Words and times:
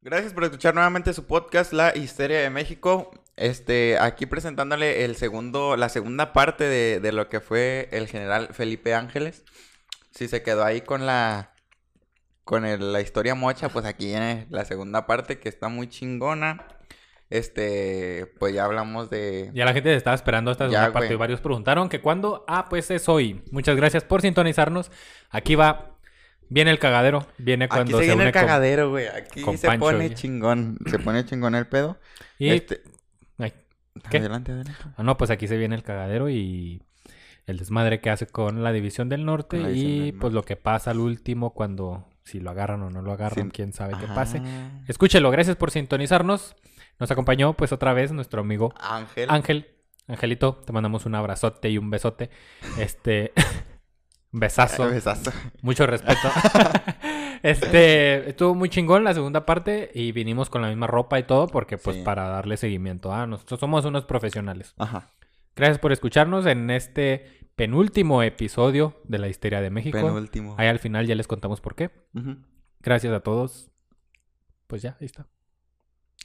Gracias 0.00 0.32
por 0.32 0.44
escuchar 0.44 0.74
nuevamente 0.74 1.12
su 1.12 1.26
podcast 1.26 1.72
La 1.72 1.96
Histeria 1.96 2.38
de 2.40 2.50
México. 2.50 3.10
Este, 3.36 3.98
aquí 3.98 4.26
presentándole 4.26 5.04
el 5.04 5.16
segundo, 5.16 5.76
la 5.76 5.88
segunda 5.88 6.32
parte 6.32 6.64
de, 6.64 7.00
de 7.00 7.12
lo 7.12 7.28
que 7.28 7.40
fue 7.40 7.88
el 7.92 8.06
general 8.08 8.48
Felipe 8.52 8.94
Ángeles. 8.94 9.44
Si 10.10 10.28
se 10.28 10.42
quedó 10.42 10.64
ahí 10.64 10.80
con 10.82 11.06
la 11.06 11.52
con 12.44 12.64
el- 12.64 12.92
la 12.94 13.00
historia 13.02 13.34
mocha, 13.34 13.68
pues 13.68 13.84
aquí 13.84 14.06
viene 14.06 14.46
la 14.50 14.64
segunda 14.64 15.06
parte 15.06 15.38
que 15.38 15.48
está 15.50 15.68
muy 15.68 15.88
chingona. 15.88 16.66
Este, 17.28 18.32
pues 18.38 18.54
ya 18.54 18.64
hablamos 18.64 19.10
de 19.10 19.50
Ya 19.52 19.66
la 19.66 19.74
gente 19.74 19.94
estaba 19.94 20.14
esperando 20.14 20.50
esta 20.50 20.64
segunda 20.64 20.92
parte 20.94 21.12
y 21.12 21.16
varios 21.18 21.40
preguntaron 21.42 21.90
que 21.90 22.00
cuándo. 22.00 22.44
Ah, 22.48 22.66
pues 22.70 22.90
es 22.90 23.06
hoy. 23.08 23.42
Muchas 23.50 23.76
gracias 23.76 24.02
por 24.04 24.22
sintonizarnos. 24.22 24.90
Aquí 25.28 25.54
va. 25.56 25.97
Viene 26.48 26.70
el 26.70 26.78
cagadero. 26.78 27.26
Viene 27.38 27.66
Aquí 27.66 27.74
cuando 27.74 27.98
se 27.98 28.04
se, 28.04 28.06
viene 28.08 28.14
une 28.22 28.26
el 28.28 28.32
cagadero, 28.32 28.90
güey. 28.90 29.06
Aquí 29.06 29.40
se 29.56 29.66
Pancho, 29.66 29.84
pone 29.84 30.08
ya. 30.08 30.14
chingón. 30.14 30.78
Se 30.86 30.98
pone 30.98 31.24
chingón 31.24 31.54
el 31.54 31.66
pedo. 31.66 31.98
Y... 32.38 32.50
Este, 32.50 32.82
Ay, 33.38 33.52
¿Qué? 34.10 34.18
Adelante, 34.18 34.52
adelante. 34.52 34.80
Ah, 34.96 35.02
no, 35.02 35.16
pues 35.16 35.30
aquí 35.30 35.46
se 35.48 35.56
viene 35.56 35.74
el 35.74 35.82
cagadero 35.82 36.28
y 36.30 36.82
el 37.46 37.58
desmadre 37.58 38.00
que 38.00 38.10
hace 38.10 38.26
con 38.26 38.62
la 38.62 38.72
División 38.72 39.08
del 39.08 39.24
Norte 39.24 39.58
la 39.58 39.70
y 39.70 40.10
del 40.10 40.18
pues 40.20 40.32
lo 40.32 40.42
que 40.42 40.56
pasa 40.56 40.90
al 40.90 41.00
último 41.00 41.54
cuando 41.54 42.06
si 42.24 42.40
lo 42.40 42.50
agarran 42.50 42.82
o 42.82 42.90
no 42.90 43.00
lo 43.02 43.12
agarran, 43.12 43.46
Sí. 43.46 43.50
quién 43.52 43.72
sabe 43.72 43.94
qué 43.98 44.06
pase. 44.06 44.42
Escúchelo, 44.86 45.30
gracias 45.30 45.56
por 45.56 45.70
sintonizarnos. 45.70 46.54
Nos 46.98 47.10
acompañó 47.10 47.54
pues 47.54 47.72
otra 47.72 47.92
vez 47.94 48.12
nuestro 48.12 48.40
amigo 48.42 48.72
Ángel. 48.78 49.30
Ángel. 49.30 49.66
Angelito, 50.08 50.54
te 50.64 50.72
mandamos 50.72 51.06
un 51.06 51.14
abrazote 51.14 51.68
y 51.70 51.78
un 51.78 51.90
besote. 51.90 52.30
Este 52.78 53.32
besazo. 54.32 54.88
Besazo. 54.90 55.32
Mucho 55.62 55.86
respeto. 55.86 56.28
este, 57.42 58.30
estuvo 58.30 58.54
muy 58.54 58.68
chingón 58.68 59.04
la 59.04 59.14
segunda 59.14 59.46
parte 59.46 59.90
y 59.94 60.12
vinimos 60.12 60.50
con 60.50 60.62
la 60.62 60.68
misma 60.68 60.86
ropa 60.86 61.18
y 61.18 61.22
todo 61.24 61.46
porque 61.46 61.78
pues 61.78 61.96
Sí. 61.96 62.02
para 62.02 62.28
darle 62.28 62.56
seguimiento. 62.56 63.12
Ah, 63.12 63.26
nosotros 63.26 63.60
somos 63.60 63.84
unos 63.84 64.04
profesionales. 64.04 64.74
Ajá. 64.78 65.10
Gracias 65.56 65.78
por 65.78 65.92
escucharnos 65.92 66.46
en 66.46 66.70
este 66.70 67.50
penúltimo 67.56 68.22
episodio 68.22 69.00
de 69.04 69.18
la 69.18 69.28
Histeria 69.28 69.60
de 69.60 69.70
México. 69.70 69.98
Penúltimo. 69.98 70.54
Ahí 70.56 70.68
al 70.68 70.78
final 70.78 71.06
ya 71.06 71.16
les 71.16 71.26
contamos 71.26 71.60
por 71.60 71.74
qué. 71.74 71.90
Gracias 72.80 73.12
a 73.12 73.20
todos. 73.20 73.70
Pues 74.68 74.82
ya, 74.82 74.96
ahí 75.00 75.06
está. 75.06 75.26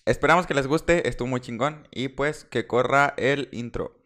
Esperamos 0.06 0.46
que 0.46 0.54
les 0.54 0.68
guste, 0.68 1.08
estuvo 1.08 1.28
muy 1.28 1.40
chingón. 1.40 1.88
Y 1.92 2.10
pues 2.10 2.44
que 2.46 2.68
corra 2.68 3.16
el 3.18 3.50
intro. 3.52 4.03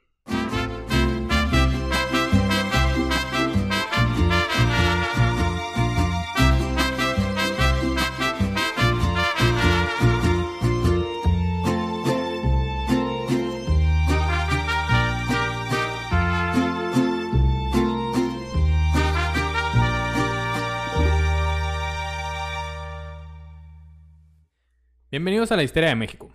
Bienvenidos 25.17 25.51
a 25.51 25.55
la 25.55 25.63
Histeria 25.63 25.89
de 25.89 25.95
México, 25.95 26.29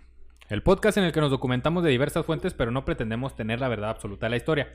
el 0.49 0.61
podcast 0.61 0.97
en 0.97 1.05
el 1.05 1.13
que 1.13 1.21
nos 1.21 1.31
documentamos 1.31 1.85
de 1.85 1.89
diversas 1.89 2.25
fuentes, 2.25 2.53
pero 2.53 2.69
no 2.69 2.83
pretendemos 2.83 3.33
tener 3.33 3.61
la 3.61 3.69
verdad 3.69 3.91
absoluta 3.91 4.25
de 4.25 4.31
la 4.31 4.35
historia. 4.35 4.73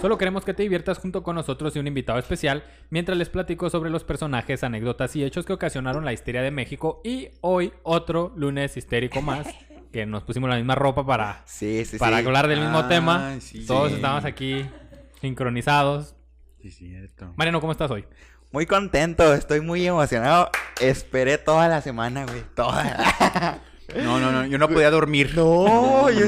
Solo 0.00 0.16
queremos 0.16 0.46
que 0.46 0.54
te 0.54 0.62
diviertas 0.62 0.96
junto 0.96 1.22
con 1.22 1.34
nosotros 1.36 1.76
y 1.76 1.78
un 1.78 1.86
invitado 1.86 2.18
especial 2.18 2.64
mientras 2.88 3.18
les 3.18 3.28
platico 3.28 3.68
sobre 3.68 3.90
los 3.90 4.02
personajes, 4.02 4.64
anécdotas 4.64 5.14
y 5.14 5.24
hechos 5.24 5.44
que 5.44 5.52
ocasionaron 5.52 6.06
la 6.06 6.14
histeria 6.14 6.40
de 6.40 6.50
México 6.50 7.02
y 7.04 7.28
hoy 7.42 7.74
otro 7.82 8.32
lunes 8.34 8.78
histérico 8.78 9.20
más, 9.20 9.46
que 9.92 10.06
nos 10.06 10.22
pusimos 10.24 10.48
la 10.48 10.56
misma 10.56 10.74
ropa 10.74 11.04
para, 11.04 11.42
Sí, 11.44 11.84
sí, 11.84 11.98
para 11.98 12.20
sí. 12.20 12.26
hablar 12.26 12.48
del 12.48 12.60
mismo 12.60 12.78
Ah, 12.78 12.88
tema. 12.88 13.36
Todos 13.66 13.90
Sí. 13.90 13.96
estamos 13.96 14.24
aquí 14.24 14.64
sincronizados. 15.20 16.16
Sí, 16.62 16.70
cierto. 16.70 17.34
Mariano, 17.36 17.60
¿cómo 17.60 17.72
estás 17.72 17.90
hoy? 17.90 18.06
Muy 18.52 18.66
contento, 18.66 19.32
estoy 19.34 19.60
muy 19.60 19.86
emocionado. 19.86 20.50
Esperé 20.80 21.38
toda 21.38 21.68
la 21.68 21.80
semana, 21.82 22.24
güey. 22.26 22.42
Toda. 22.54 23.60
No, 24.04 24.20
no, 24.20 24.30
no, 24.30 24.46
yo 24.46 24.56
no 24.56 24.68
podía 24.68 24.88
dormir. 24.88 25.32
no, 25.34 26.08
yo... 26.10 26.24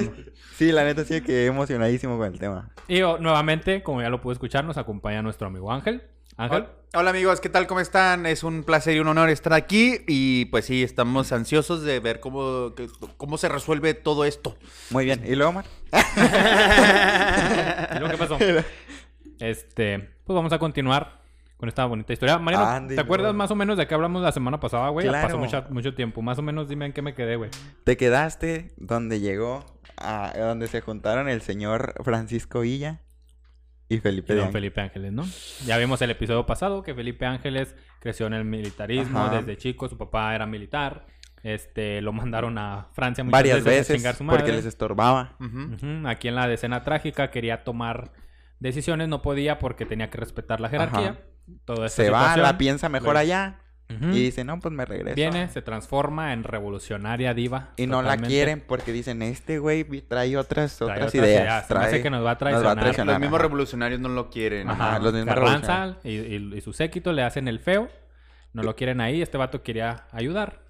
Sí, 0.56 0.72
la 0.72 0.82
neta 0.82 1.04
sí 1.04 1.20
quedé 1.20 1.46
emocionadísimo 1.46 2.18
con 2.18 2.32
el 2.32 2.40
tema. 2.40 2.70
Y 2.88 3.02
oh, 3.02 3.18
nuevamente, 3.18 3.84
como 3.84 4.02
ya 4.02 4.08
lo 4.08 4.20
pude 4.20 4.32
escuchar, 4.32 4.64
nos 4.64 4.78
acompaña 4.78 5.22
nuestro 5.22 5.46
amigo 5.46 5.70
Ángel. 5.70 6.02
Ángel. 6.36 6.62
Hola, 6.64 6.70
hola, 6.94 7.10
amigos, 7.10 7.40
¿qué 7.40 7.48
tal? 7.48 7.68
¿Cómo 7.68 7.78
están? 7.78 8.26
Es 8.26 8.42
un 8.42 8.64
placer 8.64 8.96
y 8.96 8.98
un 8.98 9.06
honor 9.06 9.30
estar 9.30 9.52
aquí 9.52 10.00
y 10.08 10.46
pues 10.46 10.64
sí, 10.64 10.82
estamos 10.82 11.30
ansiosos 11.30 11.82
de 11.84 12.00
ver 12.00 12.18
cómo, 12.18 12.74
que- 12.74 12.88
cómo 13.16 13.38
se 13.38 13.48
resuelve 13.48 13.94
todo 13.94 14.24
esto. 14.24 14.56
Muy 14.90 15.04
bien. 15.04 15.22
¿Y 15.24 15.36
luego, 15.36 15.52
Mar? 15.52 15.66
¿Y 17.94 17.98
luego 18.00 18.10
qué 18.10 18.18
pasó? 18.18 18.38
Este, 19.38 20.00
pues 20.24 20.34
vamos 20.34 20.52
a 20.52 20.58
continuar 20.58 21.21
con 21.62 21.68
esta 21.68 21.84
bonita 21.84 22.12
historia. 22.12 22.40
Mariano, 22.40 22.66
Andy, 22.66 22.96
¿te 22.96 23.00
acuerdas 23.00 23.32
más 23.36 23.48
o 23.52 23.54
menos 23.54 23.78
de 23.78 23.86
qué 23.86 23.94
hablamos 23.94 24.20
la 24.20 24.32
semana 24.32 24.58
pasada, 24.58 24.88
güey? 24.88 25.06
Ya 25.06 25.12
Claro. 25.12 25.28
Pasó 25.28 25.38
mucha- 25.38 25.66
mucho 25.70 25.94
tiempo. 25.94 26.20
Más 26.20 26.36
o 26.36 26.42
menos 26.42 26.68
dime 26.68 26.86
en 26.86 26.92
qué 26.92 27.02
me 27.02 27.14
quedé, 27.14 27.36
güey. 27.36 27.50
Te 27.84 27.96
quedaste 27.96 28.72
donde 28.78 29.20
llegó, 29.20 29.64
a 29.96 30.32
donde 30.36 30.66
se 30.66 30.80
juntaron 30.80 31.28
el 31.28 31.40
señor 31.40 31.94
Francisco 32.02 32.62
Villa 32.62 33.02
y 33.88 34.00
Felipe 34.00 34.32
Y 34.32 34.38
don. 34.38 34.50
Felipe 34.50 34.80
Ángeles, 34.80 35.12
¿no? 35.12 35.22
Ya 35.64 35.78
vimos 35.78 36.02
el 36.02 36.10
episodio 36.10 36.44
pasado 36.46 36.82
que 36.82 36.96
Felipe 36.96 37.26
Ángeles 37.26 37.76
creció 38.00 38.26
en 38.26 38.32
el 38.32 38.44
militarismo 38.44 39.20
Ajá. 39.20 39.36
desde 39.36 39.56
chico. 39.56 39.88
Su 39.88 39.96
papá 39.96 40.34
era 40.34 40.46
militar. 40.46 41.06
Este, 41.44 42.00
lo 42.02 42.12
mandaron 42.12 42.58
a 42.58 42.88
Francia 42.92 43.22
muchas 43.22 43.38
Varias 43.38 43.62
veces, 43.62 44.02
su 44.16 44.24
madre. 44.24 44.40
porque 44.40 44.52
les 44.56 44.64
estorbaba. 44.66 45.36
Aquí 46.06 46.26
en 46.26 46.34
la 46.34 46.48
decena 46.48 46.82
trágica 46.82 47.30
quería 47.30 47.62
tomar 47.62 48.10
decisiones, 48.58 49.06
no 49.06 49.22
podía 49.22 49.60
porque 49.60 49.86
tenía 49.86 50.10
que 50.10 50.18
respetar 50.18 50.58
la 50.60 50.68
jerarquía. 50.68 51.10
Ajá. 51.10 51.18
Toda 51.64 51.86
esta 51.86 52.02
Se 52.02 52.10
va, 52.10 52.36
la 52.36 52.58
piensa 52.58 52.88
mejor 52.88 53.14
Luego- 53.14 53.18
allá 53.20 53.58
y 54.00 54.22
dice, 54.22 54.42
no, 54.42 54.58
pues 54.58 54.72
me 54.72 54.86
regreso. 54.86 55.16
Viene, 55.16 55.48
se 55.50 55.60
transforma 55.60 56.32
en 56.32 56.44
revolucionaria 56.44 57.34
diva. 57.34 57.72
Y 57.76 57.86
no 57.86 58.00
la 58.00 58.16
quieren 58.16 58.64
porque 58.66 58.90
dicen, 58.90 59.20
este 59.20 59.58
güey 59.58 59.84
trae 60.00 60.34
otras, 60.38 60.78
Trae 60.78 60.86
otras, 60.92 60.98
otras 61.08 61.14
ideas. 61.14 61.66
Se 61.66 61.74
me 61.74 61.80
hace 61.80 61.90
trae- 61.98 62.02
que 62.02 62.08
nos 62.10 62.24
va 62.24 62.30
a 62.30 62.38
traicionar. 62.38 62.78
traicionar. 62.80 63.14
Los 63.16 63.20
mismos 63.20 63.40
revolucionarios 63.42 64.00
no 64.00 64.08
lo 64.08 64.30
quieren. 64.30 64.70
Ajá, 64.70 64.98
los 64.98 65.12
mismos 65.12 65.34
Carranza 65.34 65.96
y, 66.04 66.10
y- 66.12 66.54
y 66.56 66.60
su 66.62 66.72
séquito 66.72 67.12
le 67.12 67.22
hacen 67.22 67.48
el 67.48 67.60
feo. 67.60 67.90
No 68.54 68.62
lo 68.62 68.74
quieren 68.76 69.02
ahí. 69.02 69.20
Este 69.20 69.36
vato 69.36 69.62
quería 69.62 70.06
ayudar. 70.10 70.62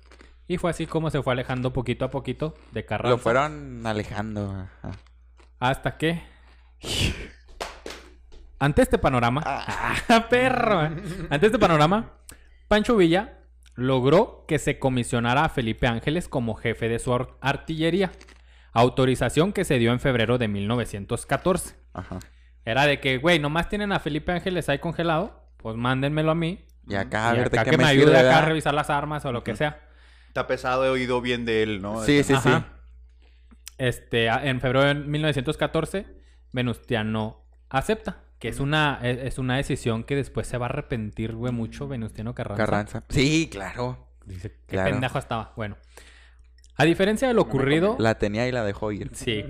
Y 0.48 0.56
fue 0.58 0.70
así 0.70 0.86
como 0.86 1.08
se 1.10 1.22
fue 1.22 1.32
alejando 1.32 1.72
poquito 1.72 2.04
a 2.04 2.10
poquito 2.10 2.54
de 2.72 2.84
Carranza. 2.84 3.10
Lo 3.10 3.18
fueron 3.18 3.86
alejando. 3.86 4.66
ajá. 4.82 4.96
Hasta 5.60 5.96
que... 5.96 6.20
Ante 8.62 8.82
este 8.82 8.96
panorama... 8.96 9.42
¡Ah, 9.44 10.26
perro! 10.30 10.78
Ante 11.30 11.46
este 11.46 11.58
panorama, 11.58 12.12
Pancho 12.68 12.96
Villa 12.96 13.40
logró 13.74 14.44
que 14.46 14.60
se 14.60 14.78
comisionara 14.78 15.44
a 15.44 15.48
Felipe 15.48 15.88
Ángeles 15.88 16.28
como 16.28 16.54
jefe 16.54 16.88
de 16.88 17.00
su 17.00 17.12
ar- 17.12 17.30
artillería. 17.40 18.12
Autorización 18.72 19.52
que 19.52 19.64
se 19.64 19.78
dio 19.78 19.90
en 19.92 19.98
febrero 19.98 20.38
de 20.38 20.46
1914. 20.46 21.74
Ajá. 21.92 22.20
Era 22.64 22.86
de 22.86 23.00
que, 23.00 23.18
güey, 23.18 23.40
nomás 23.40 23.68
tienen 23.68 23.90
a 23.90 23.98
Felipe 23.98 24.30
Ángeles 24.30 24.68
ahí 24.68 24.78
congelado. 24.78 25.50
Pues 25.56 25.74
mándenmelo 25.74 26.30
a 26.30 26.36
mí. 26.36 26.64
Y 26.86 26.94
acá, 26.94 27.30
a 27.30 27.34
y 27.34 27.38
ver 27.38 27.50
de 27.50 27.58
acá 27.58 27.70
que 27.72 27.76
me, 27.76 27.82
me 27.82 27.90
ayude 27.90 28.04
sirve, 28.06 28.18
acá 28.20 28.38
a 28.38 28.44
revisar 28.44 28.74
las 28.74 28.90
armas 28.90 29.24
o 29.24 29.32
lo 29.32 29.42
que 29.42 29.56
sea. 29.56 29.80
Está 30.28 30.46
pesado, 30.46 30.86
he 30.86 30.88
oído 30.88 31.20
bien 31.20 31.44
de 31.44 31.64
él, 31.64 31.82
¿no? 31.82 32.00
Sí, 32.04 32.22
sí, 32.22 32.36
sí. 32.36 32.50
Este, 33.78 34.26
en 34.28 34.60
febrero 34.60 34.84
de 34.86 34.94
1914, 34.94 36.06
Venustiano 36.52 37.44
acepta. 37.68 38.18
Que 38.42 38.48
es 38.48 38.58
una, 38.60 38.98
es, 39.02 39.18
es 39.18 39.38
una 39.38 39.56
decisión 39.56 40.02
que 40.02 40.16
después 40.16 40.48
se 40.48 40.58
va 40.58 40.66
a 40.66 40.68
arrepentir, 40.68 41.32
güey, 41.34 41.52
mucho 41.52 41.86
Venustiano 41.86 42.34
Carranza. 42.34 42.64
Carranza. 42.64 43.04
Sí, 43.08 43.48
claro. 43.50 44.08
Dice, 44.26 44.50
qué 44.66 44.74
Claro. 44.76 44.90
pendejo 44.90 45.18
estaba. 45.18 45.52
Bueno. 45.56 45.76
A 46.76 46.84
diferencia 46.84 47.28
de 47.28 47.34
lo 47.34 47.42
ocurrido... 47.42 47.94
La 48.00 48.18
tenía 48.18 48.48
y 48.48 48.52
la 48.52 48.64
dejó 48.64 48.90
ir. 48.90 49.10
Sí. 49.14 49.44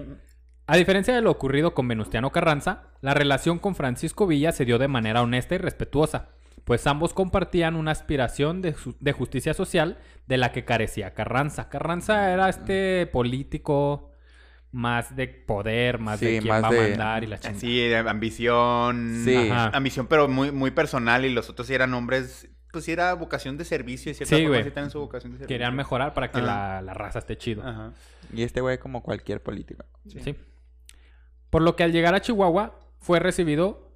A 0.67 0.77
diferencia 0.77 1.15
de 1.15 1.23
lo 1.23 1.31
ocurrido 1.31 1.73
con 1.73 1.89
Venustiano 1.89 2.31
Carranza, 2.33 2.83
la 3.01 3.15
relación 3.15 3.59
con 3.59 3.75
Francisco 3.75 4.27
Villa 4.27 4.53
se 4.53 4.67
dio 4.67 4.79
de 4.79 4.89
manera 4.89 5.23
honesta 5.23 5.55
y 5.55 5.59
respetuosa, 5.59 6.29
pues 6.65 6.87
ambos 6.87 7.15
compartían 7.15 7.77
una 7.77 7.93
aspiración 7.93 8.61
de, 8.61 8.75
de 9.01 9.13
justicia 9.13 9.55
social 9.55 9.99
de 10.27 10.37
la 10.37 10.53
que 10.53 10.65
carecía 10.67 11.15
Carranza. 11.15 11.71
Carranza 11.71 12.31
era 12.33 12.49
este 12.51 13.07
político 13.07 14.12
más 14.73 15.15
de 15.15 15.29
poder, 15.29 15.99
más 15.99 16.19
de 16.19 16.39
quién 16.41 16.49
más 16.49 16.63
va 16.65 16.69
a 16.69 16.73
mandar 16.73 17.23
y 17.23 17.27
la 17.29 17.39
chingada. 17.39 17.61
Sí, 17.61 17.79
de 17.89 17.97
ambición. 17.99 19.23
Sí. 19.25 19.37
Ajá. 19.51 19.71
Ambición, 19.77 20.07
pero 20.07 20.29
muy, 20.29 20.51
muy 20.51 20.71
personal. 20.71 21.25
Y 21.25 21.31
los 21.31 21.49
otros 21.51 21.67
sí 21.69 21.75
eran 21.75 21.93
hombres. 21.95 22.49
Pues 22.73 22.87
sí, 22.87 22.93
era 22.93 23.13
vocación 23.15 23.59
de 23.59 23.67
servicio. 23.67 24.11
Y 24.11 24.15
cierta 24.15 24.35
Sí, 24.35 24.43
forma 24.43 24.57
güey. 24.57 24.65
sí 24.65 24.71
tienen 24.71 24.91
su 24.91 24.99
vocación 25.01 25.33
de 25.33 25.39
servicio. 25.39 25.55
Querían 25.55 25.77
mejorar 25.77 26.15
para 26.15 26.31
que 26.31 26.41
la, 26.41 26.81
la 26.81 26.95
raza 26.95 27.19
esté 27.19 27.37
chido. 27.37 27.63
Ajá. 27.63 27.93
Y 28.33 28.43
este 28.43 28.63
güey 28.63 28.79
como 28.79 29.03
cualquier 29.03 29.43
político. 29.43 29.85
Sí. 30.09 30.35
Por 31.51 31.61
lo 31.61 31.77
que 31.77 31.83
al 31.85 31.93
llegar 31.93 32.15
a 32.15 32.21
Chihuahua 32.23 32.79
fue 32.99 33.21
recibido 33.21 33.92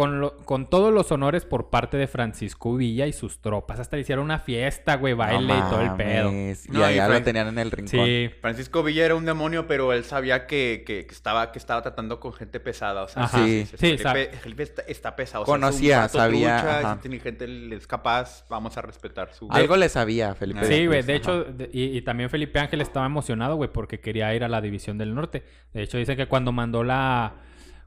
con, 0.00 0.18
lo- 0.20 0.36
con 0.38 0.64
todos 0.66 0.94
los 0.94 1.12
honores 1.12 1.44
por 1.44 1.68
parte 1.68 1.98
de 1.98 2.06
Francisco 2.06 2.74
Villa 2.74 3.06
y 3.06 3.12
sus 3.12 3.42
tropas. 3.42 3.80
Hasta 3.80 3.96
le 3.96 4.00
hicieron 4.02 4.24
una 4.24 4.38
fiesta, 4.38 4.96
güey, 4.96 5.12
baile 5.12 5.52
y 5.54 5.60
todo 5.68 5.82
el 5.82 5.92
pedo. 5.94 6.30
Y 6.30 6.54
No, 6.70 6.80
y 6.80 6.82
allá 6.82 7.06
lo 7.08 7.22
tenían 7.22 7.48
en 7.48 7.58
el 7.58 7.70
rincón. 7.70 8.06
Sí, 8.06 8.30
Francisco 8.40 8.82
Villa 8.82 9.04
era 9.04 9.14
un 9.14 9.26
demonio, 9.26 9.66
pero 9.66 9.92
él 9.92 10.04
sabía 10.04 10.46
que, 10.46 10.84
que- 10.86 11.04
que 11.06 11.14
estaba, 11.14 11.52
que 11.52 11.58
estaba 11.58 11.82
tratando 11.82 12.18
con 12.18 12.32
gente 12.32 12.60
pesada. 12.60 13.02
O 13.02 13.08
sea, 13.08 13.24
Ajá. 13.24 13.44
Sí. 13.44 13.66
Sí, 13.76 13.98
sabe. 13.98 14.30
Felipe 14.40 14.62
está, 14.62 14.82
está 14.88 15.16
pesado. 15.16 15.42
o 15.42 15.46
sea, 15.46 15.54
es 15.54 15.60
Conocía, 15.60 15.98
vato 16.00 16.16
sabía, 16.18 16.56
trucha, 16.60 16.80
es 16.80 16.96
inteligente, 16.96 17.74
es 17.76 17.86
capaz. 17.86 18.46
Vamos 18.48 18.78
a 18.78 18.80
respetar 18.80 19.34
su. 19.34 19.48
Algo 19.50 19.76
le 19.76 19.90
sabía, 19.90 20.34
Felipe. 20.34 20.64
Sí, 20.64 20.86
güey. 20.86 21.02
De 21.02 21.14
hecho, 21.16 21.44
de- 21.44 21.68
y, 21.74 21.96
y 21.98 22.00
también 22.00 22.30
Felipe 22.30 22.58
Ángel 22.58 22.80
estaba 22.80 23.04
emocionado, 23.04 23.56
güey, 23.56 23.70
porque 23.70 24.00
quería 24.00 24.34
ir 24.34 24.44
a 24.44 24.48
la 24.48 24.62
División 24.62 24.96
del 24.96 25.14
Norte. 25.14 25.44
De 25.74 25.82
hecho, 25.82 25.98
dice 25.98 26.16
que 26.16 26.26
cuando 26.26 26.52
mandó 26.52 26.84
la... 26.84 27.34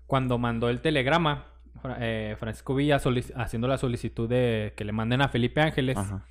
Cuando 0.06 0.38
mandó 0.38 0.70
el 0.70 0.82
telegrama, 0.82 1.48
eh, 2.00 2.36
Francisco 2.40 2.76
Villa 2.76 2.98
haciendo 3.36 3.68
la 3.68 3.78
solicitud 3.78 4.30
de 4.30 4.74
que 4.76 4.84
le 4.86 4.92
manden 4.92 5.22
a 5.22 5.28
Felipe 5.30 5.62
Ángeles, 5.62 5.98
Ajá. 5.98 6.26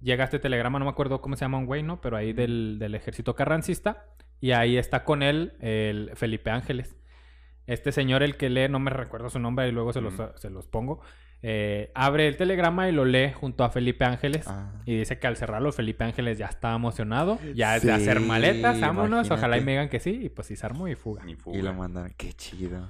llega 0.00 0.24
este 0.24 0.38
telegrama, 0.38 0.78
no 0.78 0.84
me 0.84 0.90
acuerdo 0.90 1.20
cómo 1.20 1.36
se 1.36 1.44
llama 1.44 1.58
un 1.58 1.66
güey, 1.66 1.82
¿no? 1.82 2.00
Pero 2.00 2.16
ahí 2.16 2.32
del, 2.32 2.78
del 2.78 2.94
ejército 2.94 3.34
carrancista. 3.34 4.06
Y 4.40 4.50
ahí 4.52 4.76
está 4.76 5.04
con 5.04 5.22
él 5.22 5.52
el 5.60 6.10
Felipe 6.14 6.50
Ángeles. 6.50 6.96
Este 7.68 7.92
señor, 7.92 8.24
el 8.24 8.36
que 8.36 8.50
lee, 8.50 8.68
no 8.68 8.80
me 8.80 8.90
recuerdo 8.90 9.30
su 9.30 9.38
nombre 9.38 9.68
y 9.68 9.72
luego 9.72 9.92
se 9.92 10.00
los, 10.00 10.14
Mm. 10.14 10.22
se 10.36 10.50
los 10.50 10.66
pongo. 10.66 11.00
eh, 11.44 11.90
abre 11.96 12.28
el 12.28 12.36
telegrama 12.36 12.88
y 12.88 12.92
lo 12.92 13.04
lee 13.04 13.32
junto 13.32 13.64
a 13.64 13.70
Felipe 13.70 14.04
Ángeles. 14.04 14.46
Ah. 14.46 14.70
Y 14.86 14.96
dice 14.96 15.18
que 15.18 15.26
al 15.26 15.36
cerrarlo, 15.36 15.72
Felipe 15.72 16.04
Ángeles 16.04 16.38
ya 16.38 16.46
estaba 16.46 16.76
emocionado. 16.76 17.38
Ya 17.54 17.74
es 17.76 17.82
de 17.82 17.90
hacer 17.92 18.20
maletas, 18.20 18.80
vámonos. 18.80 19.28
Ojalá 19.30 19.58
y 19.58 19.60
me 19.60 19.72
digan 19.72 19.88
que 19.88 19.98
sí. 19.98 20.20
Y 20.22 20.28
pues 20.28 20.46
sí, 20.46 20.54
se 20.56 20.64
armó 20.66 20.86
y 20.86 20.94
fuga. 20.94 21.24
Ni 21.24 21.34
fuga. 21.34 21.58
Y 21.58 21.62
lo 21.62 21.74
mandaron. 21.74 22.12
Qué 22.16 22.32
chido. 22.32 22.88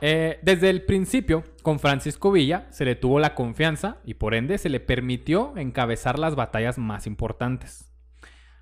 Eh, 0.00 0.38
desde 0.42 0.70
el 0.70 0.82
principio, 0.82 1.44
con 1.62 1.78
Francisco 1.78 2.30
Villa 2.32 2.66
se 2.70 2.84
le 2.84 2.94
tuvo 2.94 3.18
la 3.20 3.34
confianza 3.34 3.98
y 4.04 4.14
por 4.14 4.34
ende 4.34 4.58
se 4.58 4.68
le 4.68 4.80
permitió 4.80 5.56
encabezar 5.56 6.18
las 6.18 6.34
batallas 6.34 6.78
más 6.78 7.06
importantes. 7.06 7.90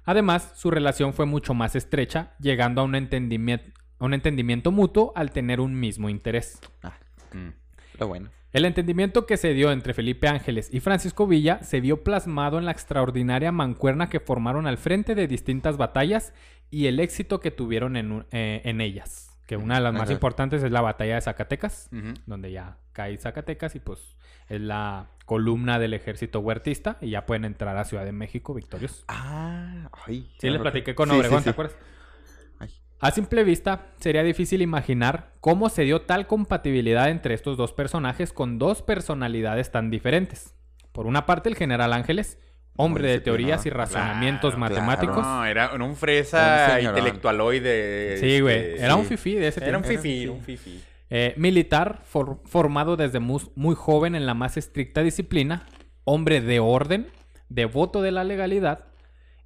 Además, 0.05 0.53
su 0.57 0.71
relación 0.71 1.13
fue 1.13 1.27
mucho 1.27 1.55
más 1.55 1.77
estrecha, 1.77 2.35
llegando 2.41 2.81
a 2.81 2.85
un 2.85 2.95
entendimiento, 2.95 3.71
a 3.99 4.05
un 4.05 4.15
entendimiento 4.15 4.73
mutuo 4.73 5.13
al 5.15 5.31
tener 5.31 5.61
un 5.61 5.79
mismo 5.79 6.09
interés. 6.09 6.61
Ah, 6.83 6.99
Mm. 7.33 7.49
lo 7.99 8.09
bueno. 8.09 8.31
El 8.53 8.67
entendimiento 8.67 9.25
que 9.25 9.39
se 9.39 9.55
dio 9.55 9.73
entre 9.73 9.95
Felipe 9.95 10.29
Ángeles 10.29 10.69
y 10.73 10.81
Francisco 10.81 11.27
Villa 11.27 11.63
se 11.63 11.81
vio 11.81 12.05
plasmado 12.05 12.59
en 12.59 12.67
la 12.67 12.73
extraordinaria 12.73 13.51
mancuerna 13.51 14.11
que 14.11 14.21
formaron 14.21 14.67
al 14.67 14.77
frente 14.77 15.15
de 15.15 15.27
distintas 15.27 15.79
batallas 15.79 16.35
y 16.71 16.87
el 16.87 17.01
éxito 17.01 17.41
que 17.41 17.51
tuvieron 17.51 17.97
en, 17.97 18.27
eh, 18.31 18.61
en 18.65 18.83
ellas. 18.83 19.32
Que 19.53 19.59
una 19.59 19.75
de 19.75 19.81
las 19.83 19.93
más 19.93 20.05
Ajá. 20.05 20.13
importantes 20.15 20.63
es 20.63 20.73
la 20.73 20.81
batalla 20.81 21.17
de 21.17 21.21
Zacatecas, 21.21 21.91
donde 22.25 22.53
ya 22.53 22.79
cae 22.93 23.19
Zacatecas 23.19 23.75
y 23.75 23.81
pues 23.81 24.17
es 24.49 24.63
la 24.63 25.11
columna 25.27 25.79
del 25.79 25.93
ejército 25.93 26.41
huertista 26.41 26.97
y 27.03 27.11
ya 27.11 27.27
pueden 27.27 27.45
entrar 27.45 27.77
a 27.77 27.85
Ciudad 27.85 28.07
de 28.07 28.13
México 28.13 28.55
victoriosos. 28.55 29.05
Ah, 29.09 29.91
ay. 30.07 30.33
Sí, 30.39 30.49
les 30.49 30.59
platiqué 30.59 30.95
con 30.95 31.11
sí, 31.11 31.17
Obregón, 31.17 31.41
sí. 31.41 31.45
¿te 31.45 31.51
acuerdas? 31.51 31.77
Ay. 32.61 32.71
A 32.99 33.11
simple 33.11 33.45
vista, 33.45 33.89
sería 34.01 34.23
difícil 34.23 34.63
imaginar 34.63 35.35
cómo 35.41 35.69
se 35.69 35.83
dio 35.83 36.01
tal 36.01 36.27
compatibilidad 36.27 37.11
entre 37.11 37.35
estos 37.35 37.59
dos 37.59 37.75
personajes 37.75 38.33
con 38.33 38.59
dos 38.59 38.81
personalidades 38.81 39.71
tan 39.71 39.91
diferentes. 39.91 40.55
Por 40.93 41.05
una 41.05 41.27
parte, 41.27 41.51
el 41.51 41.57
general 41.57 41.93
Ángeles, 41.93 42.39
hombre 42.77 43.09
de 43.11 43.21
teorías 43.21 43.65
y 43.67 43.71
razonamientos 43.71 44.55
Claro, 44.55 44.61
matemáticos. 44.75 45.19
No, 45.27 45.45
era 45.45 45.71
era 45.75 45.85
un 45.85 45.97
fresa 45.97 46.77
Un 46.81 46.87
intelectualoide. 46.87 48.19
Sí, 48.19 48.41
güey. 48.41 48.57
este, 48.73 48.85
Era 48.85 48.97
un 48.97 49.03
sí. 49.03 49.09
fifí 49.17 49.35
de 49.35 49.49
ese 49.49 49.65
Era 49.65 49.79
un 49.79 49.85
tiempo. 49.85 50.03
fifi, 50.03 50.27
un 50.29 50.41
fifi. 50.41 50.81
Eh, 51.11 51.35
militar, 51.37 52.01
for- 52.05 52.41
formado 52.47 52.97
desde 52.97 53.21
muy 53.21 53.75
joven 53.75 54.15
en 54.15 54.25
la 54.27 54.35
más 54.35 54.57
estricta 54.57 55.03
disciplina, 55.03 55.67
hombre 56.05 56.41
de 56.41 56.59
orden, 56.61 57.07
devoto 57.49 58.01
de 58.01 58.13
la 58.13 58.25
legalidad. 58.25 58.87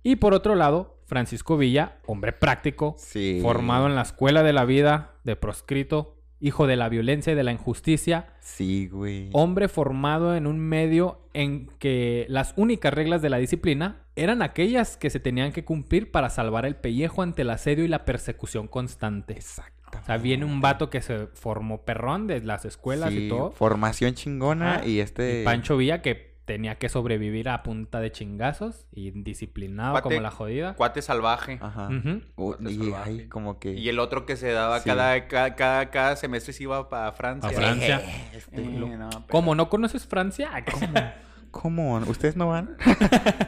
Y 0.04 0.16
por 0.16 0.32
otro 0.32 0.54
lado, 0.54 1.00
Francisco 1.06 1.56
Villa, 1.56 1.98
hombre 2.06 2.32
práctico, 2.32 2.94
Sí. 2.98 3.40
formado 3.42 3.86
en 3.86 3.96
la 3.96 4.02
escuela 4.02 4.42
de 4.44 4.52
la 4.52 4.64
vida, 4.64 5.14
de 5.24 5.34
proscrito, 5.34 6.15
hijo 6.40 6.66
de 6.66 6.76
la 6.76 6.88
violencia 6.88 7.32
y 7.32 7.36
de 7.36 7.44
la 7.44 7.52
injusticia, 7.52 8.26
Sí, 8.40 8.88
güey. 8.88 9.30
hombre 9.32 9.68
formado 9.68 10.36
en 10.36 10.46
un 10.46 10.58
medio 10.58 11.20
en 11.32 11.68
que 11.78 12.26
las 12.28 12.52
únicas 12.56 12.92
reglas 12.92 13.22
de 13.22 13.30
la 13.30 13.38
disciplina 13.38 14.02
eran 14.16 14.42
aquellas 14.42 14.96
que 14.96 15.10
se 15.10 15.20
tenían 15.20 15.52
que 15.52 15.64
cumplir 15.64 16.10
para 16.10 16.30
salvar 16.30 16.66
el 16.66 16.76
pellejo 16.76 17.22
ante 17.22 17.42
el 17.42 17.50
asedio 17.50 17.84
y 17.84 17.88
la 17.88 18.04
persecución 18.04 18.68
constante. 18.68 19.34
Exacto. 19.34 19.98
O 20.02 20.04
sea, 20.04 20.18
viene 20.18 20.44
un 20.44 20.60
vato 20.60 20.90
que 20.90 21.00
se 21.00 21.28
formó 21.28 21.82
perrón 21.82 22.26
de 22.26 22.40
las 22.42 22.64
escuelas 22.64 23.12
y 23.12 23.28
todo. 23.28 23.50
Formación 23.52 24.14
chingona 24.14 24.82
y 24.84 25.00
este. 25.00 25.42
Y 25.42 25.44
Pancho 25.44 25.76
Villa 25.76 26.02
que 26.02 26.35
tenía 26.46 26.76
que 26.76 26.88
sobrevivir 26.88 27.48
a 27.50 27.62
punta 27.62 28.00
de 28.00 28.10
chingazos 28.10 28.86
y 28.92 29.10
disciplinado 29.10 29.92
Cuate- 29.96 30.02
como 30.04 30.20
la 30.20 30.30
jodida. 30.30 30.74
Cuate 30.74 31.02
salvaje. 31.02 31.58
Ajá. 31.60 31.90
Cuate 32.34 32.70
y 32.72 32.76
salvaje. 32.78 33.10
ay, 33.10 33.28
como 33.28 33.58
que. 33.58 33.72
Y 33.74 33.88
el 33.90 33.98
otro 33.98 34.24
que 34.24 34.36
se 34.36 34.50
daba 34.52 34.78
Sí. 34.80 34.88
cada, 34.88 35.26
cada, 35.28 35.54
cada, 35.56 35.90
cada 35.90 36.16
semestre 36.16 36.54
se 36.54 36.62
iba 36.62 36.88
para 36.88 37.12
Francia. 37.12 37.50
A 37.50 37.52
Francia. 37.52 38.00
Este, 38.32 38.62
Eh, 38.62 38.70
lo- 38.78 38.88
no, 38.88 39.10
pero- 39.10 39.24
¿Cómo 39.28 39.54
no 39.54 39.68
conoces 39.68 40.06
Francia? 40.06 40.50
¿Cómo? 40.72 40.94
¿Cómo? 41.50 41.96
¿Ustedes 42.08 42.36
no 42.36 42.48
van? 42.48 42.76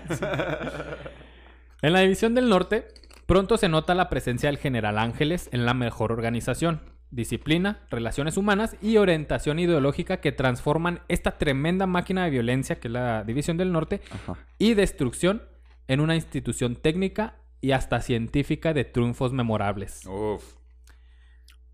En 1.83 1.93
la 1.93 2.01
División 2.01 2.35
del 2.35 2.49
Norte, 2.49 2.89
pronto 3.27 3.57
se 3.57 3.69
nota 3.69 3.95
la 3.95 4.09
presencia 4.09 4.49
del 4.49 4.59
general 4.59 4.99
Ángeles 4.99 5.49
en 5.53 5.65
la 5.65 5.75
mejor 5.75 6.11
organización, 6.11 6.81
disciplina, 7.11 7.87
relaciones 7.91 8.37
humanas 8.37 8.77
y 8.83 8.97
orientación 8.97 9.59
ideológica 9.59 10.21
que 10.21 10.33
transforman 10.33 11.01
esta 11.09 11.39
tremenda 11.39 11.87
máquina 11.87 12.25
de 12.25 12.31
violencia 12.31 12.79
que 12.81 12.89
es 12.89 12.93
la 12.93 13.25
División 13.25 13.57
del 13.57 13.73
Norte 13.73 14.01
Ajá. 14.11 14.37
y 14.59 14.75
destrucción 14.75 15.43
en 15.87 16.01
una 16.01 16.15
institución 16.15 16.77
técnica 16.77 17.37
y 17.61 17.73
hasta 17.73 18.01
científica 18.01 18.75
de 18.75 18.85
triunfos 18.85 19.33
memorables. 19.33 20.07
Uf. 20.07 20.57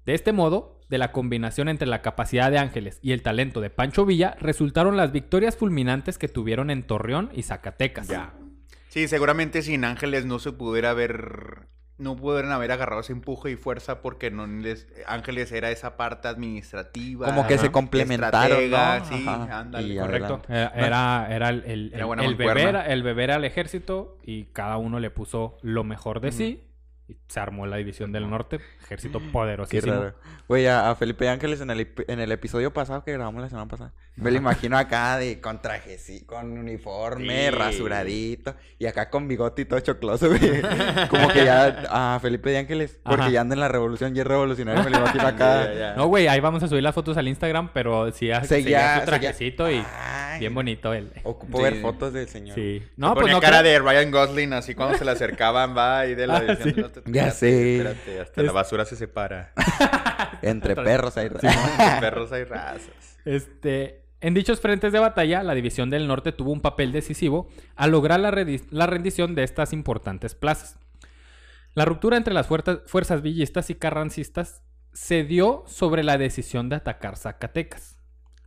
De 0.07 0.15
este 0.15 0.33
modo, 0.33 0.81
de 0.89 0.99
la 0.99 1.13
combinación 1.13 1.69
entre 1.69 1.89
la 1.89 2.03
capacidad 2.03 2.51
de 2.51 2.59
Ángeles 2.59 2.99
y 3.03 3.13
el 3.13 3.23
talento 3.23 3.61
de 3.61 3.71
Pancho 3.71 4.05
Villa, 4.05 4.37
resultaron 4.41 4.97
las 4.97 5.13
victorias 5.13 5.57
fulminantes 5.57 6.19
que 6.19 6.29
tuvieron 6.29 6.71
en 6.71 6.83
Torreón 6.83 7.31
y 7.35 7.43
Zacatecas. 7.43 8.09
Ya. 8.09 8.35
Sí, 8.89 9.09
seguramente 9.09 9.63
sin 9.63 9.85
Ángeles 9.85 10.25
no 10.25 10.39
se 10.39 10.53
pudiera 10.53 10.91
haber. 10.91 11.69
No 11.97 12.17
pudieran 12.17 12.51
haber 12.51 12.73
agarrado 12.73 13.01
ese 13.03 13.13
empuje 13.13 13.53
y 13.53 13.57
fuerza 13.57 14.01
porque 14.03 14.31
no 14.31 14.47
les, 14.49 14.89
Ángeles 15.07 15.53
era 15.53 15.71
esa 15.71 15.97
parte 15.97 16.27
administrativa. 16.27 17.27
Como 17.27 17.47
que 17.47 17.57
se 17.57 17.71
complementaron, 17.71 18.69
¿no? 18.71 19.05
Sí, 19.07 19.25
ándale. 19.29 19.95
Y 19.95 19.99
Correcto. 19.99 20.43
adelante. 20.49 20.79
Era, 20.79 20.87
era, 20.87 21.35
era 21.37 21.49
el, 21.51 21.63
el, 21.67 21.93
Era 21.95 22.05
el- 22.07 22.11
el 22.21 22.37
mancuerna. 22.37 22.55
beber, 22.55 22.91
el 22.91 23.03
beber 23.05 23.31
al 23.31 23.45
ejército 23.45 24.19
y 24.25 24.45
cada 24.47 24.77
uno 24.77 24.99
le 24.99 25.11
puso 25.11 25.57
lo 25.63 25.85
mejor 25.85 26.21
de 26.21 26.33
sí. 26.33 26.65
Y 27.15 27.33
se 27.33 27.41
armó 27.41 27.67
la 27.67 27.77
división 27.77 28.13
del 28.13 28.29
norte, 28.29 28.61
ejército 28.83 29.19
Qué 29.21 29.29
poderosísimo. 29.31 29.93
raro. 29.93 30.15
Güey, 30.49 30.67
a, 30.67 30.91
a 30.91 30.95
Felipe 30.95 31.29
Ángeles 31.29 31.61
en 31.61 31.71
el, 31.71 31.93
en 32.09 32.21
el 32.21 32.33
episodio 32.33 32.73
pasado 32.73 33.03
que 33.05 33.13
grabamos 33.13 33.41
la 33.43 33.49
semana 33.49 33.69
pasada. 33.69 33.93
Me 34.17 34.31
lo 34.31 34.37
imagino 34.37 34.79
acá 34.79 35.17
de 35.19 35.41
con 35.41 35.61
traje, 35.61 35.99
sí, 35.99 36.25
con 36.25 36.57
uniforme, 36.57 37.47
Sí. 37.47 37.51
rasuradito. 37.51 38.55
Y 38.79 38.87
acá 38.87 39.11
con 39.11 39.27
bigote 39.27 39.63
y 39.63 39.65
todo 39.65 39.81
chocloso, 39.81 40.29
güey. 40.29 40.41
Como 41.11 41.29
que 41.29 41.45
ya 41.45 41.85
a 41.91 42.21
Felipe 42.21 42.51
de 42.51 42.59
Ángeles. 42.59 42.99
Porque 43.03 43.23
Ajá. 43.23 43.31
ya 43.31 43.41
anda 43.41 43.55
en 43.55 43.61
la 43.61 43.69
revolución 43.69 44.17
y 44.17 44.21
es 44.21 44.27
revolucionario. 44.27 44.85
Me 44.85 44.91
lo 44.91 44.99
imagino 44.99 45.27
acá. 45.27 45.95
No, 45.97 46.07
güey, 46.07 46.29
ahí 46.29 46.39
vamos 46.41 46.63
a 46.63 46.69
subir 46.69 46.83
las 46.85 46.95
fotos 46.95 47.17
al 47.17 47.27
Instagram, 47.27 47.71
pero 47.73 48.13
sí, 48.13 48.29
ya 48.29 48.45
Seguía- 48.45 48.45
seguía 48.45 48.79
su 48.79 49.01
seguía- 49.01 49.05
trajecito 49.07 49.71
y 49.71 49.85
Ay. 50.01 50.39
bien 50.41 50.55
bonito 50.55 50.93
él. 50.95 51.11
Ocupo 51.25 51.59
Sí. 51.59 51.65
ver 51.65 51.81
fotos 51.81 52.13
del 52.13 52.29
señor. 52.29 52.55
Sí. 52.55 52.83
No, 52.97 53.15
pues 53.15 53.23
Ponía 53.23 53.35
no 53.35 53.41
cara 53.41 53.61
creo- 53.61 53.73
de 53.73 53.79
Ryan 53.81 54.11
Gosling 54.13 54.53
así 54.53 54.75
cuando 54.77 54.97
se 54.97 55.05
le 55.05 55.11
acercaban, 55.11 55.77
va, 55.77 56.07
y 56.07 56.15
de 56.15 56.27
la 56.29 56.35
Ah, 56.37 56.41
del 56.55 56.77
norte, 56.77 57.03
Ya 57.07 57.29
espérate, 57.29 57.35
sé. 57.39 57.77
Espérate, 57.77 58.21
hasta 58.21 58.43
la 58.43 58.53
basura 58.53 58.85
se 58.85 58.97
separa. 58.97 59.53
Entre 60.43 60.75
perros 60.77 61.17
ahí. 61.17 61.27
Entre 61.27 61.51
perros 62.01 62.33
hay 62.33 62.45
razas. 62.45 63.19
Este, 63.25 64.05
en 64.21 64.35
dichos 64.35 64.61
frentes 64.61 64.93
de 64.93 64.99
batalla, 64.99 65.43
la 65.43 65.55
División 65.55 65.91
del 65.91 66.07
Norte 66.07 66.33
tuvo 66.33 66.53
un 66.53 66.61
papel 66.61 66.93
decisivo 66.93 67.49
al 67.77 67.91
lograr 67.91 68.21
la, 68.21 68.31
la 68.71 68.87
rendición 68.87 69.35
de 69.35 69.45
estas 69.45 69.73
importantes 69.73 70.35
plazas. 70.35 70.79
La 71.75 71.85
ruptura 71.85 72.17
entre 72.17 72.35
las 72.35 72.47
fuerza- 72.47 72.83
fuerzas 72.87 73.21
villistas 73.23 73.69
y 73.71 73.75
carrancistas 73.75 74.63
se 74.93 75.25
dio 75.25 75.65
sobre 75.67 76.05
la 76.05 76.17
decisión 76.19 76.69
de 76.69 76.77
atacar 76.77 77.17
Zacatecas. 77.17 77.99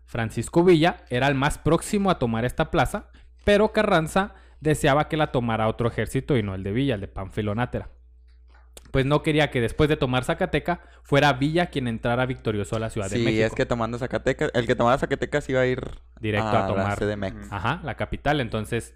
Francisco 0.05 0.63
Villa 0.63 0.97
era 1.09 1.27
el 1.27 1.35
más 1.35 1.57
próximo 1.57 2.09
a 2.09 2.19
tomar 2.19 2.45
esta 2.45 2.71
plaza, 2.71 3.09
pero 3.43 3.73
Carranza 3.73 4.33
deseaba 4.61 5.09
que 5.09 5.17
la 5.17 5.31
tomara 5.33 5.67
otro 5.67 5.89
ejército 5.89 6.37
y 6.37 6.43
no 6.43 6.55
el 6.55 6.63
de 6.63 6.71
Villa, 6.71 6.95
el 6.95 7.01
de 7.01 7.07
Panfilonátera. 7.09 7.89
Pues 8.91 9.05
no 9.05 9.21
quería 9.21 9.51
que 9.51 9.59
después 9.61 9.89
de 9.89 9.97
tomar 9.97 10.23
Zacateca 10.23 10.81
fuera 11.03 11.33
Villa 11.33 11.67
quien 11.67 11.87
entrara 11.87 12.25
victorioso 12.25 12.75
a 12.75 12.79
la 12.79 12.89
Ciudad 12.89 13.09
de 13.09 13.17
Sí, 13.17 13.23
México. 13.23 13.45
es 13.45 13.53
que 13.53 13.65
tomando 13.65 13.97
Zacatecas. 13.97 14.49
El 14.53 14.65
que 14.65 14.75
tomara 14.75 14.97
Zacatecas 14.97 15.47
iba 15.49 15.61
a 15.61 15.65
ir 15.65 15.81
Directo 16.19 16.47
a 16.49 16.53
la 16.61 16.67
tomar. 16.67 16.97
CDMX. 16.97 17.51
Ajá, 17.51 17.81
la 17.83 17.95
capital. 17.95 18.39
Entonces, 18.41 18.95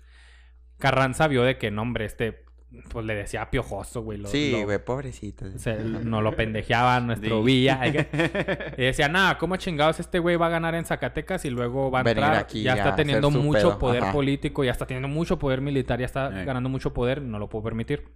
Carranza 0.80 1.28
vio 1.28 1.44
de 1.44 1.58
que, 1.58 1.72
no, 1.72 1.82
hombre, 1.84 2.06
este 2.06 2.46
pues 2.90 3.06
le 3.06 3.14
decía 3.16 3.50
piojoso, 3.52 4.02
güey. 4.02 4.18
lo- 4.18 4.30
Sí, 4.30 4.52
lo- 4.54 4.64
güey, 4.64 4.80
pobrecito. 4.84 5.46
se- 5.58 5.76
nos 5.84 6.24
lo 6.24 6.34
pendejeaba 6.38 7.02
nuestro 7.02 7.40
Sí. 7.42 7.46
Villa. 7.46 7.82
Y 8.78 8.82
decía, 8.82 9.10
nada, 9.10 9.38
¿cómo 9.38 9.58
chingados 9.58 10.00
este 10.00 10.20
güey 10.20 10.38
va 10.38 10.46
a 10.46 10.50
ganar 10.52 10.74
en 10.76 10.86
Zacatecas 10.86 11.44
y 11.44 11.50
luego 11.50 11.92
va 11.92 12.00
a 12.00 12.04
Venir 12.04 12.24
entrar? 12.24 12.40
aquí 12.42 12.64
ya 12.64 12.76
está 12.76 12.96
teniendo 12.96 13.30
mucho 13.30 13.72
pedo". 13.72 13.78
poder 13.80 14.04
Ajá. 14.04 14.14
político, 14.14 14.64
ya 14.64 14.72
está 14.72 14.86
teniendo 14.86 15.10
mucho 15.10 15.38
poder 15.38 15.60
militar, 15.60 16.00
ya 16.00 16.06
está 16.06 16.28
Eh. 16.42 16.46
ganando 16.46 16.70
mucho 16.70 16.94
poder, 16.94 17.22
no 17.22 17.40
lo 17.40 17.50
puedo 17.50 17.62
permitir. 17.64 18.08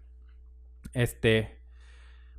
Este, 0.96 1.60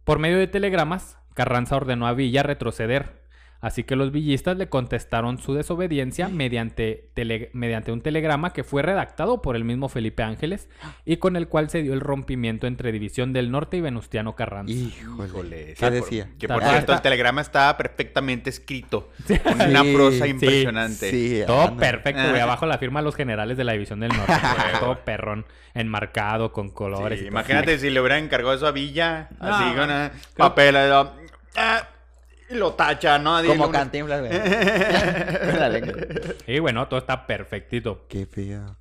por 0.05 0.19
medio 0.19 0.39
de 0.39 0.47
telegramas, 0.47 1.19
Carranza 1.35 1.77
ordenó 1.77 2.07
a 2.07 2.15
Villa 2.15 2.43
retroceder. 2.43 3.26
Así 3.61 3.85
que 3.85 3.97
los 3.97 4.13
villistas 4.13 4.57
le 4.57 4.69
contestaron 4.69 5.39
su 5.39 5.55
desobediencia 5.55 6.29
mediante, 6.29 7.09
tele- 7.15 7.51
mediante 7.53 7.91
un 7.91 8.01
telegrama 8.03 8.53
que 8.53 8.65
fue 8.65 8.83
redactado 8.83 9.41
por 9.43 9.57
el 9.57 9.65
mismo 9.65 9.89
Felipe 9.89 10.23
Ángeles 10.23 10.69
y 11.05 11.17
con 11.17 11.37
el 11.37 11.49
cual 11.49 11.71
se 11.71 11.83
dio 11.83 11.95
el 11.95 12.01
rompimiento 12.01 12.67
entre 12.67 12.93
División 12.93 13.33
del 13.33 13.51
Norte 13.51 13.79
y 13.79 13.81
Venustiano 13.81 14.37
Carranza. 14.37 14.73
Híjole. 14.73 15.75
¿Qué 15.79 15.91
decía? 15.91 16.29
Que 16.39 16.49
por 16.49 16.63
Ah, 16.63 16.71
cierto, 16.71 16.93
el 16.93 17.01
telegrama 17.01 17.41
estaba 17.41 17.77
perfectamente 17.77 18.51
escrito. 18.51 19.11
Con 19.43 19.55
una 19.69 19.83
Sí, 19.83 19.95
prosa 19.95 20.25
sí, 20.25 20.31
impresionante. 20.31 21.11
Sí, 21.11 21.43
Todo 21.47 21.63
anda. 21.69 21.81
perfecto, 21.81 22.23
güey. 22.29 22.41
Ah. 22.41 22.45
Abajo 22.45 22.67
la 22.67 22.79
firma 22.79 23.03
los 23.03 23.15
generales 23.17 23.57
de 23.57 23.65
la 23.65 23.73
División 23.73 24.01
del 24.01 24.11
Norte. 24.11 24.33
güey. 24.33 24.81
Todo 24.81 25.05
perrón, 25.05 25.47
enmarcado, 25.75 26.53
con 26.53 26.71
colores. 26.71 27.19
Sí, 27.19 27.25
y 27.25 27.29
imagínate 27.29 27.79
si 27.79 27.91
le 27.91 28.01
hubieran 28.01 28.23
encargado 28.25 28.55
eso 28.55 28.67
a 28.67 28.73
Villa, 28.73 29.29
así 29.41 29.65
No, 29.65 29.75
con 29.75 29.85
una 29.85 30.13
papel, 30.37 30.77
ah, 30.77 31.89
y 32.51 32.55
lo 32.55 32.73
tacha, 32.75 33.19
¿no? 33.19 33.41
Dile 33.43 33.55
Como 33.57 33.69
una- 33.69 33.79
cantinflas, 33.79 34.21
güey. 34.21 34.31
Con 35.51 35.61
la 35.61 35.69
lengua. 35.69 35.93
Y 36.47 36.59
bueno, 36.59 36.87
todo 36.89 36.99
está 36.99 37.27
perfectito. 37.27 38.07
Qué 38.09 38.27
feo. 38.27 38.77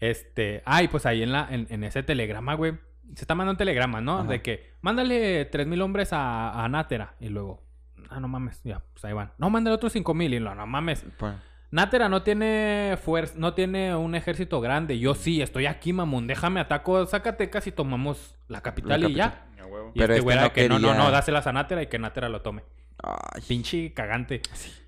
Este. 0.00 0.62
Ay, 0.66 0.88
pues 0.88 1.06
ahí 1.06 1.22
en, 1.22 1.32
la, 1.32 1.48
en, 1.50 1.66
en 1.70 1.84
ese 1.84 2.02
telegrama, 2.02 2.54
güey. 2.54 2.74
Se 3.14 3.22
está 3.22 3.34
mandando 3.34 3.52
un 3.52 3.58
telegrama, 3.58 4.00
¿no? 4.00 4.20
Ajá. 4.20 4.28
De 4.28 4.42
que 4.42 4.72
mándale 4.80 5.44
3000 5.46 5.82
hombres 5.82 6.12
a, 6.12 6.64
a 6.64 6.68
Nátera. 6.68 7.14
Y 7.20 7.28
luego, 7.28 7.62
ah, 8.10 8.18
no 8.20 8.28
mames, 8.28 8.60
ya, 8.64 8.82
pues 8.92 9.04
ahí 9.04 9.12
van. 9.12 9.32
No, 9.38 9.50
mándale 9.50 9.74
otros 9.76 9.92
5000. 9.92 10.34
Y 10.34 10.38
luego, 10.40 10.54
no 10.54 10.66
mames. 10.66 11.04
Pues, 11.18 11.34
Nátera 11.70 12.08
no 12.08 12.22
tiene 12.22 12.96
fuerza, 13.02 13.34
no 13.36 13.54
tiene 13.54 13.94
un 13.96 14.14
ejército 14.14 14.60
grande. 14.60 14.98
Yo 14.98 15.14
sí, 15.14 15.42
estoy 15.42 15.66
aquí, 15.66 15.92
mamón. 15.92 16.26
Déjame 16.26 16.60
ataco 16.60 17.04
Zacatecas 17.06 17.66
y 17.66 17.72
tomamos 17.72 18.36
la 18.48 18.60
capital 18.60 19.00
La 19.00 19.08
y 19.08 19.14
ya. 19.14 19.46
Huevo. 19.74 19.90
Y 19.94 19.98
Pero 19.98 20.14
este 20.14 20.22
güey 20.24 20.36
era 20.36 20.46
no 20.46 20.52
que 20.52 20.68
no, 20.68 20.78
no, 20.78 20.94
no, 20.94 21.10
dáselas 21.10 21.46
a 21.46 21.52
Nátera 21.52 21.82
y 21.82 21.86
que 21.88 21.98
Nátera 21.98 22.28
lo 22.28 22.40
tome. 22.42 22.62
Ay. 23.02 23.42
Pinche 23.46 23.92
cagante. 23.92 24.40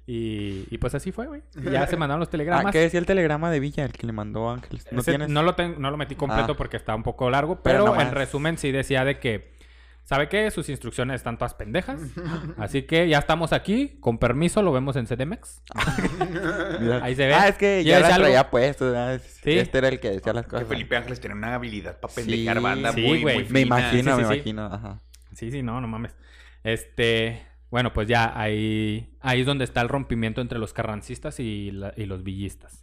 Y, 0.07 0.65
y 0.71 0.79
pues 0.79 0.95
así 0.95 1.11
fue, 1.11 1.27
güey. 1.27 1.43
Y 1.57 1.71
Ya 1.71 1.87
se 1.89 1.97
mandaron 1.97 2.21
los 2.21 2.31
telegramas. 2.31 2.67
Ah, 2.67 2.71
¿qué 2.71 2.79
decía 2.79 3.01
el 3.01 3.07
telegrama 3.07 3.51
de 3.51 3.59
Villa, 3.59 3.85
el 3.85 3.93
que 3.93 4.07
le 4.07 4.13
mandó 4.13 4.49
Ángeles? 4.51 4.87
¿No 4.93 5.01
Ese 5.01 5.11
tienes? 5.13 5.29
no, 5.29 5.43
lo 5.43 5.55
ten- 5.57 5.81
no 5.81 5.91
lo 5.91 5.97
metí 5.97 6.15
completo 6.15 6.53
Ah. 6.53 6.57
porque 6.57 6.77
está 6.77 6.95
un 6.95 7.03
poco 7.03 7.29
largo, 7.29 7.61
Pero 7.63 7.87
pero, 7.93 8.01
en 8.01 8.13
resumen 8.13 8.57
sí 8.57 8.71
decía 8.71 9.05
de 9.05 9.19
que, 9.19 9.56
¿sabe 10.07 10.31
qué? 10.31 10.51
Sus 10.51 10.71
instrucciones 10.71 11.17
están 11.17 11.37
todas 11.37 11.53
pendejas. 11.53 12.01
Así 12.57 12.83
que 12.85 13.07
ya 13.09 13.19
estamos 13.19 13.53
aquí, 13.53 13.99
con 14.01 14.17
permiso, 14.17 14.63
lo 14.63 14.73
vemos 14.73 14.97
en 14.97 15.05
CDMX. 15.07 15.61
Ahí 17.03 17.15
se 17.15 17.27
ve. 17.27 17.35
Ah, 17.35 17.49
es 17.49 17.57
que 17.57 17.85
ya 17.85 18.01
la 18.01 18.17
traía 18.17 18.51
puesto. 18.51 18.93
Sí. 19.19 19.59
Este 19.59 19.79
era 19.79 19.89
el 19.89 20.01
que 20.01 20.11
decía 20.13 20.33
las 20.33 20.45
Que 20.47 20.51
cosas. 20.53 20.69
Felipe 20.69 20.97
Ángeles 20.97 21.21
tenía 21.21 21.37
una 21.37 21.55
habilidad 21.55 22.01
para 22.01 22.13
Sí, 22.15 22.21
pendejear 22.23 22.61
banda 22.61 22.93
sí, 22.93 23.03
muy, 23.03 23.21
güey. 23.23 23.35
muy 23.45 23.49
Me 23.51 23.61
imagino, 23.61 24.17
Sí, 24.17 24.23
me 24.23 24.29
sí, 24.29 24.29
sí. 24.29 24.35
imagino. 24.35 24.65
Ajá. 24.67 25.01
Sí, 25.35 25.51
sí, 25.51 25.63
no, 25.63 25.81
no 25.81 25.89
mames. 25.89 26.17
Este, 26.65 27.47
bueno, 27.71 27.93
pues 27.93 28.09
ya 28.09 28.33
ahí, 28.41 29.15
ahí 29.21 29.41
es 29.41 29.47
donde 29.47 29.65
está 29.65 29.81
el 29.83 29.89
rompimiento 29.89 30.41
entre 30.41 30.59
los 30.59 30.73
carrancistas 30.73 31.39
y, 31.41 31.71
la- 31.73 31.93
y 31.97 32.07
los 32.07 32.23
villistas. 32.23 32.83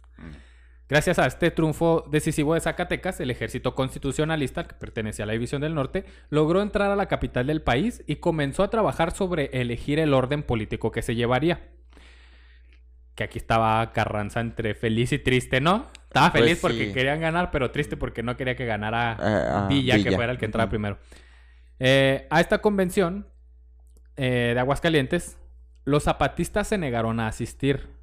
Gracias 0.88 1.18
a 1.18 1.26
este 1.26 1.50
triunfo 1.50 2.06
decisivo 2.10 2.54
de 2.54 2.60
Zacatecas, 2.60 3.18
el 3.20 3.30
ejército 3.30 3.74
constitucionalista, 3.74 4.64
que 4.64 4.74
pertenecía 4.74 5.24
a 5.24 5.26
la 5.26 5.32
División 5.32 5.62
del 5.62 5.74
Norte, 5.74 6.04
logró 6.28 6.60
entrar 6.60 6.90
a 6.90 6.96
la 6.96 7.06
capital 7.06 7.46
del 7.46 7.62
país 7.62 8.02
y 8.06 8.16
comenzó 8.16 8.62
a 8.62 8.68
trabajar 8.70 9.12
sobre 9.12 9.46
elegir 9.52 9.98
el 9.98 10.12
orden 10.12 10.42
político 10.42 10.90
que 10.92 11.00
se 11.00 11.14
llevaría. 11.14 11.70
Que 13.14 13.24
aquí 13.24 13.38
estaba 13.38 13.92
Carranza 13.92 14.40
entre 14.40 14.74
feliz 14.74 15.12
y 15.12 15.18
triste, 15.18 15.60
¿no? 15.60 15.88
Estaba 16.04 16.30
Pues 16.32 16.44
feliz 16.44 16.58
porque 16.60 16.86
sí. 16.88 16.92
querían 16.92 17.20
ganar, 17.20 17.50
pero 17.50 17.70
triste 17.70 17.96
porque 17.96 18.22
no 18.22 18.36
quería 18.36 18.54
que 18.54 18.66
ganara 18.66 19.12
Eh, 19.12 19.48
ah, 19.50 19.66
Villa, 19.68 20.02
que 20.02 20.12
fuera 20.12 20.32
el 20.32 20.38
que 20.38 20.44
entraba 20.44 20.68
primero. 20.68 20.98
Eh, 21.78 22.26
a 22.30 22.40
esta 22.40 22.58
convención 22.58 23.26
eh, 24.16 24.52
de 24.54 24.60
Aguascalientes, 24.60 25.38
los 25.84 26.04
zapatistas 26.04 26.68
se 26.68 26.76
negaron 26.76 27.20
a 27.20 27.28
asistir. 27.28 27.93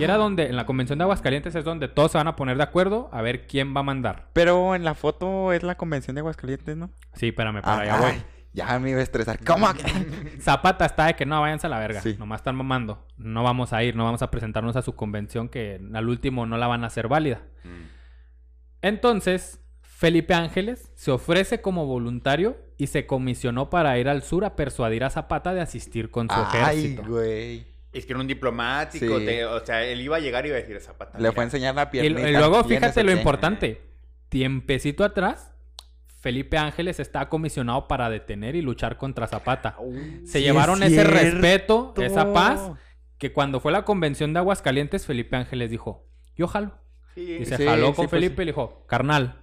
Ah. 0.00 0.04
era 0.04 0.16
donde, 0.16 0.46
en 0.46 0.56
la 0.56 0.66
convención 0.66 0.98
de 0.98 1.04
Aguascalientes 1.04 1.54
es 1.54 1.64
donde 1.64 1.88
todos 1.88 2.12
se 2.12 2.18
van 2.18 2.28
a 2.28 2.36
poner 2.36 2.56
de 2.56 2.62
acuerdo 2.62 3.08
a 3.12 3.22
ver 3.22 3.46
quién 3.46 3.74
va 3.74 3.80
a 3.80 3.84
mandar. 3.84 4.28
Pero 4.32 4.74
en 4.74 4.84
la 4.84 4.94
foto 4.94 5.52
es 5.52 5.62
la 5.62 5.76
convención 5.76 6.14
de 6.14 6.20
Aguascalientes, 6.20 6.76
¿no? 6.76 6.90
Sí, 7.14 7.28
espérame, 7.28 7.60
para 7.62 7.74
Ah, 7.76 7.80
allá 7.80 7.96
voy. 8.00 8.10
ay, 8.12 8.22
ya 8.52 8.78
me 8.78 8.90
iba 8.90 9.00
a 9.00 9.02
estresar. 9.02 9.38
¿Cómo? 9.44 9.72
que? 9.74 9.82
Zapata 10.40 10.84
está 10.86 11.06
de 11.06 11.14
que 11.14 11.24
no, 11.26 11.40
váyanse 11.40 11.66
a 11.66 11.70
la 11.70 11.78
verga. 11.78 12.00
Sí. 12.00 12.16
Nomás 12.18 12.40
están 12.40 12.56
mamando. 12.56 13.06
No 13.16 13.42
vamos 13.44 13.72
a 13.72 13.82
ir, 13.84 13.94
no 13.96 14.04
vamos 14.04 14.22
a 14.22 14.30
presentarnos 14.30 14.76
a 14.76 14.82
su 14.82 14.94
convención 14.96 15.48
que 15.48 15.80
al 15.94 16.08
último 16.08 16.46
no 16.46 16.56
la 16.58 16.66
van 16.66 16.82
a 16.84 16.88
hacer 16.88 17.06
válida. 17.08 17.42
Mm. 17.64 17.86
Entonces, 18.82 19.60
Felipe 19.82 20.34
Ángeles 20.34 20.90
se 20.94 21.10
ofrece 21.10 21.60
como 21.60 21.86
voluntario 21.86 22.56
y 22.78 22.86
se 22.86 23.06
comisionó 23.06 23.68
para 23.68 23.98
ir 23.98 24.08
al 24.08 24.22
sur 24.22 24.44
a 24.44 24.56
persuadir 24.56 25.04
a 25.04 25.10
Zapata 25.10 25.52
de 25.52 25.60
asistir 25.60 26.10
con 26.10 26.28
su 26.28 26.34
Ay, 26.36 26.46
ejército. 26.86 27.02
güey. 27.06 27.66
Es 27.92 28.06
que 28.06 28.12
era 28.12 28.20
un 28.20 28.26
diplomático, 28.28 29.18
Sí. 29.18 29.24
te- 29.26 29.44
o 29.44 29.64
sea, 29.66 29.84
él 29.84 30.00
iba 30.00 30.16
a 30.16 30.20
llegar 30.20 30.44
y 30.44 30.48
iba 30.48 30.56
a 30.58 30.60
decir 30.60 30.76
a 30.76 30.80
Zapata. 30.80 31.18
Le 31.18 31.32
fue 31.32 31.42
a 31.42 31.46
enseñar 31.46 31.74
la 31.74 31.82
Y, 31.84 31.86
piernita. 31.86 32.28
y 32.28 32.32
luego, 32.32 32.62
¿Quién 32.64 32.78
fíjate 32.80 33.02
lo 33.02 33.12
importante. 33.12 33.80
Tiempecito 34.28 35.02
atrás, 35.04 35.52
Felipe 36.20 36.56
Ángeles 36.58 37.00
está 37.00 37.28
comisionado 37.28 37.88
para 37.88 38.08
detener 38.10 38.54
y 38.54 38.62
luchar 38.62 38.96
contra 38.96 39.26
Zapata. 39.26 39.76
Se 40.24 40.38
Sí, 40.38 40.44
llevaron 40.44 40.82
es 40.82 40.92
ese 40.92 41.04
respeto, 41.04 41.94
esa 41.96 42.32
paz, 42.32 42.70
que 43.18 43.32
cuando 43.32 43.58
fue 43.58 43.72
la 43.72 43.84
convención 43.84 44.32
de 44.32 44.38
Aguascalientes, 44.38 45.06
Felipe 45.06 45.34
Ángeles 45.36 45.70
dijo, 45.70 46.06
yo 46.36 46.46
jalo. 46.46 46.72
Sí, 47.14 47.38
Y 47.40 47.44
se 47.46 47.56
Sí, 47.56 47.64
jaló 47.66 47.88
sí, 47.88 47.94
con 47.94 48.06
pues 48.06 48.10
Felipe 48.10 48.42
y 48.42 48.46
le 48.46 48.52
dijo, 48.52 48.84
carnal, 48.86 49.40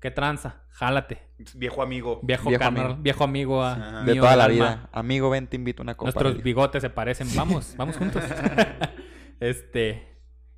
qué 0.00 0.10
tranza, 0.10 0.62
jálate. 0.70 1.22
viejo 1.54 1.82
amigo. 1.82 2.20
Viejo, 2.22 2.48
Viejo 2.48 2.60
carnal, 2.62 2.84
amigo. 2.86 3.02
viejo 3.02 3.24
amigo 3.24 3.62
a- 3.62 3.72
Ajá. 3.72 4.02
De 4.04 4.12
mío 4.12 4.22
toda 4.22 4.36
la 4.36 4.44
alma. 4.44 4.54
vida. 4.54 4.88
Amigo, 4.92 5.30
ven, 5.30 5.46
te 5.46 5.56
invito 5.56 5.82
a 5.82 5.84
una 5.84 5.94
copa. 5.96 6.12
Nuestros 6.12 6.42
bigotes 6.42 6.82
se 6.82 6.90
parecen. 6.90 7.28
Vamos, 7.34 7.74
vamos 7.76 7.96
juntos. 7.96 8.22
este. 9.40 10.14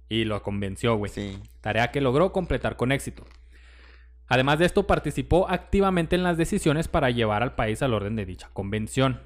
Y 0.09 0.25
lo 0.25 0.43
convenció, 0.43 0.97
güey. 0.97 1.11
Sí. 1.13 1.39
Tarea 1.61 1.91
que 1.91 2.01
logró 2.01 2.33
completar 2.33 2.77
con 2.77 2.93
éxito. 2.93 3.25
Además 4.27 4.59
de 4.59 4.67
esto, 4.67 4.87
participó 4.87 5.49
activamente 5.51 6.17
en 6.17 6.23
las 6.23 6.37
decisiones 6.37 6.89
para 6.89 7.11
llevar 7.11 7.43
al 7.43 7.55
país 7.55 7.83
al 7.83 7.95
orden 7.95 8.17
de 8.17 8.25
dicha 8.27 8.49
convención. 8.53 9.23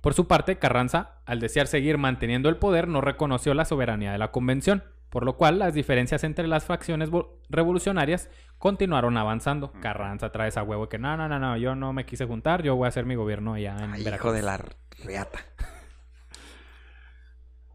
Por 0.00 0.14
su 0.14 0.26
parte, 0.26 0.58
Carranza, 0.58 1.20
al 1.26 1.40
desear 1.40 1.66
seguir 1.66 1.98
manteniendo 1.98 2.48
el 2.48 2.56
poder, 2.56 2.88
no 2.88 3.00
reconoció 3.00 3.52
la 3.54 3.64
soberanía 3.64 4.12
de 4.12 4.18
la 4.18 4.30
convención, 4.30 4.82
por 5.10 5.24
lo 5.24 5.36
cual 5.36 5.58
las 5.58 5.74
diferencias 5.74 6.24
entre 6.24 6.46
las 6.48 6.64
facciones 6.64 7.10
vo- 7.10 7.38
revolucionarias 7.50 8.30
continuaron 8.58 9.16
avanzando. 9.16 9.72
Carranza 9.80 10.30
trae 10.32 10.48
esa 10.48 10.62
huevo 10.62 10.88
que 10.88 10.98
no, 10.98 11.16
no, 11.16 11.28
no, 11.28 11.38
no, 11.38 11.56
yo 11.56 11.74
no 11.74 11.92
me 11.92 12.04
quise 12.06 12.26
juntar, 12.26 12.62
yo 12.62 12.76
voy 12.76 12.86
a 12.86 12.88
hacer 12.88 13.04
mi 13.06 13.14
gobierno 13.16 13.54
allá 13.54 13.76
en 13.82 13.92
Ay, 13.94 14.06
hijo 14.06 14.32
de 14.32 14.42
la 14.42 14.60
reata. 15.04 15.38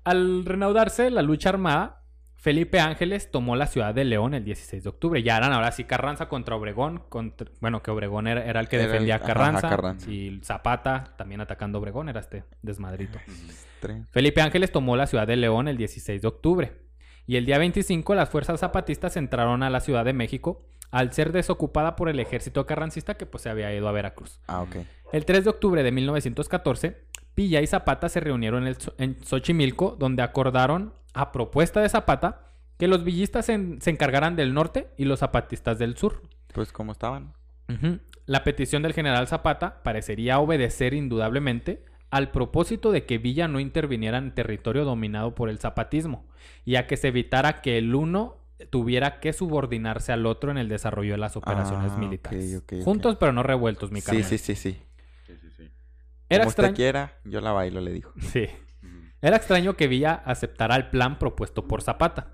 Al 0.04 0.46
reanudarse 0.46 1.10
la 1.10 1.24
lucha 1.24 1.50
armada, 1.50 2.04
Felipe 2.36 2.80
Ángeles 2.80 3.32
tomó 3.32 3.56
la 3.56 3.66
ciudad 3.66 3.96
de 3.96 4.06
León 4.06 4.36
el 4.36 4.44
16 4.46 4.84
de 4.84 4.90
octubre. 4.90 5.24
Ya 5.24 5.36
eran 5.38 5.52
ahora 5.52 5.72
sí 5.72 5.84
Carranza 5.86 6.30
contra 6.30 6.56
Obregón. 6.56 7.00
contra- 7.10 7.50
bueno, 7.60 7.82
que 7.82 7.90
Obregón 7.90 8.28
era, 8.28 8.46
era 8.46 8.60
el 8.60 8.68
que 8.70 8.76
el- 8.80 8.86
defendía 8.88 9.16
a 9.16 9.18
ajá, 9.18 9.26
Carranza, 9.26 9.70
Carranza. 9.70 10.12
Y 10.12 10.40
Zapata 10.44 11.16
también 11.18 11.42
atacando 11.42 11.80
a 11.80 11.82
Obregón. 11.82 12.08
Era 12.08 12.20
este 12.20 12.44
desmadrito. 12.62 13.18
Felipe 14.12 14.42
Ángeles 14.42 14.72
tomó 14.72 14.96
la 14.96 15.08
ciudad 15.08 15.26
de 15.26 15.38
León 15.38 15.68
el 15.68 15.78
16 15.78 16.22
de 16.22 16.28
octubre. 16.28 16.85
Y 17.28 17.38
el 17.38 17.46
día 17.46 17.58
25 17.58 18.14
las 18.16 18.30
fuerzas 18.30 18.60
zapatistas 18.60 19.18
entraron 19.18 19.64
a 19.64 19.70
la 19.70 19.80
Ciudad 19.80 20.06
de 20.06 20.14
México 20.14 20.64
al 20.92 21.12
ser 21.14 21.32
desocupada 21.32 21.96
por 21.96 22.08
el 22.10 22.20
ejército 22.20 22.66
carrancista 22.66 23.16
que 23.16 23.26
pues 23.26 23.44
se 23.44 23.50
había 23.50 23.74
ido 23.74 23.88
a 23.88 23.92
Veracruz. 23.92 24.40
Ah, 24.48 24.62
ok. 24.62 24.78
El 25.12 25.26
3 25.26 25.44
de 25.44 25.50
octubre 25.50 25.84
de 25.84 25.92
1914, 25.92 26.98
Pilla 27.34 27.62
y 27.62 27.68
Zapata 27.68 28.08
se 28.10 28.20
reunieron 28.20 28.68
en, 28.68 28.76
en 28.98 29.18
Xochimilco, 29.24 29.96
donde 30.00 30.22
acordaron, 30.24 30.94
a 31.14 31.32
propuesta 31.32 31.82
de 31.82 31.90
Zapata, 31.90 32.42
que 32.78 32.88
los 32.88 33.04
villistas 33.04 33.46
se, 33.48 33.54
en- 33.54 33.82
se 33.82 33.90
encargaran 33.90 34.36
del 34.36 34.54
norte 34.54 34.88
y 34.98 35.06
los 35.06 35.20
zapatistas 35.20 35.80
del 35.80 35.98
sur. 35.98 36.22
Pues 36.54 36.72
como 36.72 36.92
estaban. 36.92 37.34
La 38.26 38.44
petición 38.44 38.84
del 38.84 38.94
general 38.94 39.28
Zapata 39.28 39.82
parecería 39.84 40.40
obedecer 40.40 40.94
indudablemente 40.94 41.84
al 42.16 42.32
propósito 42.32 42.92
de 42.92 43.06
que 43.06 43.18
Villa 43.18 43.48
no 43.48 43.60
interviniera 43.60 44.18
en 44.18 44.34
territorio 44.34 44.86
dominado 44.86 45.36
por 45.36 45.50
el 45.50 45.60
zapatismo 45.60 46.26
y 46.64 46.76
a 46.76 46.88
que 46.88 46.98
se 46.98 47.10
evitara 47.10 47.62
que 47.62 47.78
el 47.78 47.94
uno 47.94 48.38
tuviera 48.70 49.20
que 49.20 49.34
subordinarse 49.34 50.14
al 50.14 50.26
otro 50.26 50.50
en 50.52 50.58
el 50.58 50.70
desarrollo 50.70 51.12
de 51.12 51.18
las 51.18 51.36
operaciones 51.36 51.92
Ah, 51.92 51.96
ok, 51.96 52.00
militares. 52.00 52.64
Juntos 52.84 53.18
pero 53.20 53.34
no 53.34 53.44
revueltos, 53.44 53.92
mi 53.92 54.00
Sí, 54.00 54.06
carnal. 54.08 54.24
sí, 54.24 54.38
sí, 54.38 54.56
sí. 54.56 54.82
Sí, 55.28 55.34
sí, 55.38 55.50
sí. 55.58 55.64
Era 56.30 56.44
Como 56.46 56.50
usted 56.50 56.64
extraño. 56.64 56.76
quiera, 56.76 57.14
yo 57.26 57.42
la 57.42 57.52
bailo, 57.52 57.82
le 57.82 57.92
dijo. 57.92 58.14
Sí. 58.32 58.48
Era 59.22 59.38
extraño 59.38 59.76
que 59.76 59.88
Villa 59.88 60.14
aceptara 60.26 60.76
el 60.76 60.90
plan 60.90 61.20
propuesto 61.20 61.68
por 61.68 61.82
Zapata. 61.82 62.32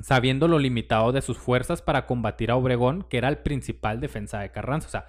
sabiendo 0.00 0.48
lo 0.48 0.58
limitado 0.58 1.12
de 1.12 1.20
sus 1.22 1.36
fuerzas 1.38 1.82
para 1.82 2.06
combatir 2.06 2.50
a 2.50 2.56
Obregón, 2.56 3.04
que 3.10 3.18
era 3.18 3.28
el 3.28 3.38
principal 3.38 4.00
defensa 4.00 4.40
de 4.40 4.50
Carranza. 4.50 4.88
O 4.88 4.90
sea, 4.90 5.06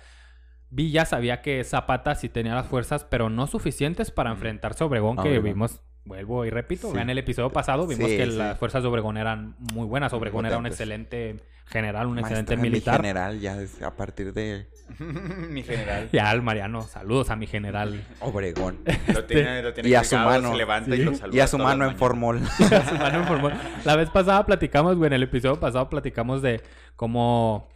Villa 0.75 1.06
sabía 1.06 1.42
que 1.42 1.63
Zapata 1.63 2.15
sí 2.15 2.30
tenía 2.30 2.56
las 2.56 2.65
fuerzas, 2.68 3.03
pero 3.03 3.30
no 3.30 3.46
suficientes 3.48 4.10
para 4.12 4.32
enfrentarse 4.32 4.84
a 4.84 4.88
Obregón, 4.88 5.15
que 5.18 5.22
Obregón. 5.30 5.44
vimos, 5.44 5.82
vuelvo 6.03 6.46
y 6.46 6.50
repito, 6.50 6.92
Sí. 6.92 6.98
en 6.98 7.10
el 7.12 7.18
episodio 7.20 7.51
pasado 7.51 7.86
vimos 7.86 8.10
Sí, 8.10 8.18
que 8.18 8.25
sí. 8.25 8.32
las 8.32 8.58
fuerzas 8.58 8.82
de 8.82 8.89
Obregón 8.89 9.18
eran 9.18 9.56
muy 9.74 9.86
buenas. 9.86 10.13
Obregón 10.13 10.46
era 10.48 10.58
un 10.58 10.65
excelente 10.65 11.38
general, 11.68 12.08
un 12.08 12.18
excelente 12.20 12.56
mi 12.58 12.63
militar. 12.63 12.98
general, 12.98 13.39
ya 13.39 13.58
a 13.86 13.92
partir 13.92 14.34
de 14.34 14.68
Mi 15.50 15.62
general. 15.63 16.10
Ya 16.12 16.30
al 16.32 16.42
Mariano, 16.42 16.82
saludos 16.82 17.30
a 17.30 17.36
mi 17.36 17.46
general. 17.48 18.03
Obregón. 18.20 18.80
Lo 19.13 19.24
tiene, 19.25 19.62
lo 19.62 19.74
tiene 19.74 19.89
Y 19.89 19.94
a 19.96 20.03
su 20.03 20.15
mano. 20.18 20.51
Se 20.51 20.58
levanta 20.58 20.96
Sí. 20.96 21.01
y 21.01 21.06
lo 21.06 21.13
saluda 21.15 21.38
y 21.38 21.39
a 21.39 21.48
su 21.48 21.58
mano 21.60 21.86
en 21.86 21.96
formol. 21.96 22.42
Su 22.58 22.96
mano 22.98 23.20
en 23.20 23.25
formol. 23.25 23.53
La 23.86 23.96
vez 23.96 24.10
pasada 24.10 24.44
platicamos, 24.46 24.98
güey, 24.98 25.08
en 25.08 25.13
el 25.13 25.24
episodio 25.24 25.60
pasado 25.60 25.88
platicamos 25.88 26.42
de 26.42 26.62
cómo, 26.96 27.70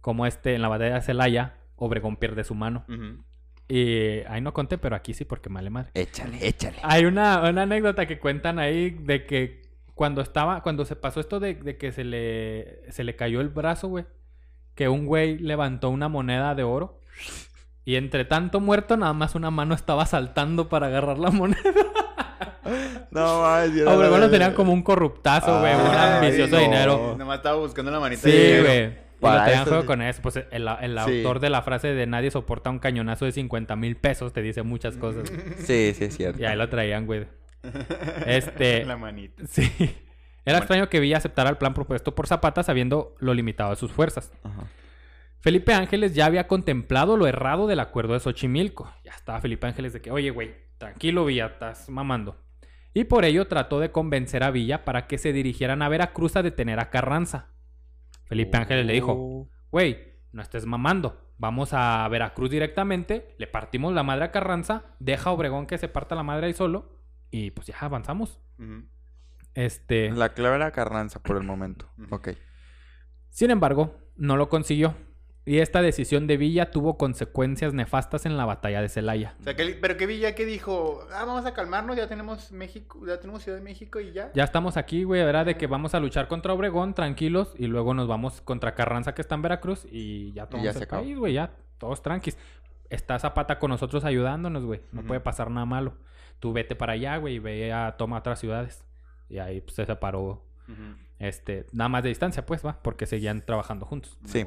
cómo 0.00 0.26
este, 0.26 0.54
en 0.54 0.62
la 0.62 0.68
batalla 0.68 0.94
de 0.96 1.00
Celaya, 1.02 1.54
Obregón 1.78 2.16
pierde 2.16 2.44
su 2.44 2.54
mano. 2.54 2.84
Y 3.68 4.20
ahí 4.28 4.40
no 4.40 4.52
conté, 4.54 4.78
pero 4.78 4.96
aquí 4.96 5.12
sí, 5.14 5.24
porque 5.24 5.48
male 5.50 5.70
madre. 5.70 5.90
échale, 5.94 6.46
échale. 6.46 6.78
Hay 6.82 7.04
una, 7.04 7.40
una 7.48 7.62
anécdota 7.62 8.06
que 8.06 8.18
cuentan 8.18 8.58
ahí 8.58 8.90
de 8.90 9.26
que 9.26 9.62
cuando 9.94 10.20
estaba, 10.22 10.62
cuando 10.62 10.84
se 10.84 10.96
pasó 10.96 11.20
esto 11.20 11.38
de, 11.40 11.54
de 11.54 11.76
que 11.76 11.92
se 11.92 12.04
le, 12.04 12.90
se 12.90 13.04
le 13.04 13.16
cayó 13.16 13.40
el 13.40 13.48
brazo, 13.48 13.88
güey, 13.88 14.06
que 14.74 14.88
un 14.88 15.06
güey 15.06 15.38
levantó 15.38 15.90
una 15.90 16.08
moneda 16.08 16.54
de 16.54 16.62
oro 16.62 17.00
y 17.84 17.96
entre 17.96 18.24
tanto 18.24 18.60
muerto, 18.60 18.96
nada 18.96 19.12
más 19.12 19.34
una 19.34 19.50
mano 19.50 19.74
estaba 19.74 20.06
saltando 20.06 20.68
para 20.68 20.86
agarrar 20.86 21.18
la 21.18 21.30
moneda. 21.30 21.60
No, 23.10 23.46
ay, 23.46 23.80
A 23.86 23.96
Obregón 23.96 24.20
lo 24.20 24.30
tenían 24.30 24.52
como 24.52 24.72
un 24.74 24.82
corruptazo, 24.82 25.60
güey, 25.60 25.74
un 25.74 25.80
ambicioso 25.80 26.56
no. 26.56 26.60
dinero. 26.62 27.14
Nomás 27.16 27.38
estaba 27.38 27.56
buscando 27.56 27.90
la 27.90 27.98
manita 27.98 28.22
Sí, 28.22 28.30
de 28.30 28.98
Y 29.18 29.20
Para 29.20 29.38
lo 29.38 29.44
tenían 29.44 29.62
eso 29.62 29.70
juego 29.70 29.86
con 29.86 30.02
eso. 30.02 30.22
Pues 30.22 30.36
el, 30.36 30.68
el 30.80 30.98
Sí. 31.04 31.16
autor 31.18 31.40
de 31.40 31.50
la 31.50 31.62
frase 31.62 31.88
de 31.88 32.06
nadie 32.06 32.30
soporta 32.30 32.70
un 32.70 32.78
cañonazo 32.78 33.24
de 33.24 33.32
50 33.32 33.74
mil 33.76 33.96
pesos 33.96 34.32
te 34.32 34.42
dice 34.42 34.62
muchas 34.62 34.96
cosas. 34.96 35.30
Sí, 35.58 35.92
sí, 35.94 36.04
es 36.04 36.16
cierto. 36.16 36.40
Y 36.40 36.44
ahí 36.44 36.56
lo 36.56 36.68
traían, 36.68 37.06
güey. 37.06 37.26
Este. 38.26 38.84
La 38.84 38.96
manita. 38.96 39.42
Sí. 39.48 39.70
Era 39.80 39.94
Bueno. 40.44 40.58
extraño 40.58 40.88
que 40.88 41.00
Villa 41.00 41.18
aceptara 41.18 41.50
el 41.50 41.56
plan 41.58 41.74
propuesto 41.74 42.14
por 42.14 42.26
Zapata 42.26 42.62
sabiendo 42.62 43.14
lo 43.18 43.34
limitado 43.34 43.70
de 43.70 43.76
sus 43.76 43.92
fuerzas. 43.92 44.32
Ajá. 44.42 44.64
Felipe 45.40 45.72
Ángeles 45.74 46.14
ya 46.14 46.26
había 46.26 46.46
contemplado 46.48 47.16
lo 47.16 47.26
errado 47.26 47.66
del 47.66 47.80
acuerdo 47.80 48.14
de 48.14 48.20
Xochimilco. 48.20 48.92
Ya 49.04 49.12
estaba 49.12 49.40
Felipe 49.40 49.66
Ángeles 49.66 49.92
de 49.92 50.00
que, 50.00 50.10
oye, 50.10 50.30
güey, 50.30 50.54
tranquilo 50.78 51.24
Villa, 51.24 51.46
estás 51.46 51.88
mamando. 51.88 52.36
Y 52.94 53.04
por 53.04 53.24
ello 53.24 53.46
trató 53.46 53.78
de 53.78 53.92
convencer 53.92 54.42
a 54.42 54.50
Villa 54.50 54.84
para 54.84 55.06
que 55.06 55.18
se 55.18 55.32
dirigieran 55.32 55.82
a 55.82 55.88
Veracruz 55.88 56.34
a 56.36 56.42
detener 56.42 56.80
a 56.80 56.90
Carranza. 56.90 57.50
Felipe 58.28 58.56
Ángeles 58.56 58.86
le 58.86 58.92
dijo, 58.92 59.12
Oh. 59.16 59.48
güey, 59.70 59.98
no 60.32 60.42
estés 60.42 60.66
mamando. 60.66 61.32
Vamos 61.38 61.70
a 61.72 62.06
Veracruz 62.08 62.50
directamente, 62.50 63.34
le 63.38 63.46
partimos 63.46 63.94
la 63.94 64.02
madre 64.02 64.24
a 64.24 64.30
Carranza, 64.32 64.84
deja 64.98 65.30
a 65.30 65.32
Obregón 65.32 65.66
que 65.66 65.78
se 65.78 65.88
parta 65.88 66.14
la 66.16 66.22
madre 66.24 66.46
ahí 66.48 66.52
solo 66.52 66.98
y 67.30 67.52
pues 67.52 67.68
ya 67.68 67.76
avanzamos. 67.80 68.40
Este, 69.54 70.10
La 70.10 70.30
clave 70.34 70.56
era 70.56 70.72
Carranza 70.72 71.20
por 71.22 71.36
el 71.36 71.44
momento. 71.44 71.88
Ok. 72.10 72.30
sin 73.30 73.50
embargo, 73.50 73.96
no 74.16 74.36
lo 74.36 74.48
consiguió. 74.48 74.94
Y 75.48 75.60
esta 75.60 75.80
decisión 75.80 76.26
de 76.26 76.36
Villa 76.36 76.70
tuvo 76.70 76.98
consecuencias 76.98 77.72
nefastas 77.72 78.26
en 78.26 78.36
la 78.36 78.44
batalla 78.44 78.82
de 78.82 78.90
Celaya. 78.90 79.34
O 79.40 79.44
sea, 79.44 79.56
que, 79.56 79.78
pero 79.80 79.96
que 79.96 80.06
Villa 80.06 80.34
que 80.34 80.44
dijo, 80.44 81.06
ah, 81.10 81.24
vamos 81.24 81.46
a 81.46 81.54
calmarnos, 81.54 81.96
ya 81.96 82.06
tenemos 82.06 82.52
México, 82.52 83.00
ya 83.06 83.18
tenemos 83.18 83.44
Ciudad 83.44 83.56
de 83.56 83.64
México 83.64 83.98
y 83.98 84.12
ya. 84.12 84.30
Ya 84.34 84.44
estamos 84.44 84.76
aquí, 84.76 85.04
güey, 85.04 85.22
era 85.22 85.46
de 85.46 85.56
que 85.56 85.66
vamos 85.66 85.94
a 85.94 86.00
luchar 86.00 86.28
contra 86.28 86.52
Obregón, 86.52 86.92
tranquilos, 86.92 87.54
y 87.56 87.66
luego 87.66 87.94
nos 87.94 88.06
vamos 88.06 88.42
contra 88.42 88.74
Carranza 88.74 89.14
que 89.14 89.22
está 89.22 89.36
en 89.36 89.42
Veracruz 89.42 89.86
y 89.90 90.32
ya 90.32 90.46
el 90.52 90.74
se 90.74 90.84
acabó. 90.84 91.02
país, 91.02 91.16
güey, 91.16 91.32
ya, 91.32 91.50
todos 91.78 92.02
tranquis. 92.02 92.36
Está 92.90 93.18
Zapata 93.18 93.58
con 93.58 93.70
nosotros 93.70 94.04
ayudándonos, 94.04 94.66
güey, 94.66 94.82
no 94.92 95.02
puede 95.04 95.20
pasar 95.20 95.50
nada 95.50 95.64
malo. 95.64 95.94
Tú 96.40 96.52
vete 96.52 96.76
para 96.76 96.92
allá, 96.92 97.16
güey, 97.16 97.36
y 97.36 97.38
ve 97.38 97.72
a 97.72 97.96
toma 97.96 98.18
otras 98.18 98.38
ciudades. 98.38 98.84
Y 99.30 99.38
ahí 99.38 99.62
pues, 99.62 99.76
se 99.76 99.86
separó, 99.86 100.44
este, 101.18 101.64
nada 101.72 101.88
más 101.88 102.02
de 102.02 102.10
distancia, 102.10 102.44
pues, 102.44 102.66
va, 102.66 102.82
porque 102.82 103.06
seguían 103.06 103.40
trabajando 103.46 103.86
juntos. 103.86 104.18
Sí. 104.26 104.44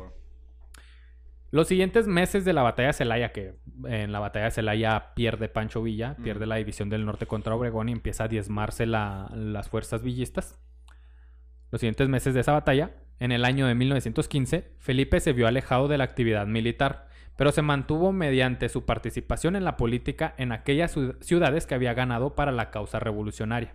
Los 1.52 1.68
siguientes 1.68 2.08
meses 2.08 2.46
de 2.46 2.54
la 2.54 2.64
batalla 2.64 2.88
de 2.88 2.94
Celaya, 2.94 3.32
que 3.34 3.56
en 3.86 4.12
la 4.14 4.20
batalla 4.20 4.46
de 4.46 4.52
Celaya 4.52 5.14
pierde 5.16 5.50
Pancho 5.50 5.84
Villa, 5.84 6.16
pierde 6.24 6.46
la 6.46 6.56
división 6.56 6.90
del 6.90 7.06
norte 7.06 7.26
contra 7.28 7.54
Obregón 7.56 7.90
y 7.90 7.92
empieza 7.92 8.24
a 8.24 8.28
diezmarse 8.30 8.86
la- 8.86 9.30
las 9.36 9.68
fuerzas 9.68 10.02
villistas. 10.02 10.58
Los 11.72 11.82
siguientes 11.82 12.08
meses 12.08 12.34
de 12.34 12.40
esa 12.40 12.54
batalla, 12.54 12.92
en 13.20 13.32
el 13.34 13.44
año 13.46 13.68
de 13.68 13.76
1915, 13.76 14.72
Felipe 14.80 15.20
se 15.20 15.34
vio 15.34 15.46
alejado 15.48 15.88
de 15.90 15.98
la 15.98 16.06
actividad 16.06 16.48
militar, 16.48 17.08
pero 17.38 17.52
se 17.52 17.62
mantuvo 17.62 18.12
mediante 18.14 18.70
su 18.70 18.86
participación 18.86 19.56
en 19.58 19.66
la 19.66 19.76
política 19.78 20.34
en 20.38 20.52
aquellas 20.54 20.96
ciu- 20.96 21.18
ciudades 21.22 21.66
que 21.68 21.76
había 21.76 21.94
ganado 21.94 22.34
para 22.36 22.52
la 22.54 22.72
causa 22.72 23.00
revolucionaria. 23.00 23.74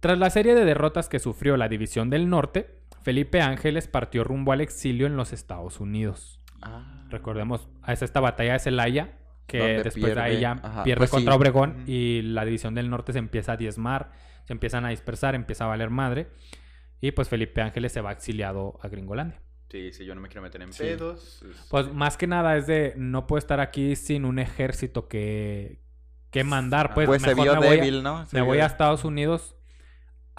Tras 0.00 0.18
la 0.18 0.30
serie 0.30 0.54
de 0.54 0.64
derrotas 0.64 1.10
que 1.10 1.18
sufrió 1.18 1.58
la 1.58 1.68
División 1.68 2.08
del 2.08 2.28
Norte, 2.30 2.79
Felipe 3.02 3.40
Ángeles 3.40 3.88
partió 3.88 4.24
rumbo 4.24 4.52
al 4.52 4.60
exilio 4.60 5.06
en 5.06 5.16
los 5.16 5.32
Estados 5.32 5.80
Unidos. 5.80 6.40
Ah. 6.62 7.06
Recordemos, 7.10 7.68
es 7.88 8.02
esta 8.02 8.20
batalla 8.20 8.52
de 8.54 8.58
Celaya, 8.58 9.16
que 9.46 9.82
después 9.82 10.14
de 10.14 10.20
ahí 10.20 10.30
pierde, 10.36 10.40
ya 10.40 10.52
ajá, 10.62 10.82
pierde 10.84 10.98
pues 10.98 11.10
sí. 11.10 11.16
contra 11.16 11.34
Obregón 11.34 11.70
Ujú. 11.82 11.90
y 11.90 12.22
la 12.22 12.44
división 12.44 12.74
del 12.74 12.88
norte 12.90 13.12
se 13.12 13.18
empieza 13.18 13.52
a 13.52 13.56
diezmar, 13.56 14.12
se 14.44 14.52
empiezan 14.52 14.84
a 14.84 14.90
dispersar, 14.90 15.34
empieza 15.34 15.64
a 15.64 15.68
valer 15.68 15.90
madre. 15.90 16.28
Y 17.00 17.12
pues 17.12 17.28
Felipe 17.28 17.62
Ángeles 17.62 17.92
se 17.92 18.00
va 18.00 18.12
exiliado 18.12 18.78
a 18.82 18.88
Gringolandia. 18.88 19.40
Sí, 19.70 19.92
sí, 19.92 20.04
yo 20.04 20.14
no 20.14 20.20
me 20.20 20.28
quiero 20.28 20.42
meter 20.42 20.60
en 20.62 20.72
Sí. 20.72 20.82
pedos. 20.82 21.42
es- 21.42 21.66
Pues 21.70 21.92
más 21.92 22.16
que 22.16 22.26
nada 22.26 22.56
es 22.56 22.66
de 22.66 22.92
no 22.96 23.26
puedo 23.26 23.38
estar 23.38 23.60
aquí 23.60 23.96
sin 23.96 24.24
un 24.24 24.38
ejército 24.38 25.08
que, 25.08 25.80
que 26.30 26.44
mandar. 26.44 26.92
Pues, 26.94 27.06
Pues 27.06 27.22
se 27.22 27.28
mejor 27.28 27.44
vio 27.44 27.52
me 27.54 27.58
voy 27.58 27.66
a- 27.68 27.80
débil, 27.80 28.02
¿no? 28.02 28.26
Se 28.26 28.36
me 28.36 28.42
vio 28.42 28.46
voy 28.46 28.58
a 28.58 28.62
débil. 28.62 28.72
Estados 28.72 29.04
Unidos 29.04 29.56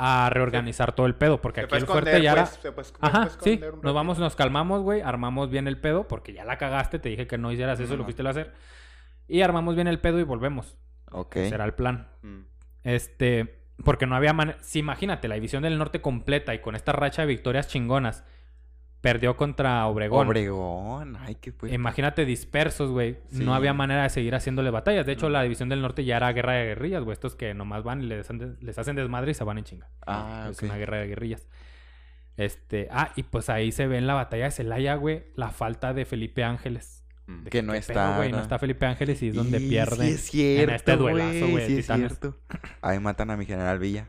a 0.03 0.29
reorganizar 0.31 0.93
todo 0.93 1.05
el 1.05 1.13
pedo, 1.15 1.41
porque 1.41 1.61
se 1.61 1.65
aquí 1.65 1.75
el 1.75 1.85
fuerte 1.85 2.09
esconder, 2.09 2.23
ya 2.23 2.31
era... 2.31 2.41
pues, 2.43 2.59
se 2.59 2.71
puede- 2.71 2.87
se 2.87 2.93
Ajá, 3.01 3.29
puede 3.39 3.57
sí. 3.57 3.61
Nos 3.83 3.93
vamos, 3.93 4.17
nos 4.17 4.35
calmamos, 4.35 4.81
güey. 4.81 5.01
Armamos 5.01 5.49
bien 5.51 5.67
el 5.67 5.79
pedo, 5.79 6.07
porque 6.07 6.33
ya 6.33 6.43
la 6.43 6.57
cagaste. 6.57 6.97
Te 6.97 7.09
dije 7.09 7.27
que 7.27 7.37
no 7.37 7.51
hicieras 7.51 7.79
eso 7.79 7.93
y 7.93 7.97
lo 7.97 8.03
fuiste 8.03 8.25
a 8.25 8.29
hacer. 8.29 8.53
Y 9.27 9.41
armamos 9.41 9.75
bien 9.75 9.87
el 9.87 9.99
pedo 9.99 10.19
y 10.19 10.23
volvemos. 10.23 10.75
Ok. 11.11 11.35
Será 11.35 11.65
el 11.65 11.73
plan. 11.75 12.07
Mm. 12.23 12.39
Este, 12.83 13.63
porque 13.85 14.07
no 14.07 14.15
había 14.15 14.33
manera. 14.33 14.57
Si 14.61 14.79
imagínate, 14.79 15.27
la 15.27 15.35
división 15.35 15.61
del 15.63 15.77
norte 15.77 16.01
completa 16.01 16.53
y 16.55 16.59
con 16.59 16.75
esta 16.75 16.91
racha 16.93 17.21
de 17.21 17.27
victorias 17.27 17.67
chingonas, 17.67 18.25
perdió 19.01 19.35
contra 19.35 19.85
Obregón. 19.87 20.27
Obregón. 20.27 21.17
Ay, 21.19 21.35
qué 21.41 21.51
pues. 21.51 21.73
Imagínate 21.73 22.23
dispersos, 22.25 22.91
güey. 22.91 23.17
Sí. 23.31 23.43
No 23.43 23.53
había 23.55 23.73
manera 23.73 24.03
de 24.03 24.09
seguir 24.09 24.35
haciéndole 24.35 24.69
batallas. 24.69 25.05
De 25.05 25.11
hecho, 25.13 25.27
Mm. 25.27 25.31
la 25.31 25.41
división 25.43 25.69
del 25.69 25.81
norte 25.81 26.05
ya 26.05 26.17
era 26.17 26.31
guerra 26.33 26.53
de 26.53 26.65
guerrillas, 26.67 27.03
güey. 27.03 27.13
Estos 27.13 27.35
que 27.35 27.53
nomás 27.53 27.83
van 27.83 28.01
y 28.03 28.05
les 28.05 28.21
hacen, 28.21 28.57
les 28.61 28.77
hacen 28.77 28.95
desmadre 28.95 29.31
y 29.31 29.33
se 29.33 29.43
van 29.43 29.57
en 29.57 29.63
chinga. 29.63 29.89
Ah, 30.05 30.47
Es 30.51 30.61
una 30.61 30.77
guerra 30.77 30.97
de 30.97 31.07
guerrillas. 31.07 31.47
Este, 32.37 32.87
ah, 32.91 33.11
y 33.15 33.23
pues 33.23 33.49
ahí 33.49 33.71
se 33.71 33.87
ve 33.87 33.97
en 33.97 34.07
la 34.07 34.13
batalla 34.13 34.45
de 34.45 34.51
Celaya, 34.51 34.95
güey, 34.95 35.25
la 35.35 35.49
falta 35.49 35.93
de 35.93 36.05
Felipe 36.05 36.43
Ángeles. 36.43 37.03
Mm. 37.27 37.43
De 37.43 37.49
Que 37.49 37.61
no 37.61 37.73
¿qué 37.73 37.79
está, 37.79 38.17
güey? 38.17 38.31
No 38.31 38.39
está 38.39 38.57
Felipe 38.57 38.85
Ángeles 38.85 39.21
y 39.21 39.27
es 39.29 39.35
donde 39.35 39.59
Y 39.59 39.69
pierde. 39.69 40.07
Sí, 40.07 40.13
es 40.13 40.21
cierto. 40.31 40.75
este 40.75 40.95
duelazo, 40.95 41.47
güey, 41.49 41.67
Sí, 41.67 41.77
es 41.77 41.81
titanes. 41.85 42.07
cierto. 42.17 42.37
Ahí 42.81 42.99
matan 42.99 43.29
a 43.31 43.37
mi 43.37 43.45
general 43.45 43.79
Villa. 43.79 44.07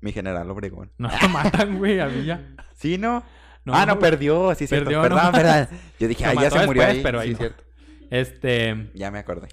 Mi 0.00 0.12
general 0.12 0.48
Obregón. 0.50 0.90
No 0.98 1.08
lo 1.22 1.28
matan, 1.30 1.78
güey, 1.78 2.00
a 2.00 2.06
Villa. 2.06 2.40
¿Sí, 2.74 2.98
no? 2.98 3.24
No, 3.66 3.74
ah, 3.74 3.84
no, 3.84 3.98
perdió. 3.98 4.54
Sí, 4.54 4.66
cierto. 4.66 4.84
Perdió, 4.86 5.02
Perdón, 5.02 5.20
¿no? 5.24 5.32
verdad. 5.32 5.68
Yo 6.00 6.08
dije, 6.08 6.24
ah, 6.24 6.34
ya 6.34 6.50
se 6.50 6.64
murió 6.64 6.82
después, 6.82 6.96
ahí. 6.96 7.02
pero 7.02 7.20
ahí 7.20 7.28
sí, 7.30 7.34
cierto. 7.34 7.64
Este, 8.10 8.90
Ya 8.94 9.10
me 9.10 9.18
acordé. 9.18 9.48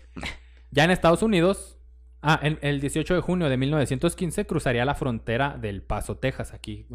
ya 0.72 0.84
en 0.84 0.92
Estados 0.92 1.24
Unidos, 1.24 1.80
ah, 2.22 2.40
el, 2.44 2.60
el 2.62 2.80
18 2.80 3.16
de 3.16 3.22
junio 3.22 3.50
de 3.50 3.58
1915 3.58 4.46
cruzaría 4.46 4.86
la 4.86 4.94
frontera 4.96 5.58
del 5.60 5.82
Paso, 5.82 6.18
Texas, 6.18 6.54
aquí. 6.54 6.86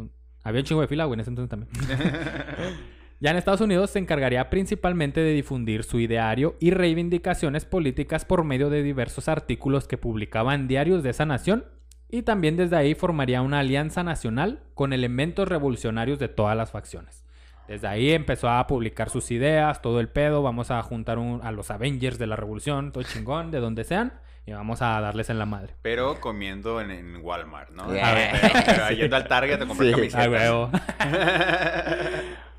Había 0.43 0.61
un 0.61 0.65
chingo 0.65 0.81
de 0.81 0.87
fila, 0.87 1.05
güey, 1.05 1.15
en 1.15 1.19
ese 1.19 1.29
entonces 1.29 1.49
también. 1.49 1.69
Ya 3.21 3.31
en 3.31 3.35
Estados 3.35 3.59
Unidos 3.59 3.89
se 3.89 3.99
encargaría 3.99 4.49
principalmente 4.49 5.19
de 5.19 5.33
difundir 5.33 5.83
su 5.83 5.99
ideario 5.99 6.55
y 6.61 6.71
reivindicaciones 6.71 7.65
políticas 7.65 8.23
por 8.23 8.45
medio 8.45 8.69
de 8.69 8.81
diversos 8.81 9.27
artículos 9.27 9.89
que 9.89 9.97
publicaba 9.97 10.55
en 10.55 10.69
diarios 10.69 11.03
de 11.03 11.09
esa 11.09 11.25
nación 11.25 11.65
y 12.09 12.23
también 12.23 12.57
desde 12.57 12.75
ahí 12.75 12.95
formaría 12.95 13.41
una 13.41 13.59
alianza 13.59 14.03
nacional 14.03 14.59
con 14.73 14.93
elementos 14.93 15.47
revolucionarios 15.47 16.19
de 16.19 16.27
todas 16.27 16.57
las 16.57 16.71
facciones. 16.71 17.23
Desde 17.67 17.87
ahí 17.87 18.11
empezó 18.11 18.49
a 18.49 18.65
publicar 18.65 19.09
sus 19.11 19.29
ideas, 19.29 19.81
todo 19.81 19.99
el 19.99 20.09
pedo, 20.09 20.41
vamos 20.41 20.71
a 20.71 20.81
juntar 20.81 21.19
un- 21.19 21.41
a 21.43 21.51
los 21.51 21.69
Avengers 21.69 22.17
de 22.17 22.25
la 22.27 22.35
revolución, 22.35 22.91
todo 22.91 23.03
chingón, 23.03 23.51
de 23.51 23.59
donde 23.59 23.83
sean, 23.83 24.13
y 24.47 24.53
vamos 24.53 24.81
a 24.81 24.99
darles 24.99 25.29
en 25.29 25.37
la 25.37 25.45
madre. 25.45 25.75
Pero 25.83 26.19
comiendo 26.19 26.81
en, 26.81 26.89
en 26.89 27.17
Walmart, 27.23 27.69
¿no? 27.69 27.93
Yeah. 27.93 28.09
A 28.09 28.13
ver, 28.15 28.29
pero, 28.41 28.53
pero 28.65 28.89
yendo 28.91 29.15
al 29.15 29.27
Target 29.27 29.61
a 29.61 29.67
comprar 29.67 29.87
Sí. 29.89 29.93
camisetas. 29.95 30.27
Huevo. 30.27 30.71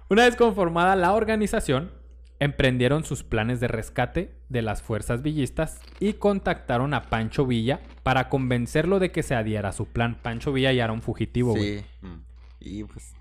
Una 0.09 0.25
vez 0.25 0.37
conformada 0.37 0.95
la 0.97 1.13
organización, 1.13 1.91
emprendieron 2.41 3.05
sus 3.05 3.23
planes 3.23 3.61
de 3.61 3.69
rescate 3.69 4.35
de 4.49 4.63
las 4.63 4.83
fuerzas 4.83 5.23
villistas 5.23 5.79
y 6.01 6.15
contactaron 6.15 6.95
a 6.95 7.03
Pancho 7.03 7.47
Villa 7.47 7.81
para 8.03 8.29
convencerlo 8.31 8.99
de 8.99 9.13
que 9.13 9.23
se 9.23 9.35
adhiera 9.35 9.69
a 9.69 9.73
su 9.73 9.87
plan. 9.87 10.17
Pancho 10.21 10.53
Villa 10.53 10.73
ya 10.73 10.85
era 10.85 10.93
un 10.93 11.03
fugitivo, 11.03 11.53
güey. 11.53 11.81
Sí. 11.81 11.85
Mm. 12.01 12.23
Y 12.59 12.85
pues. 12.85 13.15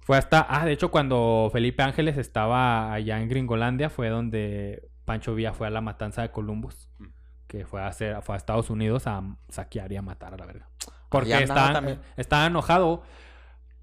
Fue 0.00 0.16
hasta, 0.16 0.46
ah, 0.48 0.64
de 0.64 0.72
hecho, 0.72 0.90
cuando 0.90 1.50
Felipe 1.52 1.82
Ángeles 1.82 2.16
estaba 2.16 2.92
allá 2.92 3.20
en 3.20 3.28
Gringolandia, 3.28 3.90
fue 3.90 4.08
donde 4.08 4.88
Pancho 5.04 5.34
Villa 5.34 5.52
fue 5.52 5.66
a 5.66 5.70
la 5.70 5.80
matanza 5.80 6.22
de 6.22 6.30
Columbus. 6.30 6.88
Mm. 6.98 7.06
Que 7.48 7.66
fue 7.66 7.82
a, 7.82 7.88
hacer, 7.88 8.22
fue 8.22 8.36
a 8.36 8.38
Estados 8.38 8.70
Unidos 8.70 9.06
a 9.06 9.22
saquear 9.48 9.92
y 9.92 9.96
a 9.96 10.02
matar 10.02 10.32
a 10.34 10.38
la 10.38 10.46
verga. 10.46 10.68
Porque 11.10 11.34
Allá 11.34 11.42
andaba 11.42 11.60
estaba, 11.60 11.72
también. 11.74 12.00
estaba 12.16 12.46
enojado 12.46 13.02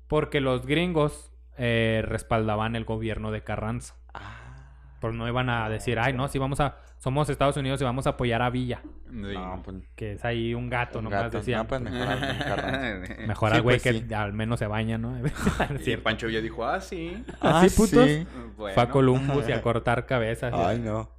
porque 0.08 0.42
los 0.42 0.66
gringos 0.66 1.32
eh, 1.58 2.02
respaldaban 2.04 2.76
el 2.76 2.86
gobierno 2.86 3.30
de 3.30 3.44
Carranza. 3.44 3.96
Ah. 4.14 4.39
Pues 5.00 5.14
no 5.14 5.28
iban 5.28 5.50
a 5.50 5.70
decir, 5.70 5.98
ay, 5.98 6.12
no, 6.14 6.28
sí 6.28 6.38
vamos 6.40 6.60
a, 6.60 6.78
somos 6.98 7.30
Estados 7.30 7.56
Unidos 7.56 7.80
y 7.80 7.86
vamos 7.86 8.06
a 8.06 8.12
apoyar 8.12 8.42
a 8.42 8.50
Villa. 8.50 8.82
No, 9.10 9.62
pues. 9.64 9.78
Que 9.96 10.14
es 10.14 10.26
ahí 10.26 10.54
un 10.54 10.70
gato, 10.70 11.00
Un 11.00 11.06
nomás 11.06 11.24
gato. 11.24 11.38
decían. 11.38 11.60
No, 11.60 11.68
pues, 11.68 11.82
mejor. 11.82 12.08
Mejor 13.28 13.50
Sí, 13.52 13.56
al 13.56 13.62
güey 13.62 13.80
pues, 13.80 13.84
que 13.84 14.06
sí. 14.08 14.14
al 14.14 14.34
menos 14.34 14.60
se 14.60 14.68
baña, 14.68 14.98
¿no? 14.98 15.18
Y 15.76 15.78
cierto. 15.84 16.04
Pancho 16.04 16.28
Villa 16.28 16.42
dijo, 16.42 16.66
ah, 16.66 16.82
sí. 16.82 17.24
¿Ah, 17.40 17.66
sí, 17.68 17.76
putos? 17.76 18.10
Bueno. 18.58 18.74
Fue 18.74 18.84
a 18.84 18.90
Columbus 18.90 19.48
y 19.48 19.54
a 19.54 19.62
cortar 19.64 20.06
cabezas. 20.06 20.54
Ay, 20.54 20.80
no. 20.80 21.10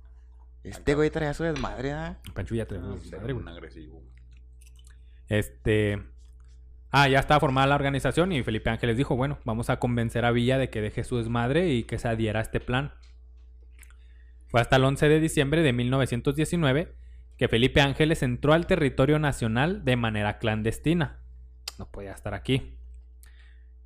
Este 0.63 0.95
güey 0.95 1.09
traía 1.09 1.33
su 1.33 1.45
desmadre, 1.45 1.93
¿ah? 1.93 2.19
Pancho 2.35 2.53
Villa 2.55 2.67
trae 2.67 2.81
Ah, 2.83 2.85
un 2.85 3.01
ser 3.01 3.19
madre, 3.19 3.33
güey. 3.33 3.43
un 3.43 3.49
agresivo. 3.49 4.03
Este. 5.29 6.03
Ah, 6.93 7.09
ya 7.09 7.21
estaba 7.21 7.39
formada 7.41 7.69
la 7.69 7.77
organización 7.77 8.33
y 8.33 8.43
Felipe 8.43 8.69
Ángeles 8.69 8.97
dijo, 8.97 9.15
bueno, 9.17 9.39
vamos 9.45 9.71
a 9.71 9.79
convencer 9.79 10.25
a 10.25 10.33
Villa 10.33 10.59
de 10.59 10.71
que 10.71 10.81
deje 10.83 11.05
su 11.05 11.19
desmadre 11.19 11.69
y 11.69 11.85
que 11.85 11.99
se 11.99 12.09
adhiera 12.09 12.41
a 12.41 12.43
este 12.43 12.59
plan. 12.61 12.93
Fue 14.51 14.61
hasta 14.61 14.77
el 14.77 14.85
11 14.85 15.09
de 15.09 15.21
diciembre 15.21 15.63
de 15.63 15.73
1919 15.73 16.93
que 17.37 17.49
Felipe 17.49 17.81
Ángeles 17.81 18.23
entró 18.23 18.53
al 18.53 18.67
territorio 18.67 19.19
nacional 19.19 19.85
de 19.85 19.97
manera 19.97 20.39
clandestina. 20.39 21.21
No 21.79 21.91
podía 21.91 22.13
estar 22.13 22.35
aquí. 22.35 22.77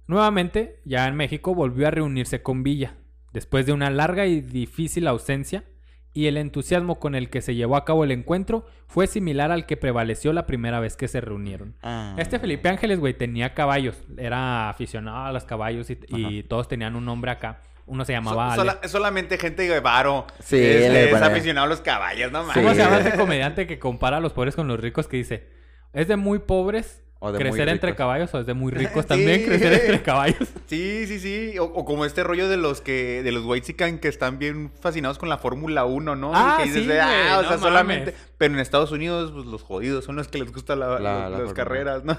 Nuevamente, 0.07 0.81
ya 0.85 1.07
en 1.07 1.15
México, 1.15 1.55
volvió 1.55 1.87
a 1.87 1.91
reunirse 1.91 2.43
con 2.43 2.63
Villa, 2.63 2.97
después 3.33 3.67
de 3.67 3.73
una 3.73 3.91
larga 3.91 4.27
y 4.27 4.41
difícil 4.41 5.07
ausencia, 5.07 5.65
y 6.13 6.27
el 6.27 6.37
entusiasmo 6.37 6.99
con 6.99 7.15
el 7.15 7.29
que 7.29 7.43
se 7.43 7.55
llevó 7.55 7.77
a 7.77 7.85
cabo 7.85 8.05
el 8.05 8.13
encuentro 8.13 8.67
fue 8.87 9.07
similar 9.07 9.51
al 9.51 9.67
que 9.67 9.77
prevaleció 9.77 10.33
la 10.33 10.47
primera 10.47 10.81
vez 10.81 10.97
que 10.97 11.09
se 11.09 11.21
reunieron. 11.21 11.77
Ah. 11.83 12.15
Este 12.19 12.39
Felipe 12.39 12.69
Ángeles, 12.69 13.01
güey, 13.01 13.15
tenía 13.15 13.53
caballos. 13.53 14.03
Era 14.17 14.71
aficionado 14.71 15.27
a 15.27 15.33
los 15.33 15.45
caballos 15.45 15.91
y, 15.91 15.99
y 16.09 16.43
todos 16.45 16.69
tenían 16.69 16.97
un 16.97 17.05
nombre 17.05 17.33
acá. 17.33 17.63
Uno 17.87 18.05
se 18.05 18.13
llamaba... 18.13 18.55
So- 18.55 18.63
Ale- 18.63 18.73
sola- 18.73 18.89
solamente 18.89 19.37
gente 19.39 19.69
de 19.69 19.81
varo. 19.81 20.27
Sí, 20.43 20.57
es, 20.57 20.91
le 20.93 21.11
es 21.11 21.15
aficionado 21.23 21.67
a 21.67 21.69
los 21.69 21.81
caballos, 21.81 22.33
no 22.33 22.41
mames. 22.45 22.55
¿Cómo 22.55 22.71
Sí. 22.71 22.77
se 22.77 22.83
llama 22.83 22.99
este 22.99 23.13
comediante 23.19 23.67
que 23.67 23.79
compara 23.79 24.17
a 24.17 24.21
los 24.21 24.33
pobres 24.33 24.55
con 24.57 24.69
los 24.69 24.81
ricos 24.81 25.07
que 25.09 25.17
dice... 25.19 25.49
Es 25.93 26.09
de 26.09 26.17
muy 26.17 26.41
pobres 26.41 27.03
O 27.21 27.31
de 27.31 27.39
muy 27.39 27.51
crecer 27.51 27.69
entre 27.69 27.95
caballos 27.95 28.35
o 28.35 28.41
es 28.41 28.47
de 28.47 28.55
muy 28.55 28.73
ricos 28.75 29.03
Sí. 29.03 29.09
también 29.09 29.45
crecer 29.45 29.73
entre 29.75 30.03
caballos. 30.03 30.49
Sí, 30.67 31.07
sí, 31.07 31.21
sí. 31.21 31.59
O, 31.59 31.65
o 31.67 31.85
como 31.85 32.05
este 32.05 32.25
rollo 32.25 32.49
de 32.49 32.57
los 32.57 32.81
que, 32.81 33.23
de 33.23 33.31
los 33.31 33.45
Whitezican 33.45 33.99
que 33.99 34.09
están 34.09 34.39
bien 34.41 34.73
fascinados 34.81 35.19
con 35.19 35.29
la 35.29 35.39
Fórmula 35.39 35.85
1, 35.85 36.17
¿no? 36.17 36.33
Ah, 36.35 36.57
que 36.59 36.65
dices, 36.65 36.85
sí, 36.85 36.91
ah, 37.01 37.07
güey, 37.07 37.39
o 37.39 37.43
no 37.43 37.49
sea, 37.49 37.59
solamente. 37.59 38.15
Pero 38.39 38.55
en 38.55 38.61
Estados 38.61 38.91
Unidos, 38.91 39.31
pues 39.33 39.47
los 39.47 39.63
jodidos 39.63 40.05
son 40.05 40.17
los 40.17 40.27
que 40.27 40.39
les 40.39 40.51
gustan 40.53 40.81
la- 40.81 40.89
La- 40.89 40.99
la- 40.99 41.29
la 41.31 41.39
las 41.39 41.53
carreras, 41.53 42.03
¿no? 42.03 42.17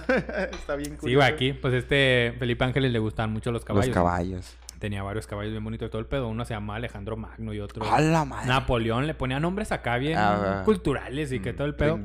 Está 0.51 0.75
bien 0.78 0.97
Sí, 1.04 1.15
güey, 1.15 1.28
aquí, 1.28 1.51
pues 1.54 1.73
este 1.73 2.34
Felipe 2.39 2.63
Ángeles 2.63 2.91
le 2.93 2.99
gustaban 2.99 3.34
mucho 3.34 3.51
los 3.51 3.65
caballos. 3.65 3.88
Los 3.88 3.93
caballos. 3.95 4.56
Tenía 4.80 5.04
varios 5.04 5.28
caballos 5.28 5.52
bien 5.52 5.64
bonitos 5.64 5.88
y 5.88 5.92
todo 5.92 6.00
el 6.00 6.08
pedo. 6.08 6.28
Uno 6.28 6.46
se 6.46 6.54
llamaba 6.54 6.78
Alejandro 6.78 7.18
Magno 7.18 7.54
y 7.54 7.60
otro... 7.60 7.86
¡A 7.92 8.00
la 8.02 8.26
madre! 8.26 8.48
Napoleón 8.48 9.08
le 9.08 9.14
ponía 9.14 9.40
nombres 9.40 9.72
acá 9.72 9.98
bien 9.98 10.18
Ah, 10.18 10.62
culturales 10.66 11.32
y 11.32 11.40
que 11.40 11.54
todo 11.54 11.68
el 11.68 11.76
pedo. 11.76 12.00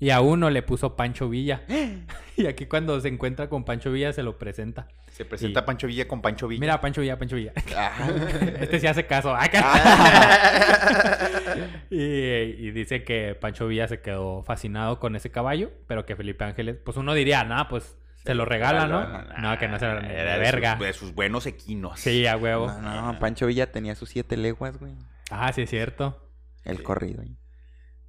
Y 0.00 0.10
a 0.10 0.20
uno 0.20 0.50
le 0.50 0.62
puso 0.62 0.96
Pancho 0.96 1.28
Villa. 1.28 1.62
y 2.36 2.46
aquí 2.46 2.66
cuando 2.66 3.00
se 3.00 3.08
encuentra 3.08 3.48
con 3.48 3.64
Pancho 3.64 3.92
Villa 3.92 4.12
se 4.12 4.22
lo 4.22 4.38
presenta. 4.38 4.88
Se 5.12 5.24
presenta 5.24 5.60
Y- 5.60 5.62
Pancho 5.62 5.86
Villa 5.86 6.06
con 6.08 6.20
Pancho 6.20 6.48
Villa. 6.48 6.60
Mira, 6.60 6.80
Pancho 6.80 7.00
Villa, 7.00 7.18
Pancho 7.18 7.36
Villa. 7.36 7.52
Ah. 7.76 7.92
este 8.60 8.80
sí 8.80 8.86
hace 8.86 9.06
caso. 9.06 9.34
Ah, 9.34 9.46
y, 11.90 11.96
y 11.96 12.70
dice 12.72 13.04
que 13.04 13.34
Pancho 13.34 13.66
Villa 13.66 13.88
se 13.88 14.00
quedó 14.00 14.42
fascinado 14.42 14.98
con 15.00 15.16
ese 15.16 15.30
caballo, 15.30 15.70
pero 15.86 16.04
que 16.06 16.16
Felipe 16.16 16.44
Ángeles, 16.44 16.76
pues 16.84 16.96
uno 16.96 17.14
diría, 17.14 17.44
nada, 17.44 17.68
pues 17.68 17.96
se 18.26 18.34
lo 18.34 18.44
regala, 18.44 18.86
¿no? 18.86 19.06
No, 19.40 19.58
que 19.58 19.68
no 19.68 19.78
se 19.78 19.86
lo 19.86 20.00
de 20.00 20.12
Era 20.20 20.34
de 20.34 20.38
verga. 20.40 20.76
sus- 20.76 20.86
de 20.86 20.92
sus 20.92 21.14
buenos 21.14 21.46
equinos. 21.46 21.98
Sí, 22.00 22.26
a 22.26 22.36
huevo. 22.36 22.66
No, 22.82 23.12
no, 23.12 23.18
Pancho 23.18 23.46
Villa 23.46 23.70
tenía 23.72 23.94
sus 23.94 24.10
siete 24.10 24.36
leguas, 24.36 24.76
güey. 24.78 24.94
Ah, 25.30 25.52
sí, 25.52 25.62
es 25.62 25.70
cierto. 25.70 26.30
El 26.64 26.78
Sí. 26.78 26.82
corrido. 26.82 27.16
güey. 27.22 27.36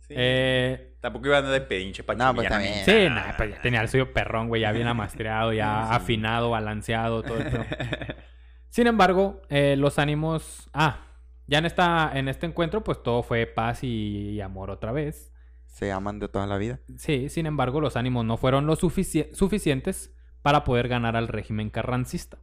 Sí. 0.02 0.14
Eh, 0.18 0.98
Tampoco 1.02 1.28
iba 1.28 1.36
a 1.36 1.40
andar 1.40 1.54
de 1.54 1.62
pedinche 1.62 2.04
Pancho 2.04 2.24
No, 2.26 2.34
pues 2.34 2.48
Villa. 2.48 2.50
también. 2.58 2.86
sí, 2.86 3.10
nada, 3.10 3.34
pues 3.38 3.52
ya 3.52 3.62
tenía 3.62 3.82
el 3.82 3.88
suyo 3.90 4.12
perrón, 4.14 4.48
güey, 4.48 4.62
ya 4.62 4.72
bien 4.72 4.88
amastreado, 4.88 5.54
ya 5.54 5.86
Sí. 5.90 5.96
afinado, 5.96 6.50
balanceado, 6.50 7.24
todo 7.24 7.38
el 7.38 7.46
pedo. 7.46 7.66
Sin 8.70 8.88
embargo, 8.88 9.42
eh, 9.50 9.76
los 9.78 10.00
ánimos. 10.00 10.70
Ah, 10.74 11.08
ya 11.46 11.60
en 11.60 11.66
esta, 11.66 12.12
en 12.14 12.28
este 12.28 12.46
encuentro, 12.46 12.84
pues 12.84 13.02
todo 13.04 13.24
fue 13.24 13.46
paz 13.46 13.84
y, 13.84 14.32
y 14.32 14.42
amor 14.42 14.70
otra 14.70 14.92
vez. 14.92 15.34
Se 15.78 15.92
aman 15.92 16.18
de 16.18 16.28
toda 16.28 16.48
la 16.48 16.58
vida. 16.58 16.80
Sí, 16.96 17.30
sin 17.30 17.46
embargo, 17.46 17.82
los 17.82 17.98
ánimos 17.98 18.26
no 18.26 18.38
fueron 18.38 18.66
lo 18.66 18.76
sufici- 18.76 19.32
suficientes 19.32 20.12
para 20.42 20.64
poder 20.64 20.88
ganar 20.88 21.16
al 21.16 21.28
régimen 21.28 21.70
carrancista. 21.70 22.40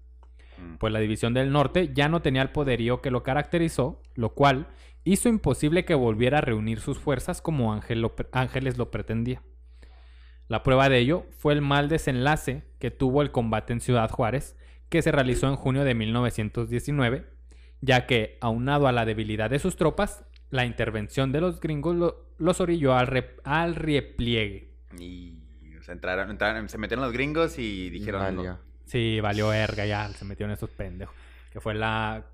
Mm. 0.56 0.76
Pues 0.76 0.92
la 0.92 1.00
división 1.00 1.34
del 1.34 1.50
norte 1.50 1.90
ya 1.92 2.08
no 2.08 2.22
tenía 2.22 2.42
el 2.42 2.50
poderío 2.50 3.02
que 3.02 3.10
lo 3.10 3.24
caracterizó, 3.24 4.00
lo 4.14 4.34
cual 4.34 4.68
hizo 5.02 5.28
imposible 5.28 5.84
que 5.84 5.96
volviera 5.96 6.38
a 6.38 6.42
reunir 6.42 6.78
sus 6.78 7.00
fuerzas 7.00 7.42
como 7.42 7.72
Ángel 7.72 8.02
lo 8.02 8.14
Ángeles 8.30 8.78
lo 8.78 8.92
pretendía. 8.92 9.42
La 10.46 10.62
prueba 10.62 10.88
de 10.88 10.98
ello 10.98 11.26
fue 11.36 11.54
el 11.54 11.60
mal 11.60 11.88
desenlace 11.88 12.62
que 12.78 12.92
tuvo 12.92 13.20
el 13.20 13.32
combate 13.32 13.72
en 13.72 13.80
Ciudad 13.80 14.10
Juárez, 14.10 14.56
que 14.88 15.02
se 15.02 15.10
realizó 15.10 15.48
en 15.48 15.56
junio 15.56 15.82
de 15.82 15.94
1919, 15.96 17.26
ya 17.80 18.06
que, 18.06 18.38
aunado 18.40 18.86
a 18.86 18.92
la 18.92 19.04
debilidad 19.04 19.50
de 19.50 19.58
sus 19.58 19.74
tropas, 19.74 20.24
la 20.54 20.64
intervención 20.64 21.32
de 21.32 21.40
los 21.40 21.60
gringos 21.60 21.96
lo- 21.96 22.26
los 22.38 22.60
orilló 22.60 22.94
al, 22.96 23.06
re- 23.08 23.36
al 23.44 23.74
repliegue. 23.74 24.70
Y 24.98 25.34
o 25.78 25.82
sea, 25.82 25.94
entraron, 25.94 26.30
entraron- 26.30 26.68
se 26.68 26.78
metieron 26.78 27.04
los 27.04 27.12
gringos 27.12 27.58
y 27.58 27.90
dijeron. 27.90 28.20
Valió. 28.22 28.42
no. 28.52 28.58
Sí, 28.86 29.18
valió 29.20 29.48
verga 29.48 29.84
ya, 29.86 30.08
se 30.10 30.24
metió 30.24 30.46
en 30.46 30.52
esos 30.52 30.70
pendejos. 30.70 31.14
Que 31.50 31.60
fue 31.60 31.74
la. 31.74 32.26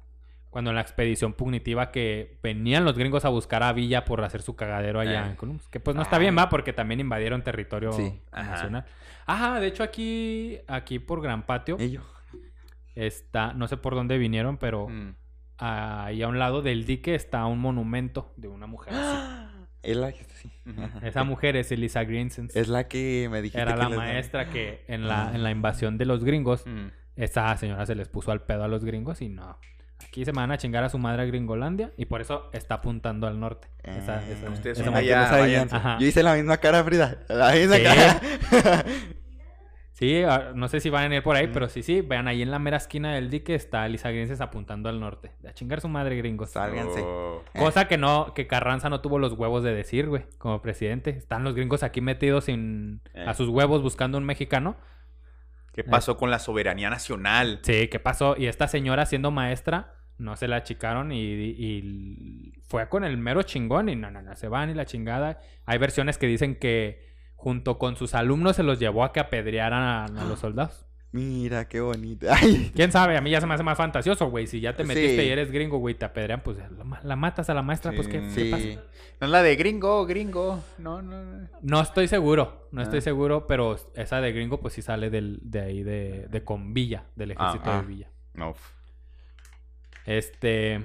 Cuando 0.51 0.71
en 0.71 0.75
la 0.77 0.83
expedición 0.83 1.33
pugnitiva 1.33 1.93
que 1.93 2.39
venían 2.43 2.85
los 2.85 2.99
gringos 2.99 3.25
a 3.25 3.29
buscar 3.29 3.63
a 3.63 3.73
Villa 3.73 4.05
por 4.05 4.23
hacer 4.25 4.43
su 4.43 4.57
cagadero 4.57 4.99
allá 4.99 5.27
Eh. 5.27 5.31
en 5.31 5.37
Columbus. 5.37 5.69
Que 5.69 5.79
pues 5.79 5.95
no 5.97 6.03
está 6.03 6.19
bien, 6.19 6.37
va, 6.37 6.49
porque 6.49 6.73
también 6.73 6.99
invadieron 6.99 7.43
territorio 7.45 7.93
Sí. 7.93 8.21
Ajá. 8.33 8.51
nacional. 8.51 8.85
Ajá, 9.27 9.61
de 9.61 9.69
hecho 9.69 9.85
aquí, 9.85 10.59
aquí 10.67 10.99
por 10.99 11.23
Gran 11.23 11.47
Patio 11.47 11.77
Ellos. 11.79 12.05
está, 12.97 13.53
no 13.55 13.69
sé 13.69 13.77
por 13.77 13.95
dónde 13.95 14.19
vinieron, 14.19 14.57
pero 14.59 14.89
Mm. 14.89 15.15
Ahí 15.61 16.23
a 16.23 16.29
un 16.29 16.39
lado 16.39 16.63
del 16.63 16.85
dique 16.87 17.15
está 17.15 17.45
un 17.47 17.59
monumento 17.61 18.33
de 18.37 18.49
una 18.49 18.67
mujer 18.67 18.95
así. 18.95 19.47
Es 19.83 19.97
la 19.97 20.13
que, 20.13 20.25
sí. 20.35 20.51
Ujú. 20.67 20.83
Ajá. 20.83 21.07
Esa 21.07 21.25
mujer 21.25 21.57
es 21.57 21.73
Elisa 21.73 22.05
Greensens. 22.05 22.55
Es 22.55 22.69
la 22.69 22.87
que 22.87 23.29
me 23.31 23.41
dijiste 23.41 23.63
Era 23.63 23.73
que 23.73 23.79
la 23.79 23.89
les- 23.89 23.97
maestra 23.97 24.51
que 24.51 24.85
en 24.89 25.09
la, 25.09 25.31
en 25.35 25.43
la 25.43 25.51
invasión 25.51 25.97
de 25.97 26.05
los 26.05 26.23
gringos 26.25 26.67
Mm. 26.67 26.89
Esa 27.17 27.57
señora 27.57 27.85
se 27.87 27.95
les 27.95 28.09
puso 28.09 28.31
al 28.31 28.43
pedo 28.43 28.65
a 28.65 28.69
los 28.69 28.85
gringos 28.85 29.21
y 29.23 29.29
no. 29.31 29.59
Aquí 30.07 30.25
se 30.25 30.33
van 30.33 30.51
a 30.53 30.59
chingar 30.59 30.85
a 30.85 30.89
su 30.91 30.99
madre 30.99 31.23
a 31.23 31.25
Gringolandia 31.27 31.93
y 31.99 32.07
por 32.07 32.21
eso 32.21 32.49
está 32.53 32.77
apuntando 32.77 33.27
al 33.27 33.39
norte. 33.41 33.69
Esa, 33.83 34.23
Eh, 34.23 34.33
esa- 34.33 34.51
ustedes 34.51 34.79
esa 34.79 34.87
son 34.87 34.95
allá. 34.97 35.99
Yo 35.99 36.07
hice 36.07 36.23
la 36.23 36.35
misma 36.35 36.57
cara, 36.59 36.83
Frida. 36.85 37.19
La 37.29 37.53
misma 37.53 37.77
Sí. 37.77 37.83
cara. 37.83 38.21
Sí, 40.01 40.23
ah, 40.23 40.53
no 40.55 40.67
sé 40.69 40.81
si 40.81 40.89
van 40.89 41.13
a 41.13 41.17
ir 41.17 41.23
por 41.23 41.37
ahí, 41.37 41.49
Mm. 41.49 41.53
pero 41.53 41.69
sí, 41.69 41.83
sí. 41.83 42.01
Vean, 42.01 42.27
ahí 42.27 42.41
en 42.41 42.51
la 42.51 42.59
mera 42.59 42.79
esquina 42.79 43.15
del 43.15 43.29
dique 43.29 43.55
está 43.55 43.87
Grinces 43.87 44.41
apuntando 44.41 44.89
al 44.89 44.99
norte. 44.99 45.33
A 45.47 45.53
chingar 45.53 45.83
su 45.83 45.89
madre 45.89 46.17
gringos. 46.17 46.51
Sálganse. 46.51 47.03
Oh. 47.05 47.45
Cosa 47.59 47.87
que 47.87 47.99
no, 47.99 48.33
que 48.35 48.47
Carranza 48.47 48.89
no 48.89 49.03
tuvo 49.03 49.19
los 49.19 49.35
huevos 49.35 49.63
de 49.63 49.75
decir, 49.75 50.09
güey, 50.09 50.25
como 50.39 50.63
presidente. 50.63 51.11
Están 51.11 51.45
los 51.45 51.55
gringos 51.55 51.83
aquí 51.83 52.01
metidos 52.01 52.45
sin, 52.47 53.03
Eh. 53.13 53.25
a 53.27 53.35
sus 53.35 53.51
huevos 53.51 53.83
buscando 53.83 54.17
un 54.17 54.25
mexicano. 54.25 54.77
¿Qué 55.75 55.85
pasó 55.85 56.17
con 56.17 56.31
la 56.31 56.39
soberanía 56.39 56.89
nacional? 56.91 57.61
Sí, 57.63 57.89
¿qué 57.89 58.01
pasó? 58.01 58.35
Y 58.39 58.47
esta 58.47 58.67
señora 58.69 59.05
siendo 59.07 59.31
maestra, 59.31 59.95
no 60.19 60.35
se 60.37 60.49
la 60.49 60.57
achicaron 60.57 61.13
y, 61.13 61.21
y 61.21 62.53
fue 62.67 62.89
con 62.89 63.05
el 63.05 63.17
mero 63.19 63.43
chingón 63.43 63.89
y 63.89 63.97
no, 63.97 64.11
no, 64.11 64.21
no, 64.23 64.35
se 64.35 64.49
van 64.49 64.71
y 64.71 64.75
la 64.75 64.87
chingada. 64.87 65.41
Hay 65.67 65.79
versiones 65.79 66.19
que 66.19 66.27
dicen 66.27 66.57
que 66.57 67.10
junto 67.41 67.79
con 67.79 67.97
sus 67.97 68.15
alumnos 68.15 68.57
se 68.57 68.63
los 68.63 68.79
llevó 68.79 69.03
a 69.03 69.13
que 69.13 69.21
apedrearan 69.21 69.83
a, 69.83 70.05
a 70.05 70.25
los 70.27 70.39
soldados. 70.41 70.87
Mira, 71.13 71.67
qué 71.69 71.81
bonito. 71.81 72.27
Ay. 72.31 72.71
¿Quién 72.77 72.93
sabe? 72.93 73.17
A 73.17 73.21
mí 73.21 73.31
ya 73.31 73.41
se 73.41 73.47
me 73.47 73.55
hace 73.55 73.65
más 73.65 73.77
fantasioso, 73.79 74.31
güey. 74.31 74.47
Si 74.47 74.61
ya 74.61 74.77
te 74.77 74.85
metiste 74.85 75.17
Sí. 75.23 75.27
y 75.27 75.31
eres 75.31 75.51
gringo, 75.51 75.79
güey, 75.79 75.97
te 75.97 76.05
apedrean, 76.05 76.43
pues 76.43 76.59
la, 76.59 76.85
ma- 76.85 77.01
la 77.03 77.17
matas 77.17 77.51
a 77.51 77.55
la 77.55 77.63
maestra, 77.63 77.91
pues 77.93 78.07
¿qué, 78.07 78.31
Sí. 78.31 78.45
qué 78.45 78.51
pasa? 78.51 78.65
No 79.21 79.27
es 79.27 79.31
la 79.33 79.43
de 79.43 79.57
gringo, 79.57 80.07
gringo. 80.07 80.63
No, 80.79 81.03
no, 81.03 81.25
no. 81.25 81.49
No 81.63 81.81
estoy 81.81 82.07
seguro, 82.07 82.69
no 82.71 82.81
estoy 82.83 82.99
Ah. 82.99 83.03
seguro, 83.03 83.47
pero 83.49 83.77
esa 83.97 84.21
de 84.21 84.33
gringo 84.33 84.61
pues 84.61 84.75
sí 84.75 84.83
sale 84.83 85.11
del, 85.11 85.41
de 85.43 85.61
ahí 85.61 85.83
de, 85.83 86.29
de 86.31 86.45
con 86.45 86.75
Villa, 86.75 87.07
del 87.17 87.33
ejército 87.33 87.65
ah. 87.73 87.81
de 87.81 87.87
Villa. 87.87 88.11
No. 88.35 88.55
Este... 90.07 90.81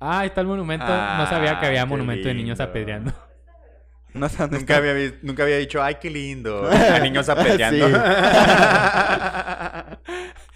Ah, 0.00 0.20
ahí 0.20 0.26
está 0.28 0.40
el 0.40 0.46
monumento. 0.46 0.86
no 0.86 1.26
sabía 1.26 1.58
que 1.60 1.66
Ah, 1.66 1.68
había 1.68 1.86
monumento 1.86 2.28
de 2.28 2.34
niños 2.34 2.60
apedreando. 2.60 3.12
No 4.14 4.28
Nunca 4.38 4.56
está. 4.58 4.76
había, 4.76 4.92
vis- 4.92 5.14
nunca 5.22 5.42
había 5.42 5.56
dicho, 5.58 5.82
ay, 5.82 5.96
qué 6.00 6.08
lindo. 6.08 6.70
A 6.94 7.00
niños 7.00 7.28
apedreando. 7.28 7.88
Sí. 7.88 7.92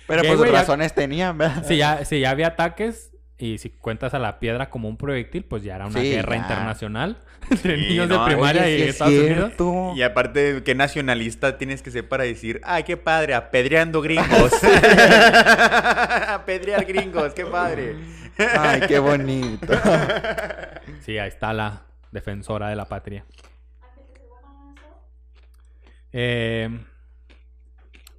Pero 0.07 0.23
¿Qué, 0.23 0.29
pues? 0.29 0.51
Ya- 0.53 0.59
razones 0.61 0.95
tenían, 0.95 1.37
¿verdad? 1.37 1.65
Si 1.67 1.77
ya, 1.77 2.05
si 2.05 2.21
ya 2.21 2.31
había 2.31 2.47
ataques 2.49 3.11
y 3.39 3.59
si 3.59 3.71
cuentas 3.71 4.15
a 4.15 4.19
la 4.19 4.41
piedra 4.41 4.69
como 4.69 4.89
un 4.89 4.97
proyectil, 4.97 5.45
pues 5.45 5.63
ya 5.63 5.77
era 5.77 5.87
una 5.87 6.01
Sí, 6.01 6.11
guerra 6.11 6.35
ya. 6.35 6.43
internacional 6.43 7.19
entre 7.51 7.77
Sí, 7.79 7.89
niños 7.89 8.09
no, 8.09 8.25
de 8.25 8.33
primaria 8.35 8.63
Oye, 8.63 8.79
y 8.79 8.83
es 8.83 8.89
Estados 8.91 9.15
Unidos. 9.15 9.53
Y 9.97 10.03
aparte, 10.03 10.63
qué 10.65 10.75
nacionalista 10.75 11.57
tienes 11.57 11.83
que 11.83 11.91
ser 11.93 12.09
para 12.09 12.25
decir, 12.25 12.61
ay, 12.65 12.83
qué 12.83 12.97
padre, 12.97 13.35
apedreando 13.35 14.03
gringos. 14.03 14.53
Apedrear 16.29 16.85
gringos, 16.85 17.33
qué 17.35 17.45
padre. 17.47 17.97
Ay, 18.59 18.83
qué 18.89 18.99
bonito. 18.99 19.73
Sí, 21.01 21.17
ahí 21.19 21.29
está 21.29 21.53
la 21.53 21.83
defensora 22.11 22.69
de 22.69 22.77
la 22.77 22.87
patria. 22.87 23.25
Eh, 26.13 26.69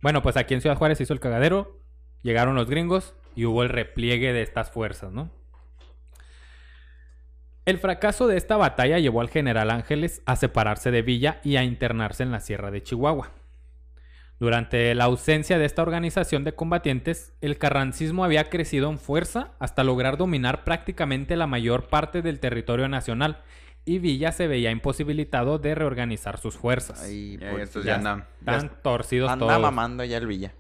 bueno, 0.02 0.22
pues 0.22 0.38
aquí 0.38 0.54
en 0.54 0.62
Ciudad 0.62 0.78
Juárez 0.78 0.98
se 0.98 1.04
hizo 1.04 1.14
el 1.14 1.20
cagadero, 1.20 1.80
llegaron 2.22 2.56
los 2.56 2.70
gringos 2.70 3.16
y 3.39 3.45
hubo 3.45 3.63
el 3.63 3.69
repliegue 3.69 4.34
de 4.34 4.41
estas 4.41 4.69
fuerzas, 4.69 5.13
¿no? 5.13 5.30
El 7.65 7.78
fracaso 7.78 8.28
de 8.28 8.36
esta 8.36 8.58
batalla 8.58 8.99
llevó 8.99 9.21
al 9.21 9.30
general 9.30 9.69
Ángeles 9.71 10.21
a 10.25 10.36
separarse 10.36 10.91
de 10.91 11.04
Villa 11.04 11.39
y 11.45 11.56
a 11.56 11.63
internarse 11.63 12.23
en 12.23 12.32
la 12.32 12.41
Sierra 12.41 12.69
de 12.69 12.84
Chihuahua. 12.84 13.32
Durante 14.41 14.93
la 14.93 15.06
ausencia 15.06 15.58
de 15.58 15.63
esta 15.63 15.82
organización 15.82 16.43
de 16.43 16.54
combatientes, 16.54 17.32
el 17.39 17.58
carrancismo 17.58 18.25
había 18.25 18.49
crecido 18.49 18.89
en 18.89 18.97
fuerza 18.99 19.52
hasta 19.60 19.86
lograr 19.86 20.17
dominar 20.17 20.65
prácticamente 20.65 21.38
la 21.38 21.47
mayor 21.47 21.88
parte 21.88 22.21
del 22.21 22.41
territorio 22.41 22.89
nacional 22.89 23.41
y 23.86 23.99
Villa 23.99 24.34
se 24.34 24.47
veía 24.47 24.71
imposibilitado 24.71 25.60
de 25.60 25.75
reorganizar 25.75 26.39
sus 26.39 26.58
fuerzas. 26.58 27.02
Ay, 27.04 27.38
Ya, 27.38 27.52
pues, 27.52 27.63
estos 27.63 27.86
ya 27.86 27.91
ya 27.91 27.95
andan. 27.95 28.28
ya 28.45 28.56
Están 28.58 28.82
torcidos 28.84 29.30
anda 29.32 29.45
todos. 29.47 29.62
mamando 29.62 30.04
ya 30.04 30.17
el 30.17 30.28
Villa. 30.28 30.54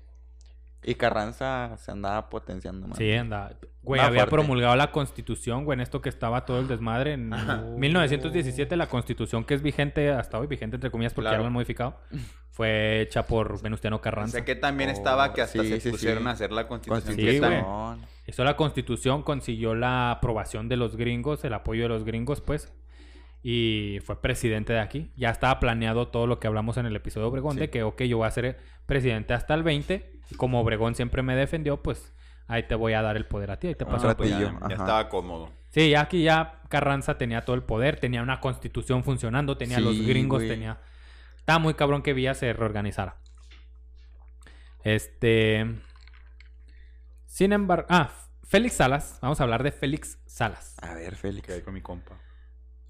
Y 0.81 0.95
Carranza 0.95 1.75
se 1.77 1.91
andaba 1.91 2.29
potenciando 2.29 2.87
más. 2.87 2.97
Sí, 2.97 3.11
anda. 3.11 3.51
Güey, 3.83 3.99
había 4.01 4.21
fuerte. 4.21 4.31
promulgado 4.35 4.75
la 4.77 4.91
constitución, 4.91 5.65
güey, 5.65 5.75
en 5.75 5.81
esto 5.81 6.01
que 6.01 6.07
estaba 6.09 6.45
todo 6.45 6.59
el 6.59 6.67
desmadre. 6.67 7.13
En 7.13 7.29
1917, 7.77 8.75
la 8.77 8.87
constitución 8.87 9.43
que 9.43 9.55
es 9.55 9.61
vigente 9.61 10.09
hasta 10.11 10.39
hoy, 10.39 10.47
vigente 10.47 10.77
entre 10.77 10.89
comillas 10.89 11.13
porque 11.13 11.31
ya 11.31 11.37
la 11.37 11.47
han 11.47 11.53
modificado, 11.53 11.99
fue 12.51 13.01
hecha 13.01 13.25
por 13.27 13.61
Venustiano 13.61 13.99
Carranza. 13.99 14.37
Sé 14.37 14.45
que 14.45 14.55
también 14.55 14.89
Oh, 14.89 14.93
estaba 14.93 15.33
que 15.33 15.41
hasta 15.41 15.61
sí, 15.63 15.67
se 15.69 15.79
sí, 15.81 15.89
pusieron 15.91 16.23
sí. 16.23 16.29
a 16.29 16.31
hacer 16.31 16.51
la 16.51 16.67
constitución. 16.67 17.15
Sí, 17.15 17.21
güey. 17.23 17.39
Constitución. 17.39 18.01
Hizo 18.27 18.43
la 18.43 18.55
constitución, 18.55 19.23
consiguió 19.23 19.75
la 19.75 20.11
aprobación 20.11 20.69
de 20.69 20.77
los 20.77 20.95
gringos, 20.95 21.43
el 21.43 21.53
apoyo 21.53 21.83
de 21.83 21.89
los 21.89 22.03
gringos, 22.05 22.41
pues. 22.41 22.71
Y 23.41 23.99
fue 24.03 24.21
presidente 24.21 24.73
de 24.73 24.79
aquí. 24.79 25.11
Ya 25.15 25.29
estaba 25.29 25.59
planeado 25.59 26.09
todo 26.09 26.27
lo 26.27 26.39
que 26.39 26.47
hablamos 26.47 26.77
en 26.77 26.85
el 26.85 26.95
episodio 26.95 27.25
de 27.25 27.29
Obregón, 27.31 27.53
Sí. 27.55 27.59
de 27.61 27.69
que, 27.69 27.83
ok, 27.83 28.03
yo 28.03 28.17
voy 28.17 28.27
a 28.27 28.31
ser 28.31 28.57
presidente 28.85 29.33
hasta 29.33 29.53
el 29.55 29.63
20. 29.63 30.18
Y 30.31 30.35
como 30.35 30.59
Obregón 30.61 30.95
siempre 30.95 31.21
me 31.21 31.35
defendió, 31.35 31.81
pues 31.81 32.13
ahí 32.47 32.63
te 32.63 32.75
voy 32.75 32.93
a 32.93 33.01
dar 33.01 33.17
el 33.17 33.25
poder 33.25 33.51
a 33.51 33.59
ti, 33.59 33.67
ahí 33.67 33.75
te 33.75 33.83
Ah, 33.85 33.87
paso 33.87 34.09
el 34.09 34.15
pues 34.15 34.31
poder. 34.31 34.51
ya, 34.69 34.75
estaba 34.75 35.09
cómodo. 35.09 35.51
Sí, 35.69 35.89
ya 35.91 36.01
aquí 36.01 36.23
ya 36.23 36.61
Carranza 36.69 37.17
tenía 37.17 37.41
todo 37.45 37.55
el 37.55 37.63
poder, 37.63 37.99
tenía 37.99 38.21
una 38.23 38.39
constitución 38.39 39.03
funcionando, 39.03 39.57
tenía 39.57 39.79
los 39.79 39.99
gringos, 40.01 40.39
güey. 40.39 40.49
tenía... 40.49 40.79
Estaba 41.37 41.59
muy 41.59 41.73
cabrón 41.75 42.01
que 42.03 42.13
Villa 42.13 42.33
se 42.33 42.53
reorganizara. 42.53 43.17
Este... 44.83 45.79
Sin 47.25 47.53
embargo... 47.53 47.85
Ah, 47.89 48.11
Félix 48.43 48.75
Salas. 48.75 49.19
Vamos 49.21 49.39
a 49.39 49.43
hablar 49.43 49.61
de 49.63 49.71
Félix 49.71 50.19
Salas. 50.25 50.75
A 50.81 50.93
ver, 50.95 51.15
Félix. 51.15 51.45
Que 51.45 51.53
hay 51.53 51.61
con 51.61 51.73
mi 51.73 51.81
compa. 51.81 52.17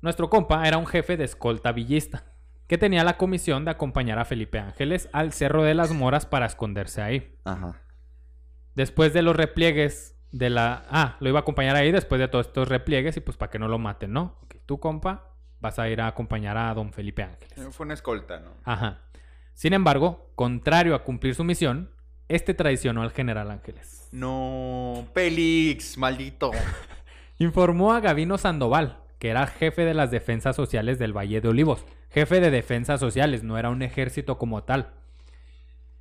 Nuestro 0.02 0.30
compa 0.30 0.65
era 0.65 0.78
un 0.78 0.88
jefe 0.88 1.17
de 1.17 1.25
escolta 1.25 1.73
villista, 1.73 2.29
que 2.70 2.78
tenía 2.78 3.04
la 3.04 3.18
comisión 3.18 3.66
de 3.66 3.72
acompañar 3.72 4.20
a 4.20 4.26
Felipe 4.26 4.60
Ángeles 4.60 5.10
al 5.12 5.34
Cerro 5.34 5.64
de 5.64 5.74
las 5.74 5.92
Moras 5.92 6.28
para 6.28 6.46
esconderse 6.46 7.02
ahí. 7.02 7.36
Ajá. 7.44 7.82
Después 8.76 9.12
de 9.12 9.24
los 9.24 9.36
repliegues 9.36 10.16
de 10.32 10.52
la... 10.52 10.86
Ah, 10.92 11.18
lo 11.20 11.30
iba 11.30 11.40
a 11.40 11.42
acompañar 11.42 11.76
ahí 11.76 11.92
después 11.92 12.22
de 12.22 12.28
todos 12.28 12.46
estos 12.46 12.68
repliegues 12.68 13.18
y 13.18 13.22
pues 13.22 13.38
para 13.38 13.50
que 13.50 13.58
no 13.58 13.68
lo 13.68 13.80
maten, 13.80 14.14
¿no? 14.14 14.38
Ok, 14.44 14.58
Tú, 14.68 14.80
compa, 14.80 15.34
vas 15.60 15.80
a 15.80 15.90
ir 15.90 16.00
a 16.00 16.06
acompañar 16.06 16.58
a 16.58 16.72
don 16.76 16.94
Felipe 16.94 17.24
Ángeles. 17.24 17.58
Eh, 17.58 17.72
Fue 17.72 17.88
una 17.88 17.96
escolta, 17.96 18.40
¿no? 18.40 18.52
Ajá. 18.64 19.02
Sin 19.56 19.74
embargo, 19.74 20.32
contrario 20.36 20.94
a 20.94 21.04
cumplir 21.04 21.34
su 21.34 21.44
misión, 21.44 21.90
este 22.28 22.54
traicionó 22.54 23.02
al 23.02 23.10
general 23.10 23.50
Ángeles. 23.50 24.10
No, 24.12 25.08
Pelix, 25.16 25.98
maldito. 25.98 26.52
Informó 27.40 27.94
a 27.94 28.00
Gavino 28.00 28.38
Sandoval, 28.38 29.00
que 29.18 29.30
era 29.30 29.48
jefe 29.48 29.86
de 29.86 29.96
las 29.96 30.12
defensas 30.12 30.56
sociales 30.56 31.00
del 31.00 31.18
Valle 31.18 31.42
de 31.42 31.48
Olivos. 31.48 31.84
Jefe 32.10 32.39
de 32.39 32.52
defensas 32.52 33.00
sociales, 33.00 33.43
no 33.43 33.58
era 33.58 33.69
un 33.69 33.82
ejército 33.82 34.38
como 34.38 34.63
tal. 34.63 34.93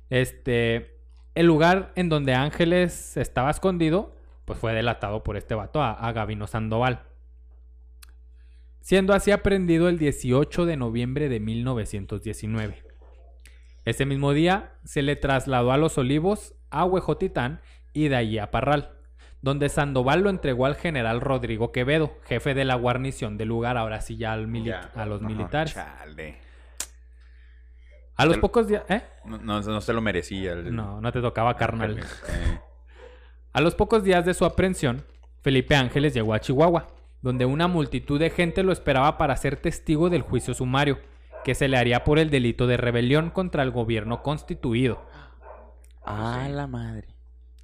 Este, 0.09 0.97
el 1.35 1.45
lugar 1.45 1.93
en 1.95 2.09
donde 2.09 2.33
Ángeles 2.33 3.15
estaba 3.17 3.51
escondido, 3.51 4.15
pues 4.45 4.57
fue 4.57 4.73
delatado 4.73 5.23
por 5.23 5.37
este 5.37 5.53
vato, 5.53 5.83
a, 5.83 6.11
Gavino 6.11 6.47
Sandoval. 6.47 7.03
Siendo 8.81 9.13
así 9.13 9.31
aprendido 9.31 9.87
el 9.87 9.99
18 9.99 10.65
de 10.65 10.77
noviembre 10.77 11.29
de 11.29 11.39
1919. 11.39 12.83
Ese 13.85 14.05
mismo 14.05 14.33
día 14.33 14.73
se 14.83 15.03
le 15.03 15.15
trasladó 15.15 15.71
a 15.71 15.77
Los 15.77 15.97
Olivos, 15.97 16.55
a 16.71 16.85
Huejotitán 16.85 17.61
y 17.93 18.07
de 18.07 18.15
allí 18.15 18.39
a 18.39 18.49
Parral, 18.49 18.98
donde 19.41 19.69
Sandoval 19.69 20.21
lo 20.21 20.29
entregó 20.29 20.65
al 20.65 20.75
general 20.75 21.21
Rodrigo 21.21 21.71
Quevedo, 21.71 22.11
jefe 22.25 22.53
de 22.53 22.65
la 22.65 22.75
guarnición 22.75 23.37
del 23.37 23.47
lugar, 23.49 23.77
ahora 23.77 24.01
sí 24.01 24.17
ya 24.17 24.33
al 24.33 24.47
mili- 24.47 24.65
Ya. 24.69 24.91
a 24.95 25.05
los 25.05 25.21
militares. 25.21 25.73
Chale. 25.73 26.37
A 28.15 28.25
los 28.25 28.37
pocos 28.37 28.67
días... 28.67 28.83
¿Eh? 28.89 29.01
No, 29.23 29.37
no, 29.37 29.61
no 29.61 29.81
se 29.81 29.93
lo 29.93 30.01
merecía. 30.01 30.51
el- 30.51 30.75
No, 30.75 30.99
no 30.99 31.11
te 31.11 31.21
tocaba 31.21 31.55
carnal. 31.55 31.97
Eh, 32.29 32.59
A 33.53 33.61
los 33.61 33.75
pocos 33.75 34.03
días 34.03 34.25
de 34.25 34.33
su 34.33 34.43
aprehensión, 34.45 35.03
Felipe 35.41 35.75
Ángeles 35.75 36.13
llegó 36.13 36.33
a 36.33 36.39
Chihuahua, 36.39 36.87
donde 37.21 37.45
una 37.45 37.67
multitud 37.67 38.19
de 38.19 38.29
gente 38.29 38.61
lo 38.61 38.71
esperaba 38.73 39.17
para 39.17 39.35
ser 39.37 39.55
testigo 39.55 40.09
del 40.09 40.21
juicio 40.21 40.53
sumario, 40.53 40.99
que 41.45 41.55
se 41.55 41.67
le 41.69 41.77
haría 41.77 42.03
por 42.03 42.19
el 42.19 42.29
delito 42.29 42.67
de 42.67 42.75
rebelión 42.77 43.29
contra 43.29 43.63
el 43.63 43.71
gobierno 43.71 44.21
constituido. 44.21 45.01
Ah, 46.05 46.47
la 46.51 46.67
madre. 46.67 47.07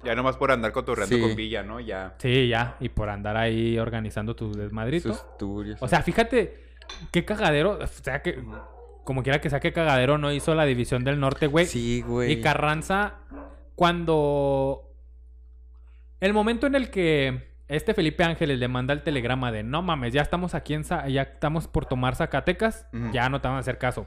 Ya 0.06 0.14
nomás 0.14 0.36
por 0.36 0.50
andar 0.50 0.72
cotorreando 0.72 1.14
Sí. 1.16 1.20
con 1.22 1.36
Villa, 1.36 1.62
¿no? 1.62 1.80
Ya. 1.80 2.14
Sí, 2.18 2.48
ya, 2.48 2.76
y 2.80 2.88
por 2.88 3.08
andar 3.10 3.36
ahí 3.36 3.78
organizando 3.78 4.34
tus 4.34 4.56
desmadritos. 4.56 5.26
O 5.80 5.88
sea, 5.88 6.02
fíjate 6.02 6.64
qué 7.12 7.24
cagadero, 7.24 7.78
o 7.82 7.86
sea, 7.86 8.22
que 8.22 8.42
como 9.04 9.22
quiera 9.22 9.40
que 9.40 9.50
sea 9.50 9.60
que 9.60 9.72
cagadero 9.72 10.18
no 10.18 10.32
hizo 10.32 10.54
la 10.54 10.64
división 10.64 11.04
del 11.04 11.20
norte, 11.20 11.46
güey. 11.46 11.66
sí, 11.66 12.02
güey. 12.02 12.32
Y 12.32 12.40
Carranza, 12.40 13.14
cuando. 13.74 14.82
El 16.20 16.32
momento 16.32 16.66
en 16.66 16.74
el 16.74 16.90
que 16.90 17.54
este 17.68 17.92
Felipe 17.94 18.24
Ángeles 18.24 18.58
le 18.58 18.68
manda 18.68 18.94
el 18.94 19.02
telegrama 19.02 19.52
de 19.52 19.62
no 19.62 19.82
mames, 19.82 20.12
ya 20.12 20.22
estamos 20.22 20.54
aquí 20.54 20.72
en 20.74 20.82
ya 20.82 21.22
estamos 21.22 21.68
por 21.68 21.84
tomar 21.86 22.14
Zacatecas, 22.16 22.86
ya 23.12 23.28
no 23.28 23.40
te 23.40 23.48
van 23.48 23.56
a 23.58 23.60
hacer 23.60 23.78
caso. 23.78 24.06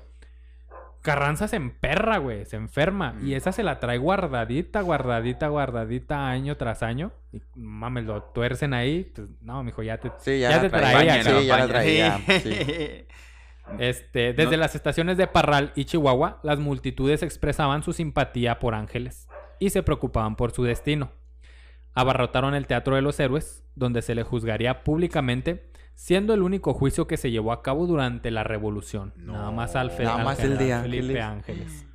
Carranza 1.09 1.47
se 1.47 1.55
emperra, 1.55 2.17
güey, 2.17 2.45
se 2.45 2.55
enferma. 2.55 3.15
Y 3.23 3.33
esa 3.33 3.51
se 3.51 3.63
la 3.63 3.79
trae 3.79 3.97
guardadita, 3.97 4.81
guardadita, 4.81 5.47
guardadita, 5.47 6.29
año 6.29 6.55
tras 6.57 6.83
año. 6.83 7.11
Y 7.31 7.41
mames, 7.55 8.05
lo 8.05 8.21
tuercen 8.23 8.73
ahí. 8.73 9.11
Pues 9.15 9.27
no, 9.41 9.63
mijo, 9.63 9.81
ya 9.83 9.97
te. 9.97 10.11
Sí, 10.19 10.39
ya, 10.39 10.49
ya 10.51 10.55
la 10.57 10.61
te 10.61 10.69
traía. 10.69 11.21
traía, 11.21 11.39
Sí, 11.41 11.45
ya 11.47 11.57
la 11.57 11.67
traía. 11.67 12.17
sí. 12.27 13.05
Este, 13.77 14.33
desde 14.33 14.51
No- 14.53 14.57
las 14.57 14.73
estaciones 14.73 15.17
de 15.17 15.27
Parral 15.27 15.71
y 15.75 15.85
Chihuahua, 15.85 16.39
las 16.41 16.57
multitudes 16.57 17.21
expresaban 17.21 17.83
su 17.83 17.93
simpatía 17.93 18.57
por 18.57 18.73
Ángeles 18.73 19.27
y 19.59 19.69
se 19.69 19.83
preocupaban 19.83 20.35
por 20.35 20.51
su 20.51 20.63
destino. 20.63 21.11
Abarrotaron 21.93 22.55
el 22.55 22.65
Teatro 22.65 22.95
de 22.95 23.03
los 23.03 23.19
Héroes, 23.19 23.63
donde 23.75 24.01
se 24.01 24.15
le 24.15 24.23
juzgaría 24.23 24.83
públicamente, 24.83 25.69
siendo 26.01 26.33
el 26.33 26.41
único 26.43 26.73
juicio 26.73 27.07
que 27.07 27.17
se 27.17 27.29
llevó 27.29 27.51
a 27.51 27.61
cabo 27.61 27.85
durante 27.85 28.31
la 28.31 28.45
Revolución. 28.45 29.11
No. 29.17 29.33
Nada 29.33 29.51
más 29.51 29.75
al, 29.75 29.91
fe- 29.91 30.05
Nada 30.05 30.19
al 30.19 30.23
más 30.23 30.39
el 30.39 30.57
de 30.57 30.79
Felipe 30.81 31.21
Ángeles. 31.21 31.85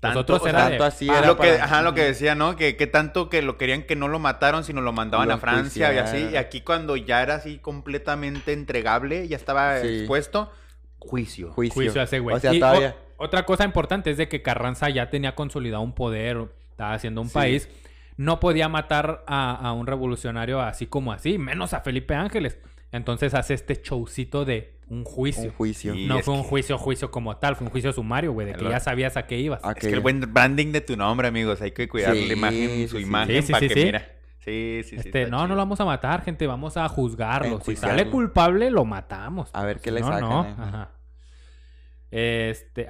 Tanto- 0.00 0.44
era 0.48 0.68
de- 0.68 0.78
así 0.78 1.08
Ah, 1.08 1.18
era 1.18 1.28
lo 1.28 1.36
que, 1.36 1.48
para- 1.52 1.64
ajá, 1.64 1.82
lo 1.82 1.94
que 1.94 2.02
decía, 2.02 2.34
¿no? 2.34 2.56
Que, 2.56 2.76
que 2.76 2.88
tanto 2.88 3.28
que 3.28 3.40
lo 3.40 3.56
querían 3.58 3.84
que 3.84 3.94
no 3.94 4.08
lo 4.08 4.18
mataron, 4.18 4.64
sino 4.64 4.80
lo 4.80 4.92
mandaban 4.92 5.28
Lo 5.28 5.34
a 5.34 5.38
Francia 5.38 5.94
y 5.94 5.98
así. 5.98 6.30
Y 6.32 6.36
aquí 6.36 6.62
cuando 6.62 6.96
ya 6.96 7.22
era 7.22 7.36
así 7.36 7.58
completamente 7.58 8.52
entregable, 8.52 9.28
ya 9.28 9.36
estaba 9.36 9.78
Sí. 9.78 9.86
expuesto, 9.98 10.50
juicio. 10.98 11.52
Juicio. 11.52 11.74
Juicio 11.74 12.00
a 12.00 12.04
ese 12.04 12.18
güey. 12.18 12.36
O 12.36 12.40
sea, 12.40 12.52
Y 12.52 12.58
todavía. 12.58 12.96
o- 13.16 13.24
otra 13.24 13.46
cosa 13.46 13.64
importante 13.64 14.10
es 14.10 14.16
de 14.16 14.28
que 14.28 14.42
Carranza 14.42 14.90
ya 14.90 15.08
tenía 15.08 15.36
consolidado 15.36 15.82
un 15.84 15.94
poder, 15.94 16.48
estaba 16.70 16.94
haciendo 16.94 17.20
un 17.20 17.28
Sí. 17.28 17.34
país. 17.34 17.68
No 18.16 18.40
podía 18.40 18.68
matar 18.68 19.22
a, 19.28 19.54
a 19.54 19.72
un 19.72 19.86
revolucionario 19.86 20.60
así 20.60 20.86
como 20.86 21.12
así, 21.12 21.38
menos 21.38 21.74
a 21.74 21.80
Felipe 21.80 22.16
Ángeles. 22.16 22.58
Entonces 22.92 23.34
hace 23.34 23.54
este 23.54 23.80
showcito 23.82 24.44
de 24.44 24.78
un 24.88 25.04
juicio. 25.04 25.44
Un 25.44 25.50
juicio. 25.52 25.94
Sí. 25.94 26.06
no 26.06 26.18
fue 26.20 26.34
un 26.34 26.42
que- 26.42 26.48
juicio, 26.48 26.76
juicio 26.78 27.10
como 27.10 27.36
tal, 27.38 27.56
fue 27.56 27.66
un 27.66 27.70
juicio 27.72 27.92
sumario, 27.92 28.32
güey, 28.32 28.46
de 28.48 28.54
que 28.54 28.64
Lo- 28.64 28.70
ya 28.70 28.78
sabías 28.80 29.16
a 29.16 29.26
qué 29.26 29.38
ibas. 29.38 29.60
Ah, 29.64 29.72
Es 29.74 29.80
que 29.80 29.88
el 29.94 30.00
buen 30.00 30.20
branding 30.32 30.72
de 30.72 30.82
tu 30.82 30.96
nombre, 30.96 31.26
amigos, 31.28 31.60
hay 31.62 31.70
que 31.72 31.88
cuidar 31.88 32.14
Sí, 32.14 32.26
la 32.26 32.32
imagen, 32.34 32.68
sí, 32.68 32.88
su 32.88 32.96
sí. 32.98 33.02
imagen 33.02 33.36
Sí, 33.40 33.46
sí, 33.46 33.52
para 33.52 33.60
sí, 33.60 33.68
que 33.68 33.74
sí. 33.74 33.84
mira. 33.86 34.12
Sí, 34.40 34.80
sí, 34.84 34.88
sí. 34.90 34.96
este, 34.96 35.22
está 35.22 35.30
no, 35.30 35.46
no 35.46 35.54
lo 35.54 35.60
vamos 35.60 35.80
a 35.80 35.84
matar, 35.86 36.22
gente, 36.24 36.46
vamos 36.46 36.76
a 36.76 36.86
juzgarlo. 36.88 37.60
Si 37.60 37.76
sale 37.76 38.10
culpable, 38.10 38.70
lo 38.70 38.84
matamos. 38.84 39.48
A 39.54 39.64
ver 39.64 39.78
qué 39.80 39.90
Si 39.90 39.94
le 39.94 40.00
no, 40.00 40.06
sacan, 40.08 40.20
no. 40.28 40.44
eh. 40.44 40.54
Ajá. 40.58 40.90
Este, 42.10 42.88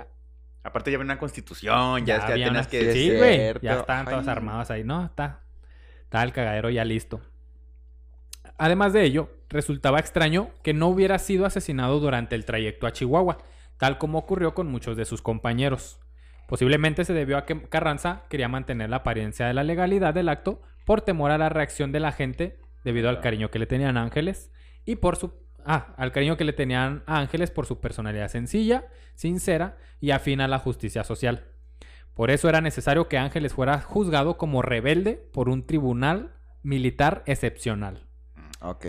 Aparte 0.65 0.91
ya 0.91 0.97
había 0.97 1.05
una 1.05 1.19
constitución, 1.19 2.07
ya, 2.07 2.17
es 2.17 2.25
que 2.25 2.33
había 2.33 2.47
tenías 2.47 2.67
una- 2.67 2.71
que... 2.71 2.93
Sí, 2.93 3.17
güey. 3.17 3.53
Ya 3.63 3.81
estaban 3.81 4.07
todos 4.07 4.29
armados 4.29 4.71
ahí. 4.71 4.85
No, 4.85 5.05
está. 5.05 5.41
Está 6.05 6.23
el 6.23 6.33
cagadero 6.33 6.71
ya 6.71 6.85
listo. 6.85 7.21
Además 8.63 8.93
de 8.93 9.03
ello, 9.03 9.29
resultaba 9.49 9.99
extraño 9.99 10.51
que 10.63 10.73
no 10.73 10.87
hubiera 10.87 11.19
sido 11.19 11.47
asesinado 11.47 11.99
durante 11.99 12.37
el 12.37 12.45
trayecto 12.45 12.87
a 12.87 12.93
Chihuahua, 12.93 13.39
tal 13.77 13.99
como 13.99 14.19
ocurrió 14.19 14.55
con 14.55 14.69
muchos 14.69 14.97
de 14.97 15.05
sus 15.05 15.21
compañeros. 15.21 15.99
Posiblemente 16.47 17.05
se 17.05 17.13
debió 17.13 17.39
a 17.39 17.45
que 17.45 17.61
Carranza 17.63 18.23
quería 18.31 18.47
mantener 18.47 18.89
la 18.89 18.99
apariencia 18.99 19.49
de 19.49 19.55
la 19.55 19.65
legalidad 19.65 20.15
del 20.15 20.29
acto 20.29 20.63
por 20.87 21.01
temor 21.01 21.33
a 21.33 21.39
la 21.39 21.49
reacción 21.49 21.91
de 21.91 21.99
la 21.99 22.13
gente 22.13 22.61
debido 22.85 23.09
al 23.09 23.21
cariño 23.21 23.51
que 23.51 23.59
le 23.59 23.67
tenían 23.67 23.97
a 23.97 24.03
Ángeles 24.03 24.53
y 24.85 24.95
por 24.95 25.17
su 25.17 25.35
ah, 25.67 25.93
al 25.97 26.13
cariño 26.13 26.37
que 26.37 26.45
le 26.45 26.53
tenían 26.53 27.03
a 27.07 27.19
Ángeles 27.19 27.51
por 27.51 27.67
su 27.67 27.81
personalidad 27.81 28.29
sencilla, 28.29 28.87
sincera 29.17 29.77
y 29.99 30.13
afín 30.13 30.41
a 30.41 30.47
la 30.47 30.61
justicia 30.61 31.03
social. 31.03 31.49
Por 32.15 32.31
eso 32.31 32.49
era 32.49 32.61
necesario 32.61 33.09
que 33.09 33.19
Ángeles 33.19 33.55
fuera 33.55 33.81
juzgado 33.81 34.37
como 34.39 34.63
rebelde 34.63 35.15
por 35.33 35.49
un 35.49 35.67
tribunal 35.67 36.37
militar 36.63 37.25
excepcional. 37.27 38.12
Ok. 38.63 38.87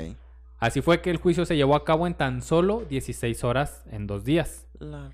Así 0.60 0.82
fue 0.82 1.02
que 1.02 1.10
el 1.10 1.18
juicio 1.18 1.46
se 1.46 1.56
llevó 1.56 1.76
a 1.76 1.84
cabo 1.84 2.08
en 2.08 2.14
tan 2.14 2.42
solo 2.42 2.86
16 2.90 3.44
horas 3.44 3.84
en 3.92 4.08
dos 4.08 4.24
días. 4.24 4.66
La 4.80 5.12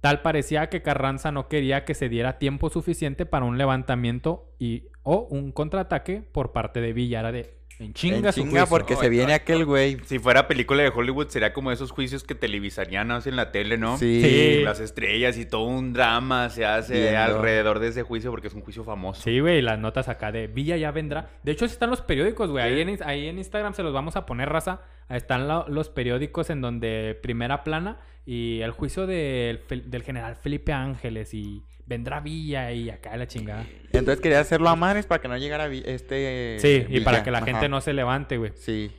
Tal 0.00 0.20
parecía 0.22 0.68
que 0.68 0.82
Carranza 0.82 1.32
no 1.32 1.48
quería 1.48 1.84
que 1.84 1.94
se 1.94 2.08
diera 2.08 2.38
tiempo 2.38 2.70
suficiente 2.70 3.24
para 3.24 3.44
un 3.44 3.56
levantamiento 3.56 4.52
y 4.58 4.88
o 5.02 5.26
un 5.30 5.52
contraataque 5.52 6.22
por 6.22 6.52
parte 6.52 6.80
de 6.80 6.92
Villa. 6.92 7.20
Era 7.20 7.32
de 7.32 7.54
en 7.78 7.94
chinga, 7.94 8.30
En 8.36 8.66
porque 8.68 8.96
se 8.96 9.08
viene 9.08 9.34
aquel 9.34 9.64
güey. 9.64 9.98
Si 10.04 10.18
fuera 10.18 10.46
película 10.46 10.82
de 10.82 10.90
Hollywood 10.90 11.28
sería 11.28 11.52
como 11.52 11.72
esos 11.72 11.90
juicios 11.90 12.24
que 12.24 12.34
televisarían 12.34 13.08
¿no? 13.08 13.18
en 13.24 13.36
la 13.36 13.50
tele, 13.52 13.78
¿no? 13.78 13.98
Sí. 13.98 14.22
Sí. 14.22 14.62
Las 14.62 14.80
estrellas 14.80 15.36
y 15.38 15.46
todo 15.46 15.64
un 15.64 15.92
drama 15.92 16.50
se 16.50 16.64
hace 16.64 16.94
Viendo. 17.10 17.20
alrededor 17.20 17.78
de 17.78 17.88
ese 17.88 18.02
juicio 18.02 18.30
porque 18.30 18.48
es 18.48 18.54
un 18.54 18.62
juicio 18.62 18.84
famoso. 18.84 19.22
Sí, 19.22 19.40
güey, 19.40 19.62
las 19.62 19.78
notas 19.78 20.08
acá 20.08 20.32
de 20.32 20.46
Villa 20.46 20.76
ya 20.76 20.90
vendrá. 20.90 21.30
De 21.42 21.52
hecho, 21.52 21.64
están 21.64 21.90
los 21.90 22.00
periódicos, 22.00 22.50
güey. 22.50 22.64
Ahí, 22.64 22.80
en, 22.80 22.98
ahí 23.04 23.26
en 23.26 23.38
Instagram 23.38 23.74
se 23.74 23.82
los 23.82 23.92
vamos 23.92 24.16
a 24.16 24.26
poner 24.26 24.48
raza. 24.48 24.82
Ahí 25.08 25.16
están 25.16 25.48
los 25.48 25.88
periódicos 25.90 26.50
en 26.50 26.60
donde 26.60 27.18
primera 27.22 27.64
plana 27.64 27.98
y 28.24 28.60
el 28.60 28.70
juicio 28.70 29.06
del, 29.06 29.60
general 30.04 30.36
Felipe 30.36 30.72
Ángeles 30.72 31.34
y 31.34 31.62
vendrá 31.86 32.20
Villa 32.20 32.72
y 32.72 32.90
acá 32.90 33.16
la 33.16 33.26
chingada. 33.26 33.66
Entonces 33.92 34.20
quería 34.20 34.40
hacerlo 34.40 34.68
a 34.68 34.76
madres 34.76 35.06
para 35.06 35.20
que 35.20 35.28
no 35.28 35.36
llegara 35.36 35.66
este. 35.66 36.56
Sí, 36.60 36.86
y 36.88 37.00
para 37.00 37.22
que 37.22 37.30
la 37.30 37.38
Ajá. 37.38 37.46
gente 37.46 37.68
no 37.68 37.80
se 37.80 37.92
levante, 37.92 38.36
güey. 38.38 38.52
Sí. 38.56 38.92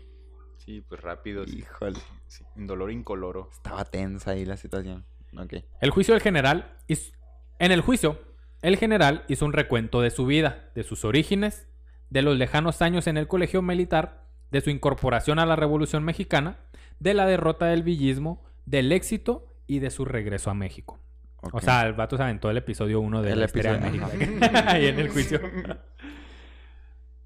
Sí, 0.58 0.82
pues 0.82 1.02
rápido. 1.02 1.44
Híjole. 1.46 2.00
Sí, 2.28 2.44
Indoloro 2.56 2.92
incoloro. 2.92 3.50
Estaba 3.52 3.84
tensa 3.86 4.32
ahí 4.32 4.46
la 4.46 4.58
situación. 4.58 5.06
Ok. 5.38 5.56
El 5.82 5.90
juicio 5.92 6.14
del 6.14 6.22
general. 6.24 6.78
hiz- 6.88 7.14
En 7.60 7.72
el 7.72 7.82
juicio, 7.82 8.20
el 8.62 8.78
general 8.78 9.24
hizo 9.28 9.46
un 9.46 9.54
recuento 9.54 10.02
de 10.02 10.10
su 10.10 10.26
vida, 10.26 10.70
de 10.76 10.84
sus 10.84 11.04
orígenes, 11.06 11.68
de 12.10 12.22
los 12.22 12.38
lejanos 12.38 12.82
años 12.82 13.08
en 13.08 13.18
el 13.18 13.28
colegio 13.28 13.62
militar, 13.62 14.26
de 14.52 14.62
su 14.62 14.70
incorporación 14.70 15.40
a 15.40 15.46
la 15.46 15.56
Revolución 15.56 16.04
Mexicana, 16.04 16.60
de 17.00 17.14
la 17.14 17.26
derrota 17.26 17.66
del 17.66 17.84
villismo, 17.84 18.44
del 18.65 18.91
éxito 18.91 19.47
y 19.67 19.80
de 19.80 19.89
su 19.91 20.06
regreso 20.06 20.49
a 20.49 20.54
México. 20.54 20.99
O 21.52 21.60
sea, 21.60 21.86
el 21.86 21.93
vato 21.93 22.15
se 22.15 22.23
aventó 22.23 22.49
el 22.49 22.58
episodio 22.58 23.02
1 23.02 23.21
de 23.21 23.32
El 23.34 23.39
la 23.39 23.45
historia 23.45 23.73
de 23.73 23.88
episodio, 23.88 24.17
México. 24.17 24.45
Ahí 24.65 24.88
en 24.88 24.99
el 24.99 25.10
juicio. 25.10 25.41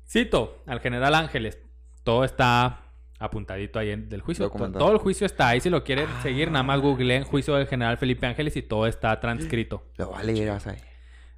Cito 0.07 0.63
al 0.65 0.79
general 0.79 1.15
Ángeles. 1.15 1.59
Todo 2.03 2.23
está 2.23 2.81
apuntadito 3.19 3.79
ahí 3.79 3.89
en, 3.89 4.09
del 4.09 4.21
juicio. 4.21 4.49
Todo 4.49 4.91
el 4.91 4.97
juicio 4.99 5.25
está 5.25 5.49
ahí. 5.49 5.59
Si 5.59 5.69
lo 5.69 5.83
quieren 5.83 6.07
Ah. 6.07 6.19
seguir, 6.21 6.49
nada 6.51 6.63
más 6.63 6.79
googleen 6.79 7.23
juicio 7.23 7.55
del 7.55 7.67
general 7.67 7.97
Felipe 7.97 8.25
Ángeles 8.25 8.55
y 8.55 8.61
todo 8.61 8.87
está 8.87 9.19
transcrito. 9.19 9.83
Lo 9.97 10.11
va 10.11 10.19
a 10.19 10.23
leer, 10.23 10.49
vas 10.49 10.67
a 10.67 10.71
ver. 10.71 10.81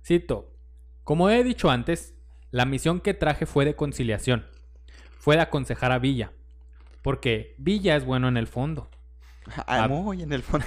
Cito. 0.05 0.53
Como 1.03 1.29
he 1.29 1.43
dicho 1.43 1.71
antes, 1.71 2.13
la 2.51 2.65
misión 2.65 2.99
que 2.99 3.13
traje 3.13 3.45
fue 3.45 3.65
de 3.65 3.75
conciliación. 3.75 4.45
Fue 5.17 5.35
de 5.37 5.41
aconsejar 5.41 5.91
a 5.91 5.99
Villa. 5.99 6.31
Porque 7.01 7.55
Villa 7.57 7.95
es 7.95 8.05
bueno 8.05 8.27
en 8.27 8.37
el 8.37 8.47
fondo. 8.47 8.89
Ah, 9.67 9.87
muy 9.87 10.21
en 10.21 10.33
el 10.33 10.43
fondo. 10.43 10.65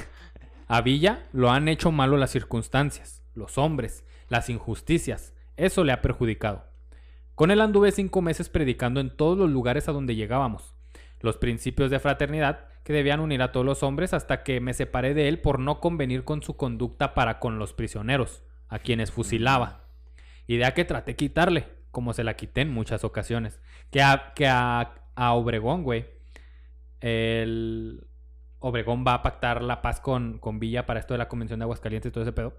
A 0.69 0.81
Villa 0.81 1.27
lo 1.33 1.51
han 1.51 1.69
hecho 1.69 1.93
malo 1.93 2.17
las 2.17 2.31
circunstancias, 2.31 3.23
los 3.35 3.59
hombres, 3.59 4.05
las 4.29 4.49
injusticias. 4.49 5.35
Eso 5.57 5.85
le 5.85 5.93
ha 5.93 6.03
perjudicado. 6.03 6.65
Con 7.35 7.51
él 7.51 7.61
anduve 7.61 7.93
cinco 7.93 8.23
meses 8.23 8.49
predicando 8.49 9.01
en 9.01 9.15
todos 9.15 9.37
los 9.37 9.51
lugares 9.51 9.89
a 9.89 9.93
donde 9.93 10.15
llegábamos. 10.15 10.75
Los 11.21 11.37
principios 11.37 11.91
de 11.91 11.99
fraternidad 11.99 12.69
que 12.85 12.93
debían 12.93 13.21
unir 13.21 13.43
a 13.43 13.53
todos 13.53 13.65
los 13.67 13.83
hombres 13.83 14.13
hasta 14.13 14.43
que 14.43 14.61
me 14.61 14.75
separé 14.75 15.15
de 15.15 15.29
él 15.29 15.41
por 15.41 15.59
no 15.59 15.81
convenir 15.81 16.25
con 16.25 16.43
su 16.43 16.57
conducta 16.57 17.15
para 17.15 17.39
con 17.39 17.59
los 17.59 17.73
prisioneros, 17.73 18.43
a 18.69 18.79
quienes 18.79 19.13
fusilaba. 19.13 19.85
Idea 20.47 20.75
que 20.75 20.85
traté 20.85 21.17
quitarle, 21.17 21.69
como 21.91 22.13
se 22.13 22.25
la 22.25 22.35
quité 22.35 22.63
en 22.63 22.73
muchas 22.73 23.05
ocasiones. 23.05 23.61
Que 23.91 24.03
a, 24.03 24.33
que 24.35 24.49
a, 24.49 24.95
a 25.15 25.33
Obregón, 25.35 25.85
güey, 25.85 26.07
el 27.01 28.07
Obregón 28.63 29.05
va 29.07 29.15
a 29.15 29.23
pactar 29.23 29.63
la 29.63 29.83
paz 29.83 30.01
con, 30.01 30.39
con 30.39 30.59
Villa 30.59 30.87
para 30.87 31.01
esto 31.01 31.15
de 31.15 31.19
la 31.19 31.29
Convención 31.29 31.59
de 31.61 31.65
Aguascalientes 31.65 32.09
y 32.11 32.13
todo 32.13 32.23
ese 32.23 32.33
pedo. 32.33 32.55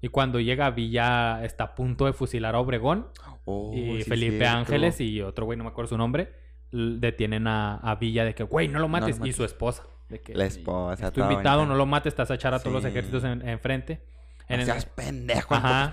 Y 0.00 0.08
cuando 0.08 0.38
llega 0.40 0.70
Villa 0.70 1.44
está 1.44 1.64
a 1.64 1.74
punto 1.74 2.04
de 2.06 2.12
fusilar 2.12 2.54
a 2.54 2.58
Obregón 2.60 3.08
Oh, 3.46 3.72
y 3.74 4.02
sí, 4.02 4.08
Felipe 4.10 4.38
cierto. 4.38 4.56
Ángeles 4.58 5.00
y 5.00 5.20
otro 5.22 5.44
güey, 5.46 5.56
no 5.58 5.64
me 5.64 5.70
acuerdo 5.70 5.88
su 5.90 5.98
nombre, 5.98 6.32
detienen 6.72 7.46
a, 7.46 7.76
a 7.76 7.94
Villa 7.96 8.24
de 8.24 8.34
que, 8.34 8.42
güey, 8.42 8.68
no 8.68 8.74
lo 8.74 8.80
lo 8.80 8.88
mates. 8.88 9.16
y 9.16 9.20
mates. 9.20 9.36
su 9.36 9.44
esposa. 9.44 9.84
De 10.08 10.20
que, 10.20 10.34
La 10.34 10.44
esposa. 10.46 11.06
"Es 11.06 11.12
tu 11.12 11.20
invitado, 11.22 11.58
bonita. 11.60 11.72
no 11.72 11.78
lo 11.78 11.86
mates, 11.86 12.12
estás 12.12 12.30
a 12.30 12.34
echar 12.34 12.52
a 12.54 12.58
todos 12.58 12.72
los 12.74 12.84
ejércitos 12.84 13.24
en- 13.24 13.46
enfrente. 13.48 14.04
En 14.48 14.56
No 14.56 14.60
el- 14.62 14.66
seas 14.66 14.84
pendejo. 14.86 15.54
en 15.54 15.60
Ajá. 15.64 15.92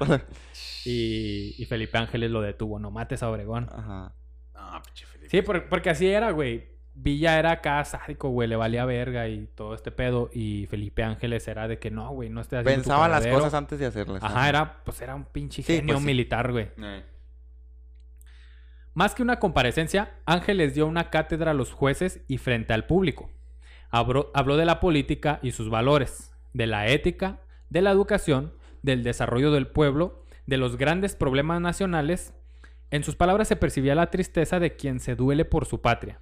y, 0.86 1.56
y 1.62 1.66
Felipe 1.66 1.98
Ángeles 1.98 2.32
lo 2.32 2.42
detuvo, 2.42 2.80
no 2.80 2.92
mates 2.92 3.24
a 3.24 3.30
Obregón. 3.30 3.70
Ajá. 3.72 4.14
No, 4.54 4.82
pinche 4.84 5.06
Felipe. 5.06 5.30
Sí, 5.30 5.42
por- 5.42 5.70
porque 5.70 5.90
así 5.90 6.08
era, 6.08 6.32
güey. 6.32 6.71
Villa 6.94 7.40
era 7.40 7.52
acá 7.52 7.84
sádico, 7.86 8.30
güey, 8.30 8.48
le 8.50 8.56
valía 8.58 8.84
verga 8.86 9.28
y 9.30 9.48
todo 9.48 9.74
este 9.74 9.92
pedo. 9.92 10.30
Y 10.34 10.68
Felipe 10.70 11.04
Ángeles 11.04 11.48
era 11.48 11.68
de 11.68 11.80
que 11.80 11.90
no, 11.90 12.10
güey, 12.12 12.30
no 12.30 12.42
estés 12.42 12.60
haciendo 12.60 12.82
tu 12.84 12.90
Pensaba 12.90 13.08
las 13.08 13.20
cagadero". 13.20 13.38
cosas 13.40 13.54
antes 13.54 13.80
de 13.80 13.86
hacerlas. 13.86 14.24
Ajá, 14.24 14.50
era, 14.50 14.84
pues 14.84 15.02
era 15.02 15.16
un 15.16 15.24
pinche 15.26 15.64
Sí, 15.64 15.78
genio 15.78 15.96
pues 15.96 16.06
militar, 16.06 16.52
güey. 16.52 16.70
Eh. 16.78 17.04
Más 18.94 19.16
que 19.16 19.24
una 19.24 19.40
comparecencia, 19.40 20.12
Ángeles 20.26 20.76
dio 20.76 20.86
una 20.86 21.10
cátedra 21.10 21.52
a 21.52 21.54
los 21.54 21.72
jueces 21.72 22.22
y 22.28 22.38
frente 22.38 22.74
al 22.74 22.86
público. 22.86 23.30
Habló, 23.90 24.32
habló 24.34 24.58
de 24.58 24.66
la 24.66 24.80
política 24.80 25.40
y 25.42 25.52
sus 25.52 25.70
valores, 25.70 26.34
de 26.54 26.68
la 26.68 26.88
ética, 26.88 27.40
de 27.70 27.82
la 27.82 27.92
educación, 27.92 28.54
del 28.82 29.04
desarrollo 29.04 29.52
del 29.52 29.68
pueblo, 29.68 30.26
de 30.46 30.58
los 30.58 30.76
grandes 30.76 31.16
problemas 31.16 31.62
nacionales. 31.62 32.34
En 32.90 33.04
sus 33.06 33.16
palabras 33.16 33.48
se 33.48 33.56
percibía 33.56 33.96
la 33.96 34.12
tristeza 34.12 34.60
de 34.60 34.76
quien 34.76 35.00
se 35.00 35.16
duele 35.16 35.46
por 35.46 35.66
su 35.66 35.82
patria. 35.82 36.20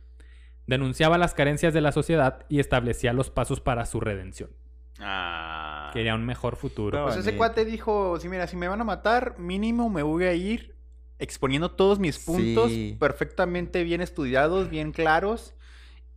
Denunciaba 0.70 1.18
las 1.18 1.34
carencias 1.34 1.74
de 1.74 1.82
la 1.82 1.92
sociedad 1.92 2.46
y 2.48 2.60
establecía 2.60 3.12
los 3.12 3.30
pasos 3.32 3.60
para 3.60 3.86
su 3.88 4.00
redención. 4.00 4.52
Ah. 5.00 5.90
Quería 5.94 6.14
un 6.14 6.26
mejor 6.26 6.56
futuro. 6.58 7.04
Pues 7.06 7.18
ese 7.18 7.36
cuate 7.36 7.66
dijo, 7.66 8.20
sí, 8.20 8.30
mira, 8.30 8.46
si 8.48 8.56
me 8.56 8.68
van 8.68 8.80
a 8.80 8.84
matar, 8.84 9.40
mínimo 9.40 9.90
me 9.90 10.04
voy 10.04 10.26
a 10.26 10.34
ir 10.34 10.76
exponiendo 11.18 11.72
todos 11.72 11.98
mis 12.00 12.20
puntos 12.20 12.70
Sí. 12.70 12.96
perfectamente 13.00 13.84
bien 13.84 14.02
estudiados, 14.02 14.70
bien 14.70 14.92
claros. 14.92 15.56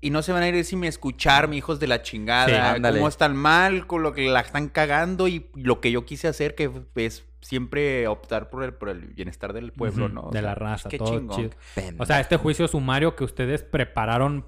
Y 0.03 0.11
no 0.11 0.21
se 0.23 0.33
van 0.33 0.43
a 0.43 0.49
ir 0.49 0.65
sin 0.65 0.85
escucharme, 0.85 1.57
hijos 1.57 1.81
de 1.81 1.87
la 1.87 1.97
Sí, 1.99 2.03
chingada. 2.03 2.73
ándale. 2.73 2.99
cómo 2.99 3.09
están 3.09 3.35
mal, 3.37 3.87
con 3.87 4.03
lo 4.03 4.13
que 4.13 4.29
la 4.29 4.41
están 4.41 4.69
cagando 4.69 5.29
y 5.29 5.49
lo 5.55 5.81
que 5.81 5.91
yo 5.93 6.05
quise 6.05 6.29
hacer, 6.29 6.55
que 6.55 6.71
es 6.97 7.25
siempre 7.43 8.07
optar 8.07 8.49
por 8.49 8.63
el, 8.63 8.73
por 8.73 8.89
el 8.89 9.09
bienestar 9.09 9.53
del 9.53 9.73
pueblo, 9.73 10.09
¿no? 10.09 10.23
O 10.23 10.31
de 10.31 10.39
sea, 10.39 10.43
la 10.43 10.55
raza, 10.55 10.89
qué 10.89 10.97
todo 10.97 11.19
chingón. 11.19 11.37
chido. 11.37 11.51
O 11.99 12.07
sea, 12.07 12.21
este 12.21 12.37
juicio 12.37 12.67
sumario 12.69 13.15
que 13.17 13.25
ustedes 13.25 13.63
prepararon 13.63 14.47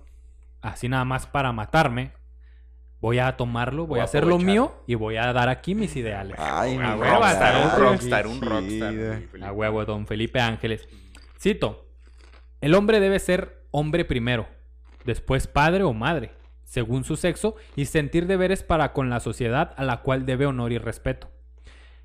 así 0.62 0.88
nada 0.88 1.04
más 1.04 1.26
para 1.26 1.52
matarme, 1.52 2.12
voy 3.00 3.18
a 3.18 3.36
tomarlo, 3.36 3.82
voy, 3.82 3.88
Voy 3.88 3.98
a 3.98 4.02
a 4.02 4.04
hacer 4.04 4.26
lo 4.26 4.38
mío 4.38 4.82
y 4.86 4.94
voy 4.94 5.16
a 5.16 5.32
dar 5.32 5.48
aquí 5.48 5.74
mis 5.74 5.94
ideales. 5.96 6.36
Ay, 6.38 6.76
a 6.76 6.94
mi 6.94 7.00
huevo, 7.00 7.20
un 7.20 7.80
rockstar, 7.80 8.26
un 8.26 8.40
rockstar. 8.40 9.42
A 9.42 9.52
huevo, 9.52 9.84
don 9.84 10.06
Felipe 10.06 10.40
Ángeles. 10.40 10.88
Cito, 11.38 11.86
el 12.60 12.74
hombre 12.74 13.00
debe 13.00 13.18
ser 13.18 13.66
hombre 13.72 14.04
primero, 14.04 14.48
después 15.04 15.48
padre 15.48 15.82
o 15.82 15.92
madre, 15.92 16.32
según 16.62 17.04
su 17.04 17.16
sexo, 17.16 17.56
y 17.76 17.86
sentir 17.86 18.26
deberes 18.26 18.62
para 18.62 18.92
con 18.92 19.10
la 19.10 19.20
sociedad 19.20 19.74
a 19.76 19.84
la 19.84 20.00
cual 20.00 20.24
debe 20.24 20.46
honor 20.46 20.72
y 20.72 20.78
respeto. 20.78 21.33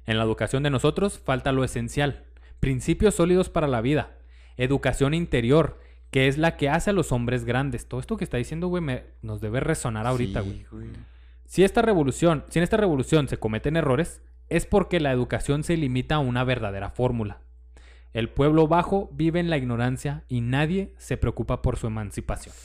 En 0.10 0.18
la 0.18 0.24
educación 0.24 0.64
de 0.64 0.72
nosotros 0.72 1.20
falta 1.20 1.52
lo 1.52 1.64
esencial, 1.64 2.24
principios 2.60 3.14
sólidos 3.16 3.50
para 3.50 3.68
la 3.68 3.80
vida, 3.80 4.18
educación 4.58 5.14
interior, 5.14 5.80
que 6.10 6.28
es 6.28 6.40
la 6.40 6.58
que 6.58 6.68
hace 6.68 6.90
a 6.90 6.94
los 6.94 7.12
hombres 7.12 7.46
grandes. 7.46 7.88
Todo 7.88 8.00
esto 8.00 8.18
que 8.18 8.24
está 8.24 8.38
diciendo, 8.38 8.68
güey, 8.68 8.82
me- 8.82 9.04
nos 9.22 9.40
debe 9.40 9.60
resonar 9.60 10.08
ahorita, 10.08 10.42
Sí, 10.42 10.66
güey. 10.72 10.88
Si 11.46 11.64
esta 11.64 11.84
revolución, 11.84 12.44
si 12.50 12.58
en 12.58 12.64
esta 12.64 12.78
revolución 12.78 13.28
se 13.28 13.38
cometen 13.38 13.78
errores, 13.78 14.24
es 14.50 14.66
porque 14.66 15.00
la 15.00 15.12
educación 15.12 15.64
se 15.64 15.78
limita 15.78 16.16
a 16.16 16.20
una 16.20 16.44
verdadera 16.44 16.90
fórmula. 16.90 17.42
El 18.12 18.30
pueblo 18.30 18.68
bajo 18.68 19.10
vive 19.14 19.40
en 19.40 19.52
la 19.52 19.58
ignorancia 19.58 20.24
y 20.28 20.42
nadie 20.42 20.96
se 20.98 21.18
preocupa 21.18 21.62
por 21.62 21.78
su 21.78 21.86
emancipación. 21.86 22.56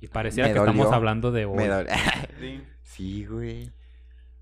Y 0.00 0.06
pareciera 0.06 0.48
Me 0.48 0.54
que 0.54 0.60
estamos 0.60 0.92
hablando 0.92 1.32
de 1.32 1.44
hoy. 1.44 1.56
Me. 1.56 2.62
Sí, 2.84 3.24
güey. 3.26 3.72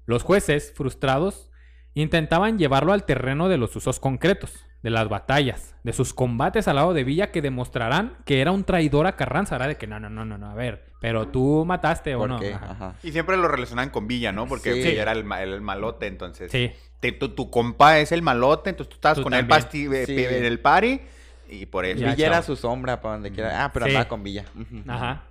Los 0.06 0.22
jueces, 0.22 0.72
frustrados, 0.74 1.50
intentaban 1.94 2.58
llevarlo 2.58 2.92
al 2.92 3.04
terreno 3.04 3.48
de 3.48 3.58
los 3.58 3.74
usos 3.76 4.00
concretos, 4.00 4.64
de 4.82 4.90
las 4.90 5.08
batallas, 5.08 5.74
de 5.82 5.92
sus 5.92 6.14
combates 6.14 6.68
al 6.68 6.76
lado 6.76 6.94
de 6.94 7.02
Villa 7.04 7.32
que 7.32 7.42
demostrarán 7.42 8.16
que 8.24 8.40
era 8.40 8.52
un 8.52 8.64
traidor 8.64 9.06
a 9.06 9.16
Carranza. 9.16 9.56
Era 9.56 9.66
de 9.66 9.76
que 9.76 9.86
no, 9.86 9.98
no, 9.98 10.08
no, 10.08 10.24
no, 10.24 10.38
no, 10.38 10.50
a 10.50 10.54
ver, 10.54 10.92
pero 11.00 11.26
tú 11.28 11.64
mataste 11.66 12.14
o 12.14 12.18
¿Por 12.20 12.28
no. 12.30 12.38
qué? 12.38 12.54
Ajá. 12.54 12.70
Ajá. 12.70 12.94
Y 13.02 13.10
siempre 13.12 13.36
lo 13.36 13.48
relacionan 13.48 13.90
con 13.90 14.06
Villa, 14.06 14.30
¿no? 14.32 14.46
Porque 14.46 14.72
Sí. 14.74 14.78
Villa 14.90 15.02
era 15.02 15.12
el, 15.12 15.24
ma- 15.24 15.42
el 15.42 15.60
malote, 15.60 16.06
entonces. 16.06 16.52
Sí. 16.52 16.70
Te- 17.00 17.12
tu, 17.12 17.30
tu 17.30 17.50
compa 17.50 17.98
es 17.98 18.12
el 18.12 18.22
malote, 18.22 18.70
entonces 18.70 18.90
tú 18.90 18.94
estabas 18.96 19.18
Tú 19.18 19.24
con 19.24 19.34
él 19.34 19.46
también. 19.48 19.58
pasti- 19.68 19.92
eh, 19.94 20.06
Sí. 20.06 20.36
en 20.36 20.44
el 20.44 20.60
party 20.60 21.00
y 21.48 21.66
por 21.66 21.84
eso. 21.84 22.00
Ya, 22.00 22.10
Villa 22.14 22.26
era 22.26 22.42
su 22.42 22.54
sombra 22.54 23.00
para 23.00 23.14
donde 23.14 23.32
quiera. 23.32 23.64
Ah, 23.64 23.72
pero 23.72 23.86
Sí. 23.86 23.90
andaba 23.90 24.08
con 24.08 24.22
Villa. 24.22 24.44
Ajá. 24.86 25.24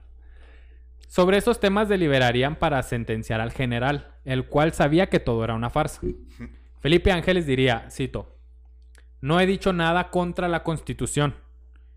Sobre 1.08 1.38
esos 1.38 1.60
temas 1.60 1.88
deliberarían 1.88 2.56
para 2.56 2.82
sentenciar 2.84 3.42
al 3.42 3.52
general, 3.52 4.16
el 4.26 4.48
cual 4.48 4.74
sabía 4.74 5.08
que 5.08 5.20
todo 5.20 5.44
era 5.44 5.54
una 5.54 5.70
farsa. 5.70 6.02
Felipe 6.80 7.12
Ángeles 7.12 7.46
diría, 7.46 7.88
cito, 7.90 8.38
No 9.22 9.40
he 9.40 9.46
dicho 9.46 9.74
nada 9.74 10.10
contra 10.10 10.48
la 10.48 10.64
Constitución. 10.64 11.36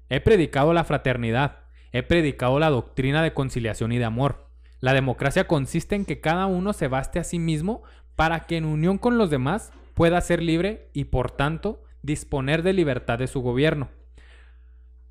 He 0.09 0.21
predicado 0.21 0.73
la 0.73 0.85
fraternidad. 0.85 1.61
He 1.93 2.03
predicado 2.03 2.59
la 2.59 2.71
doctrina 2.71 3.23
de 3.23 3.35
conciliación 3.35 3.93
y 3.93 3.99
de 3.99 4.05
amor. 4.05 4.49
La 4.81 4.93
democracia 4.93 5.47
consiste 5.47 5.95
en 5.97 6.05
que 6.05 6.21
cada 6.21 6.47
uno 6.47 6.73
se 6.73 6.89
baste 6.89 7.19
a 7.19 7.25
sí 7.25 7.39
mismo 7.39 7.83
para 8.15 8.41
que 8.41 8.57
en 8.57 8.65
unión 8.65 8.99
con 8.99 9.19
los 9.19 9.31
demás 9.31 9.73
pueda 9.95 10.21
ser 10.21 10.43
libre 10.43 10.91
y 10.93 11.05
por 11.05 11.31
tanto 11.31 11.83
disponer 12.03 12.63
de 12.63 12.73
libertad 12.73 13.19
de 13.19 13.27
su 13.27 13.41
gobierno, 13.41 13.91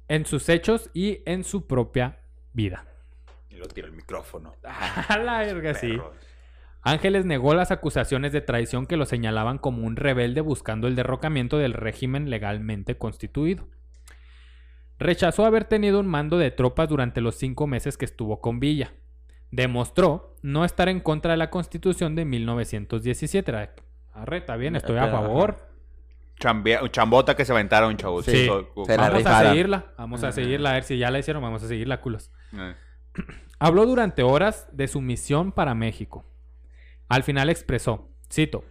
en 0.07 0.25
sus 0.25 0.49
hechos 0.49 0.89
y 0.93 1.19
en 1.25 1.43
su 1.43 1.67
propia 1.67 2.19
vida. 2.53 2.85
Lo 3.57 3.67
tiro 3.67 3.87
el 3.87 3.93
micrófono. 3.93 4.55
A 4.63 5.17
la 5.17 5.39
verga, 5.39 5.73
sí. 5.73 5.97
Ángeles 6.81 7.25
negó 7.25 7.53
las 7.53 7.71
acusaciones 7.71 8.31
de 8.31 8.41
traición 8.41 8.85
que 8.85 8.97
lo 8.97 9.05
señalaban 9.05 9.57
como 9.57 9.85
un 9.85 9.95
rebelde 9.95 10.41
buscando 10.41 10.87
el 10.87 10.95
derrocamiento 10.95 11.57
del 11.57 11.73
régimen 11.73 12.29
legalmente 12.29 12.97
constituido. 12.97 13.67
Rechazó 14.99 15.45
haber 15.45 15.65
tenido 15.65 15.99
un 15.99 16.07
mando 16.07 16.37
de 16.37 16.49
tropas 16.49 16.87
durante 16.87 17.19
los 17.19 17.35
cinco 17.35 17.67
meses 17.67 17.97
que 17.97 18.05
estuvo 18.05 18.39
con 18.39 18.59
Villa. 18.59 18.93
Demostró 19.51 20.35
no 20.41 20.65
estar 20.65 20.89
en 20.89 21.01
contra 21.01 21.31
de 21.31 21.37
la 21.37 21.49
constitución 21.49 22.15
de 22.15 22.25
1917. 22.25 23.51
Era, 23.51 23.75
Arre, 24.13 24.37
está 24.37 24.55
bien, 24.55 24.75
estoy 24.75 24.97
a 24.97 25.07
favor. 25.07 25.67
Chambota 26.39 27.35
que 27.35 27.45
se 27.45 27.51
aventaron, 27.51 27.97
chavos. 27.97 28.25
Sí, 28.25 28.47
Vamos 28.47 29.25
a 29.25 29.43
seguirla, 29.43 29.93
vamos 29.97 30.23
a 30.23 30.31
seguirla, 30.31 30.69
a 30.69 30.73
ver 30.73 30.83
si 30.83 30.97
ya 30.97 31.11
la 31.11 31.19
hicieron, 31.19 31.41
vamos 31.41 31.63
a 31.63 31.67
seguirla, 31.67 31.99
culos. 31.99 32.31
Eh. 32.53 32.75
Habló 33.59 33.85
durante 33.85 34.23
horas 34.23 34.67
de 34.71 34.87
su 34.87 35.01
misión 35.01 35.51
para 35.51 35.73
México. 35.73 36.25
Al 37.09 37.23
final 37.23 37.49
expresó, 37.49 38.09
cito, 38.31 38.65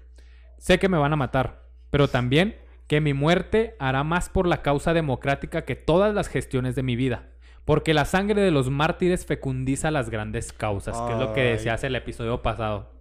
sé 0.58 0.78
que 0.78 0.88
me 0.88 0.98
van 0.98 1.12
a 1.12 1.16
matar, 1.16 1.68
pero 1.90 2.08
también 2.08 2.56
que 2.86 3.00
mi 3.00 3.14
muerte 3.14 3.74
hará 3.78 4.04
más 4.04 4.28
por 4.28 4.46
la 4.46 4.62
causa 4.62 4.94
democrática 4.94 5.64
que 5.64 5.74
todas 5.74 6.14
las 6.14 6.28
gestiones 6.28 6.76
de 6.76 6.82
mi 6.82 6.94
vida, 6.96 7.30
porque 7.64 7.94
la 7.94 8.04
sangre 8.04 8.42
de 8.42 8.50
los 8.50 8.70
mártires 8.70 9.26
fecundiza 9.26 9.90
las 9.90 10.10
grandes 10.10 10.52
causas, 10.52 11.00
que 11.02 11.14
es 11.14 11.18
lo 11.18 11.32
que 11.32 11.42
decías 11.42 11.82
el 11.82 11.96
episodio 11.96 12.42
pasado. 12.42 12.92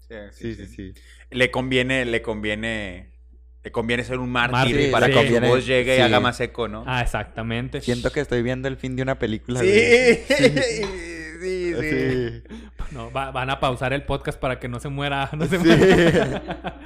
Sí, 0.00 0.14
Sí, 0.32 0.54
sí, 0.54 0.66
sí. 0.66 0.94
Le 1.30 1.52
conviene, 1.52 2.04
le 2.04 2.20
conviene, 2.20 3.09
le 3.62 3.70
conviene 3.72 4.04
ser 4.04 4.18
un 4.18 4.30
mártir 4.30 4.52
Mártir, 4.74 4.90
para 4.90 5.06
sí. 5.06 5.12
que 5.12 5.18
Conviene, 5.18 5.48
voz 5.48 5.66
llegue 5.66 5.96
y 5.98 6.00
haga 6.00 6.18
más 6.20 6.40
eco, 6.40 6.66
¿no? 6.68 6.84
Ah, 6.86 7.02
exactamente. 7.02 7.80
Siento 7.82 8.10
que 8.10 8.20
estoy 8.20 8.42
viendo 8.42 8.68
el 8.68 8.76
fin 8.76 8.96
de 8.96 9.02
una 9.02 9.18
película. 9.18 9.60
sí, 9.60 9.66
de- 9.66 10.24
sí, 10.28 10.84
sí, 11.40 11.74
Sí. 11.80 12.42
No, 12.92 13.10
va- 13.12 13.30
van 13.30 13.48
a 13.50 13.60
pausar 13.60 13.92
el 13.92 14.02
podcast 14.02 14.38
para 14.38 14.58
que 14.58 14.68
no 14.68 14.80
se 14.80 14.88
muera. 14.88 15.30
No, 15.36 15.46
se 15.46 15.58
Sí. 15.58 15.66
muera. 15.66 16.80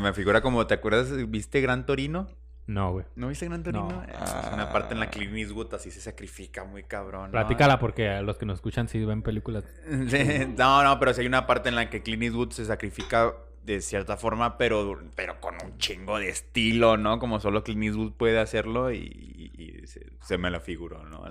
Me 0.00 0.12
figura 0.12 0.40
como, 0.40 0.66
¿te 0.66 0.74
acuerdas? 0.74 1.08
¿Viste 1.30 1.60
Gran 1.60 1.86
Torino? 1.86 2.28
no, 2.66 2.92
güey. 2.92 3.06
¿No 3.16 3.28
viste 3.28 3.46
Gran 3.46 3.62
Torino? 3.62 3.88
No. 3.88 4.02
Es 4.04 4.52
una 4.52 4.70
parte 4.72 4.92
en 4.92 5.00
la 5.00 5.08
que 5.10 5.18
Clint 5.20 5.36
Eastwood 5.38 5.72
así 5.74 5.90
se 5.90 6.00
sacrifica 6.02 6.64
muy 6.64 6.82
cabrón. 6.82 7.26
¿no? 7.26 7.30
Platícala 7.32 7.78
porque 7.78 8.20
los 8.22 8.36
que 8.36 8.44
nos 8.44 8.56
escuchan 8.56 8.88
sí 8.88 9.02
ven 9.04 9.22
películas. 9.22 9.64
No, 10.56 10.84
no, 10.84 10.98
pero 10.98 11.14
sí 11.14 11.22
hay 11.22 11.26
una 11.26 11.46
parte 11.46 11.70
en 11.70 11.74
la 11.76 11.88
que 11.88 12.02
Clint 12.02 12.22
Eastwood 12.24 12.50
se 12.52 12.64
sacrifica 12.66 13.32
de 13.74 13.80
cierta 13.82 14.16
forma, 14.16 14.58
pero, 14.58 15.00
pero 15.14 15.40
con 15.40 15.54
un 15.64 15.78
chingo 15.78 16.18
de 16.18 16.28
estilo, 16.28 16.96
¿no? 16.96 17.18
Como 17.18 17.40
solo 17.40 17.62
Clint 17.64 17.84
Eastwood 17.84 18.12
puede 18.12 18.38
hacerlo 18.38 18.92
y, 18.92 18.98
y- 18.98 19.52
y 19.82 19.86
se, 19.86 20.06
se 20.22 20.38
me 20.38 20.50
lo 20.50 20.60
figuró, 20.60 21.04
¿no? 21.04 21.24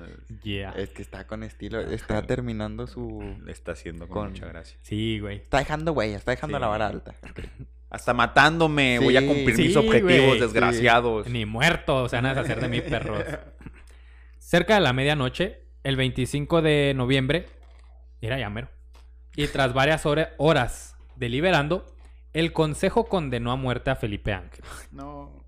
Yeah. 0.44 0.72
Es 0.72 0.90
que 0.90 1.02
está 1.02 1.28
con 1.28 1.44
estilo. 1.44 1.80
Está 1.82 2.22
terminando 2.24 2.88
su. 2.88 3.36
Está 3.48 3.74
haciendo 3.74 4.08
con, 4.08 4.24
Con- 4.24 4.32
mucha 4.32 4.46
gracia. 4.48 4.78
Sí, 4.82 5.20
güey. 5.20 5.38
Está 5.38 5.60
dejando 5.60 5.94
huella, 5.94 6.18
está 6.18 6.32
dejando 6.32 6.58
Sí. 6.58 6.62
la 6.62 6.68
vara 6.68 6.88
alta. 6.88 7.16
Hasta 7.90 8.14
matándome, 8.14 9.00
voy 9.00 9.16
a 9.16 9.26
cumplir 9.26 9.56
sí, 9.56 9.64
mis 9.68 9.76
objetivos, 9.78 10.26
güey, 10.28 10.40
desgraciados. 10.40 11.28
Ni 11.30 11.46
muertos, 11.46 12.12
se 12.12 12.18
van 12.18 12.26
a 12.26 12.30
deshacer 12.34 12.60
de 12.60 12.68
mí, 12.68 12.82
perros. 12.82 13.24
Cerca 14.40 14.76
de 14.76 14.82
la 14.82 14.94
medianoche, 14.94 15.62
el 15.84 15.96
25 15.96 16.62
de 16.62 16.94
noviembre, 16.96 17.48
era 18.22 18.38
ya 18.40 18.50
mero. 18.50 18.70
Y 19.36 19.48
tras 19.48 19.74
varias 19.74 20.06
hora- 20.06 20.34
horas 20.38 20.96
deliberando, 21.16 21.86
el 22.40 22.54
consejo 22.54 23.06
condenó 23.08 23.52
a 23.52 23.56
muerte 23.56 23.90
a 23.90 23.96
Felipe 23.96 24.34
Ángel. 24.34 24.64
No. 24.92 25.44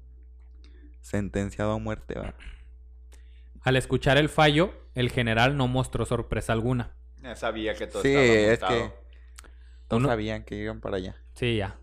Sentenciado 1.02 1.72
a 1.74 1.80
muerte, 1.80 2.16
va. 2.20 2.34
Al 3.62 3.76
escuchar 3.76 4.18
el 4.18 4.30
fallo, 4.30 4.74
el 4.96 5.10
general 5.12 5.58
no 5.58 5.68
mostró 5.68 6.06
sorpresa 6.06 6.54
alguna. 6.54 6.96
Ya 7.22 7.36
sabía 7.36 7.74
que 7.74 7.88
todo 7.88 8.02
Sí, 8.02 8.14
estaba 8.16 8.76
es 8.76 8.82
que. 8.84 8.94
Todos 9.88 10.02
Uno- 10.02 10.10
sabían 10.10 10.44
que 10.44 10.56
iban 10.56 10.80
para 10.82 10.98
allá. 10.98 11.16
Sí, 11.34 11.58
ya. 11.58 11.78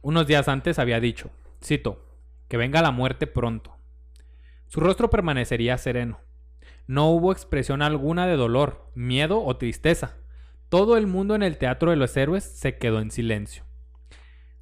Unos 0.00 0.26
días 0.26 0.48
antes 0.48 0.78
había 0.78 0.98
dicho, 1.00 1.30
cito, 1.62 2.04
que 2.48 2.56
venga 2.56 2.82
la 2.82 2.90
muerte 2.90 3.26
pronto. 3.26 3.76
Su 4.66 4.80
rostro 4.80 5.10
permanecería 5.10 5.78
sereno. 5.78 6.20
No 6.86 7.08
hubo 7.10 7.30
expresión 7.30 7.82
alguna 7.82 8.26
de 8.26 8.36
dolor, 8.36 8.90
miedo 8.94 9.42
o 9.44 9.56
tristeza. 9.56 10.16
Todo 10.68 10.96
el 10.96 11.06
mundo 11.06 11.34
en 11.34 11.42
el 11.42 11.56
Teatro 11.56 11.90
de 11.90 11.96
los 11.96 12.16
Héroes 12.16 12.42
se 12.44 12.78
quedó 12.78 13.00
en 13.00 13.10
silencio. 13.10 13.64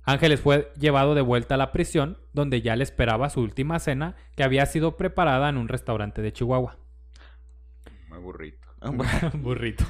Ángeles 0.02 0.40
fue 0.40 0.72
llevado 0.78 1.14
de 1.14 1.20
vuelta 1.20 1.54
a 1.54 1.58
la 1.58 1.72
prisión, 1.72 2.18
donde 2.32 2.62
ya 2.62 2.76
le 2.76 2.84
esperaba 2.84 3.30
su 3.30 3.40
última 3.40 3.78
cena, 3.78 4.16
que 4.36 4.42
había 4.42 4.66
sido 4.66 4.96
preparada 4.96 5.48
en 5.48 5.56
un 5.56 5.68
restaurante 5.68 6.22
de 6.22 6.32
Chihuahua. 6.32 6.78
Muy 8.08 8.18
burrito. 8.18 8.68
Burrito. 9.34 9.84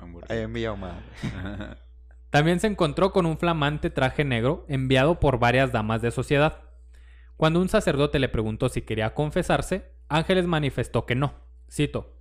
Muy 0.00 0.10
burrito. 0.10 0.78
También 2.30 2.60
se 2.60 2.66
encontró 2.66 3.12
con 3.12 3.26
un 3.26 3.36
flamante 3.36 3.90
traje 3.90 4.24
negro 4.24 4.64
enviado 4.68 5.20
por 5.20 5.38
varias 5.38 5.70
damas 5.70 6.00
de 6.00 6.10
sociedad. 6.10 6.62
Cuando 7.36 7.60
un 7.60 7.68
sacerdote 7.68 8.18
le 8.18 8.30
preguntó 8.30 8.70
si 8.70 8.82
quería 8.82 9.12
confesarse, 9.12 9.92
Ángeles 10.08 10.46
manifestó 10.46 11.04
que 11.04 11.14
no. 11.14 11.34
Cito, 11.70 12.16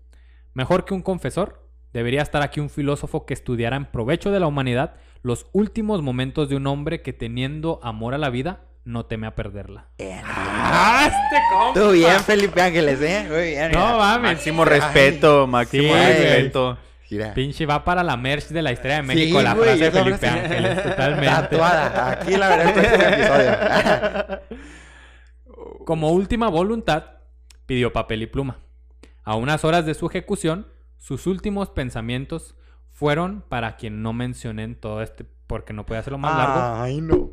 mejor 0.54 0.84
que 0.84 0.94
un 0.94 1.02
confesor, 1.02 1.70
debería 1.94 2.22
estar 2.22 2.42
aquí 2.42 2.60
un 2.60 2.70
filósofo 2.70 3.26
que 3.26 3.34
estudiara 3.34 3.78
en 3.78 3.86
provecho 3.86 4.32
de 4.32 4.40
la 4.42 4.48
humanidad 4.48 4.96
los 5.24 5.46
últimos 5.52 6.02
momentos 6.02 6.50
de 6.50 6.56
un 6.56 6.68
hombre 6.68 7.02
que 7.02 7.14
teniendo 7.14 7.80
amor 7.84 8.14
a 8.14 8.18
la 8.18 8.30
vida, 8.30 8.62
no 8.84 9.06
teme 9.06 9.28
a 9.28 9.36
perderla. 9.36 9.88
¡Ah, 10.24 11.04
este 11.06 11.38
compa! 11.54 11.80
Tú 11.80 11.92
bien, 11.92 12.20
Felipe 12.22 12.62
Ángeles, 12.62 13.00
¿eh? 13.02 13.26
Muy 13.30 13.50
bien. 13.52 13.72
No 13.72 13.98
mames. 14.00 14.32
Máximo 14.34 14.66
respeto, 14.66 15.46
máximo 15.48 15.94
Sí, 15.94 16.00
respeto. 16.00 16.78
Mira. 17.12 17.34
Pinche 17.34 17.66
va 17.66 17.84
para 17.84 18.04
la 18.04 18.16
merch 18.16 18.48
de 18.48 18.62
la 18.62 18.72
historia 18.72 18.96
de 18.96 19.02
Sí, 19.02 19.08
México, 19.08 19.42
la 19.42 19.54
güey, 19.54 19.66
frase 19.78 19.84
de 19.84 19.92
Felipe 19.92 20.18
frase- 20.18 20.40
Ángeles, 20.46 20.84
totalmente. 20.84 21.28
Tatuada. 21.28 22.12
Aquí 22.12 22.38
la 22.38 22.50
veré 22.50 22.64
el 22.64 22.74
próximo 22.74 23.04
episodio. 23.04 24.40
Como 25.86 26.12
última 26.12 26.48
voluntad, 26.50 27.04
pidió 27.66 27.92
papel 27.92 28.22
y 28.24 28.28
pluma. 28.28 28.60
A 29.24 29.36
unas 29.36 29.66
horas 29.66 29.86
de 29.86 29.94
su 29.94 30.08
ejecución, 30.08 30.68
sus 30.98 31.28
últimos 31.28 31.70
pensamientos 31.70 32.56
fueron 33.02 33.41
para 33.49 33.78
quien 33.78 34.04
no 34.04 34.14
mencioné 34.14 34.62
en 34.64 34.76
todo 34.76 35.02
este, 35.02 35.26
porque 35.47 35.74
no 35.74 35.88
puede 35.88 35.99
hacerlo 36.02 36.20
más 36.20 36.38
largo, 36.38 36.82
Ay, 36.84 37.02
no. 37.02 37.32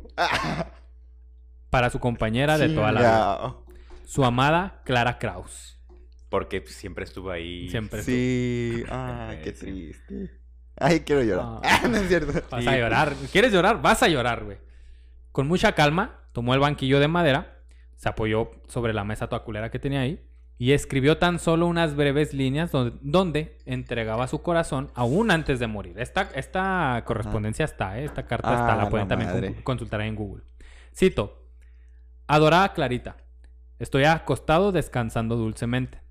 para 1.69 1.91
su 1.91 1.99
compañera 1.99 2.57
de 2.57 2.69
toda 2.69 2.91
la 2.91 2.99
vida, 2.99 3.55
su 4.07 4.25
amada 4.25 4.81
Clara 4.83 5.19
Kraus. 5.19 5.79
Porque 6.29 6.61
pues, 6.61 6.73
siempre 6.75 7.03
estuvo 7.03 7.29
ahí. 7.29 7.69
Siempre 7.69 8.01
Sí. 8.01 8.83
Ay, 8.89 9.39
qué 9.43 9.53
Sí. 9.53 9.65
triste. 9.65 10.31
Ay, 10.75 11.01
quiero 11.01 11.21
llorar. 11.23 11.59
Ah. 11.63 11.87
no 11.89 11.97
es 11.97 12.07
cierto. 12.07 12.33
Vas 12.49 12.63
Sí, 12.63 12.67
a 12.69 12.77
llorar. 12.77 13.13
¿Quieres 13.31 13.51
llorar? 13.53 13.79
Vas 13.81 14.01
a 14.01 14.07
llorar, 14.07 14.43
güey. 14.45 14.57
Con 15.31 15.47
mucha 15.47 15.73
calma, 15.73 16.21
tomó 16.31 16.55
el 16.55 16.59
banquillo 16.59 16.99
de 16.99 17.07
madera, 17.07 17.59
se 17.95 18.09
apoyó 18.09 18.51
sobre 18.67 18.93
la 18.93 19.03
mesa 19.03 19.27
toda 19.27 19.43
culera 19.43 19.69
que 19.69 19.77
tenía 19.77 20.01
ahí 20.01 20.25
y 20.61 20.73
escribió 20.73 21.17
tan 21.17 21.39
solo 21.39 21.67
unas 21.67 21.95
breves 21.95 22.33
líneas 22.33 22.69
donde, 22.69 22.97
donde 23.01 23.57
entregaba 23.65 24.27
su 24.27 24.41
corazón 24.41 24.91
aún 24.93 25.31
antes 25.31 25.57
de 25.57 25.67
morir. 25.67 25.97
Esta, 25.97 26.29
esta 26.35 27.01
correspondencia 27.05 27.63
está, 27.63 27.97
¿eh? 27.97 28.03
esta 28.03 28.27
carta 28.27 28.51
está, 28.51 28.73
Ah, 28.73 28.75
la 28.75 28.89
pueden 28.89 29.07
también 29.07 29.53
consultar 29.63 30.01
en 30.01 30.15
Google. 30.15 30.43
Cito, 30.93 31.47
Adorada 32.27 32.73
Clarita, 32.73 33.15
estoy 33.79 34.03
acostado 34.03 34.73
descansando 34.73 35.37
dulcemente. 35.37 36.01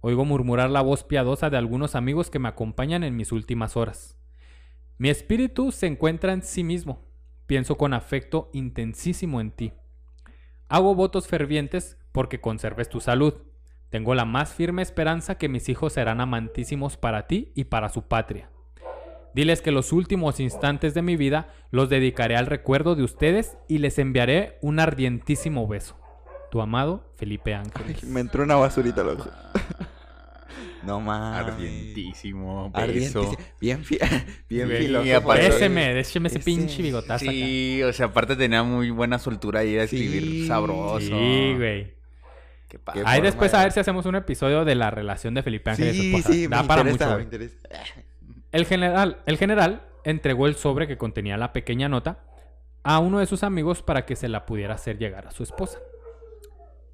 Oigo 0.00 0.24
murmurar 0.24 0.68
la 0.68 0.82
voz 0.82 1.04
piadosa 1.04 1.48
de 1.48 1.56
algunos 1.56 1.94
amigos 1.94 2.28
que 2.28 2.40
me 2.40 2.48
acompañan 2.48 3.04
en 3.04 3.16
mis 3.16 3.30
últimas 3.30 3.76
horas. 3.76 4.16
Mi 4.98 5.10
espíritu 5.10 5.70
se 5.70 5.86
encuentra 5.86 6.32
en 6.32 6.42
sí 6.42 6.64
mismo, 6.64 7.06
pienso 7.46 7.76
con 7.76 7.94
afecto 7.94 8.50
intensísimo 8.52 9.40
en 9.40 9.52
ti. 9.52 9.72
Hago 10.68 10.96
votos 10.96 11.28
fervientes 11.28 11.98
porque 12.10 12.40
conserves 12.40 12.88
tu 12.88 13.00
salud. 13.00 13.34
Tengo 13.96 14.14
la 14.14 14.26
más 14.26 14.52
firme 14.52 14.82
esperanza 14.82 15.38
que 15.38 15.48
mis 15.48 15.70
hijos 15.70 15.94
serán 15.94 16.20
amantísimos 16.20 16.98
para 16.98 17.26
ti 17.26 17.50
y 17.54 17.64
para 17.64 17.88
su 17.88 18.02
patria. 18.02 18.50
Diles 19.34 19.62
que 19.62 19.70
los 19.70 19.90
últimos 19.90 20.38
instantes 20.38 20.92
de 20.92 21.00
mi 21.00 21.16
vida 21.16 21.48
los 21.70 21.88
dedicaré 21.88 22.36
al 22.36 22.44
recuerdo 22.44 22.94
de 22.94 23.04
ustedes 23.04 23.56
y 23.68 23.78
les 23.78 23.98
enviaré 23.98 24.58
un 24.60 24.80
ardientísimo 24.80 25.66
beso. 25.66 25.96
Tu 26.50 26.60
amado 26.60 27.10
Felipe 27.16 27.54
Ángeles. 27.54 28.04
Me 28.04 28.20
entró 28.20 28.42
una 28.44 28.56
basurita 28.56 29.00
al 29.00 29.08
ojo. 29.08 29.30
No 30.84 31.00
mames. 31.00 31.54
Ardientísimo. 31.54 32.70
Beso. 32.70 32.82
Ardientísimo. 32.84 33.36
Bien, 33.58 33.82
fi- 33.82 33.98
bien 34.50 34.68
Sí, 34.68 34.76
filósofo. 34.76 35.32
Déseme, 35.32 35.94
décheme 35.94 36.28
ese 36.28 36.38
Ese- 36.38 36.44
pinche 36.44 36.82
bigotazo 36.82 37.24
Sí, 37.24 37.82
o 37.82 37.92
sea, 37.94 38.06
aparte 38.06 38.36
tenía 38.36 38.62
muy 38.62 38.90
buena 38.90 39.18
soltura 39.18 39.60
ahí 39.60 39.70
Sí. 39.70 39.78
escribir 39.78 40.44
acá. 40.44 40.54
sabroso. 40.54 41.00
Sí, 41.00 41.54
güey. 41.56 41.96
Qué 42.76 42.82
Qué 42.82 42.84
padre. 42.84 43.02
Ahí 43.06 43.20
después 43.20 43.50
de- 43.52 43.58
a 43.58 43.62
ver 43.62 43.72
si 43.72 43.80
hacemos 43.80 44.06
un 44.06 44.14
episodio 44.16 44.64
de 44.64 44.74
la 44.74 44.90
relación 44.90 45.34
de 45.34 45.42
Felipe 45.42 45.70
Ángeles 45.70 45.94
y 45.94 45.96
su 45.96 46.02
Sí, 46.02 46.14
esposa. 46.16 46.32
sí, 46.32 46.46
da 46.46 46.62
me 46.62 46.68
para 46.68 46.80
interesa, 46.82 47.04
mucho. 47.04 47.06
me 47.06 47.14
güey. 47.14 47.24
interesa. 47.24 47.68
El 48.52 48.66
general, 48.66 49.18
el 49.26 49.38
general 49.38 49.82
entregó 50.04 50.46
el 50.46 50.56
sobre 50.56 50.86
que 50.86 50.96
contenía 50.96 51.36
la 51.36 51.52
pequeña 51.52 51.88
nota 51.88 52.20
a 52.84 52.98
uno 53.00 53.18
de 53.18 53.26
sus 53.26 53.42
amigos 53.42 53.82
para 53.82 54.06
que 54.06 54.14
se 54.16 54.28
la 54.28 54.46
pudiera 54.46 54.74
hacer 54.74 54.98
llegar 54.98 55.26
a 55.26 55.30
su 55.32 55.42
esposa. 55.42 55.78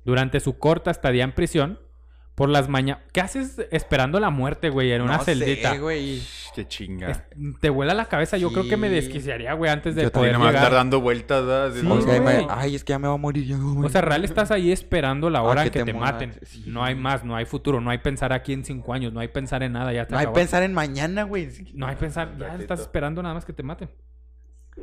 Durante 0.04 0.40
su 0.40 0.58
corta 0.58 0.90
estadía 0.90 1.24
en 1.24 1.32
prisión, 1.32 1.78
por 2.34 2.48
las 2.48 2.68
mañanas... 2.68 3.04
¿Qué 3.12 3.20
haces 3.20 3.60
esperando 3.70 4.18
la 4.18 4.30
muerte, 4.30 4.70
güey? 4.70 4.90
En 4.92 5.02
una 5.02 5.18
No 5.18 5.24
celdita. 5.24 5.72
sé, 5.72 5.78
güey. 5.78 6.22
Qué 6.54 6.68
chinga. 6.68 7.10
Es- 7.10 7.22
te 7.60 7.70
vuela 7.70 7.94
la 7.94 8.06
cabeza. 8.06 8.36
Yo 8.36 8.52
creo 8.52 8.68
que 8.68 8.76
me 8.76 8.88
desquiciaría, 8.90 9.54
güey, 9.54 9.70
antes 9.70 9.94
de 9.94 10.02
Yo 10.02 10.12
poder 10.12 10.36
llegar. 10.36 10.54
estar 10.54 10.72
dando 10.72 11.00
vueltas, 11.00 11.44
¿verdad? 11.46 11.72
Sí, 11.74 11.86
O 11.88 12.00
sea, 12.02 12.20
güey. 12.20 12.44
me- 12.44 12.46
ay, 12.50 12.74
es 12.74 12.84
que 12.84 12.90
ya 12.92 12.98
me 12.98 13.08
va 13.08 13.14
a 13.14 13.18
morir. 13.18 13.46
Ya. 13.46 13.56
O 13.58 13.88
sea, 13.88 14.00
real 14.02 14.24
estás 14.24 14.50
ahí 14.50 14.70
esperando 14.70 15.30
la 15.30 15.38
Ah, 15.38 15.42
hora 15.42 15.62
que 15.62 15.68
en 15.68 15.72
que 15.72 15.78
te 15.80 15.92
te, 15.92 15.98
maten. 15.98 16.34
sí. 16.42 16.64
No 16.66 16.84
hay 16.84 16.94
más, 16.94 17.24
no 17.24 17.34
hay 17.36 17.44
futuro, 17.46 17.80
no 17.80 17.90
hay 17.90 17.98
pensar 17.98 18.32
aquí 18.32 18.52
en 18.52 18.64
cinco 18.64 18.92
años, 18.92 19.12
no 19.12 19.20
hay 19.20 19.28
pensar 19.28 19.62
en 19.62 19.72
nada, 19.72 19.92
ya 19.92 20.06
te 20.06 20.12
No 20.12 20.18
hay 20.18 20.26
pensar 20.28 20.62
en 20.62 20.74
mañana, 20.74 21.22
güey. 21.24 21.48
No 21.74 21.86
hay 21.86 21.96
pensar, 21.96 22.36
ya 22.38 22.54
estás 22.56 22.80
esperando 22.80 23.22
nada 23.22 23.34
más 23.34 23.44
que 23.44 23.52
te 23.52 23.62
maten. 23.62 23.90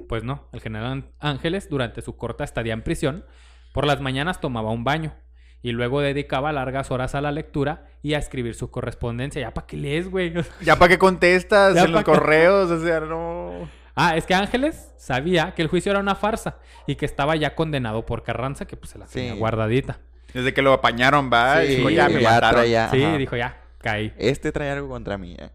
Pues 0.07 0.23
no, 0.23 0.47
el 0.53 0.61
general 0.61 1.11
Ángeles, 1.19 1.69
durante 1.69 2.01
su 2.01 2.15
corta 2.15 2.43
estadía 2.43 2.73
en 2.73 2.83
prisión, 2.83 3.25
por 3.73 3.85
las 3.85 4.01
mañanas 4.01 4.39
tomaba 4.39 4.71
un 4.71 4.83
baño 4.83 5.13
y 5.61 5.71
luego 5.71 6.01
dedicaba 6.01 6.51
largas 6.51 6.89
horas 6.91 7.15
a 7.15 7.21
la 7.21 7.31
lectura 7.31 7.85
y 8.01 8.13
a 8.13 8.17
escribir 8.17 8.55
su 8.55 8.71
correspondencia. 8.71 9.41
¿Ya 9.41 9.53
para 9.53 9.67
qué 9.67 9.77
lees, 9.77 10.09
güey? 10.09 10.33
¿Ya 10.61 10.77
para 10.77 10.89
qué 10.89 10.97
contestas 10.97 11.75
Ya 11.75 11.83
en 11.83 11.91
los 11.91 12.03
correos? 12.03 12.71
O 12.71 12.81
sea, 12.83 13.01
no... 13.01 13.69
ah, 13.95 14.15
es 14.15 14.25
que 14.25 14.33
Ángeles 14.33 14.93
sabía 14.97 15.53
que 15.55 15.61
el 15.61 15.67
juicio 15.67 15.91
era 15.91 15.99
una 15.99 16.15
farsa 16.15 16.57
y 16.87 16.95
que 16.95 17.05
estaba 17.05 17.35
ya 17.35 17.55
condenado 17.55 18.05
por 18.05 18.23
Carranza, 18.23 18.65
que 18.65 18.77
pues 18.77 18.91
se 18.91 18.97
la 18.99 19.05
tenía 19.05 19.33
Sí. 19.33 19.39
guardadita. 19.39 19.99
Desde 20.33 20.53
que 20.53 20.61
lo 20.61 20.73
apañaron, 20.73 21.29
va. 21.33 21.61
Sí, 21.61 21.75
dijo, 21.75 21.89
ya 21.89 22.07
me 22.07 22.21
ya 22.21 22.29
mataron. 22.31 22.61
traía- 22.61 22.89
Sí, 22.89 23.03
ajá. 23.03 23.17
dijo 23.17 23.35
ya, 23.35 23.61
caí. 23.79 24.13
Este 24.17 24.51
trae 24.51 24.69
algo 24.71 24.87
contra 24.89 25.17
mí. 25.17 25.35
eh. 25.39 25.49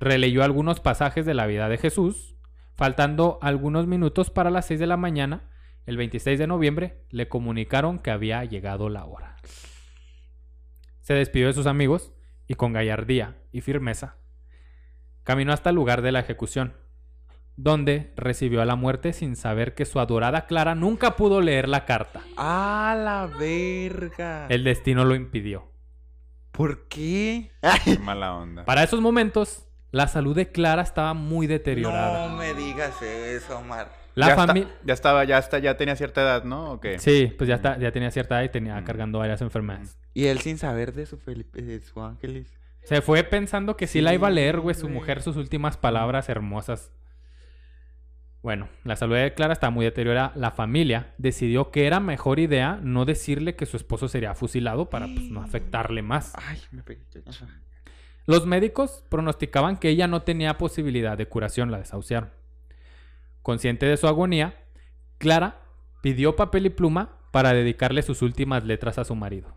releyó 0.00 0.42
algunos 0.42 0.80
pasajes 0.80 1.24
de 1.24 1.34
la 1.34 1.46
vida 1.46 1.68
de 1.68 1.78
Jesús. 1.78 2.34
Faltando 2.76 3.38
algunos 3.40 3.86
minutos 3.86 4.30
para 4.30 4.50
las 4.50 4.66
6 4.66 4.80
de 4.80 4.86
la 4.88 4.96
mañana, 4.96 5.42
el 5.86 5.96
26 5.96 6.38
de 6.38 6.46
noviembre, 6.46 7.04
le 7.10 7.28
comunicaron 7.28 7.98
que 7.98 8.10
había 8.10 8.44
llegado 8.44 8.88
la 8.88 9.04
hora. 9.04 9.36
Se 11.00 11.14
despidió 11.14 11.48
de 11.48 11.52
sus 11.52 11.66
amigos 11.66 12.12
y 12.46 12.54
con 12.54 12.72
gallardía 12.72 13.36
y 13.52 13.60
firmeza 13.60 14.16
caminó 15.24 15.52
hasta 15.52 15.70
el 15.70 15.76
lugar 15.76 16.02
de 16.02 16.12
la 16.12 16.20
ejecución, 16.20 16.74
donde 17.56 18.12
recibió 18.16 18.62
a 18.62 18.66
la 18.66 18.76
muerte 18.76 19.12
sin 19.12 19.36
saber 19.36 19.74
que 19.74 19.86
su 19.86 19.98
adorada 19.98 20.46
Clara 20.46 20.74
nunca 20.74 21.16
pudo 21.16 21.40
leer 21.40 21.68
la 21.68 21.84
carta. 21.86 22.22
¡A 22.36 22.94
la 22.96 23.26
verga! 23.26 24.46
El 24.48 24.64
destino 24.64 25.04
lo 25.04 25.14
impidió. 25.14 25.72
¿Por 26.52 26.86
qué? 26.88 27.50
Qué 27.84 27.98
mala 27.98 28.34
onda. 28.34 28.64
Para 28.64 28.84
esos 28.84 29.00
momentos, 29.00 29.66
la 29.90 30.06
salud 30.06 30.36
de 30.36 30.52
Clara 30.52 30.82
estaba 30.82 31.14
muy 31.14 31.46
deteriorada. 31.46 32.28
No 32.28 32.36
me 32.36 32.54
digas 32.54 33.00
eso, 33.02 33.58
Omar. 33.58 34.03
La 34.14 34.28
ya, 34.28 34.36
familia... 34.36 34.68
ya 34.84 34.94
estaba, 34.94 35.24
ya 35.24 35.38
está, 35.38 35.58
ya 35.58 35.76
tenía 35.76 35.96
cierta 35.96 36.22
edad, 36.22 36.44
¿no? 36.44 36.72
¿O 36.72 36.80
qué? 36.80 36.98
Sí, 36.98 37.32
pues 37.36 37.48
ya, 37.48 37.56
está, 37.56 37.78
ya 37.78 37.90
tenía 37.90 38.10
cierta 38.10 38.36
edad 38.36 38.44
y 38.44 38.48
tenía 38.48 38.80
Mm. 38.80 38.84
cargando 38.84 39.18
varias 39.18 39.40
enfermedades. 39.42 39.98
Y 40.14 40.26
él 40.26 40.38
sin 40.40 40.56
saber 40.58 40.92
de 40.92 41.06
su 41.06 41.18
Felipe, 41.18 41.62
de 41.62 41.80
su 41.80 42.00
Ángeles. 42.00 42.52
Se 42.84 43.00
fue 43.00 43.24
pensando 43.24 43.76
que 43.76 43.86
sí, 43.86 44.00
la 44.00 44.14
iba 44.14 44.28
a 44.28 44.30
leer, 44.30 44.60
güey, 44.60 44.74
su 44.74 44.88
mujer, 44.88 45.22
sus 45.22 45.36
últimas 45.36 45.76
palabras 45.76 46.28
hermosas. 46.28 46.92
Bueno, 48.42 48.68
la 48.84 48.94
salud 48.94 49.16
de 49.16 49.32
Clara 49.32 49.54
está 49.54 49.70
muy 49.70 49.86
deteriorada. 49.86 50.32
La 50.36 50.50
familia 50.50 51.14
decidió 51.16 51.70
que 51.70 51.86
era 51.86 51.98
mejor 51.98 52.38
idea 52.38 52.78
no 52.82 53.06
decirle 53.06 53.56
que 53.56 53.64
su 53.64 53.78
esposo 53.78 54.06
sería 54.06 54.34
fusilado 54.34 54.90
para 54.90 55.06
pues, 55.06 55.30
no 55.30 55.40
afectarle 55.40 56.02
más. 56.02 56.34
Ay, 56.36 56.60
me 56.70 56.82
pegué. 56.82 57.00
Los 58.26 58.44
médicos 58.46 59.02
pronosticaban 59.08 59.78
que 59.78 59.88
ella 59.88 60.06
no 60.08 60.22
tenía 60.22 60.58
posibilidad 60.58 61.16
de 61.16 61.26
curación, 61.26 61.70
la 61.70 61.78
desahuciaron. 61.78 62.30
Consciente 63.44 63.84
de 63.84 63.98
su 63.98 64.08
agonía, 64.08 64.54
Clara 65.18 65.60
pidió 66.00 66.34
papel 66.34 66.64
y 66.64 66.70
pluma 66.70 67.18
para 67.30 67.52
dedicarle 67.52 68.00
sus 68.00 68.22
últimas 68.22 68.64
letras 68.64 68.96
a 68.96 69.04
su 69.04 69.14
marido. 69.14 69.54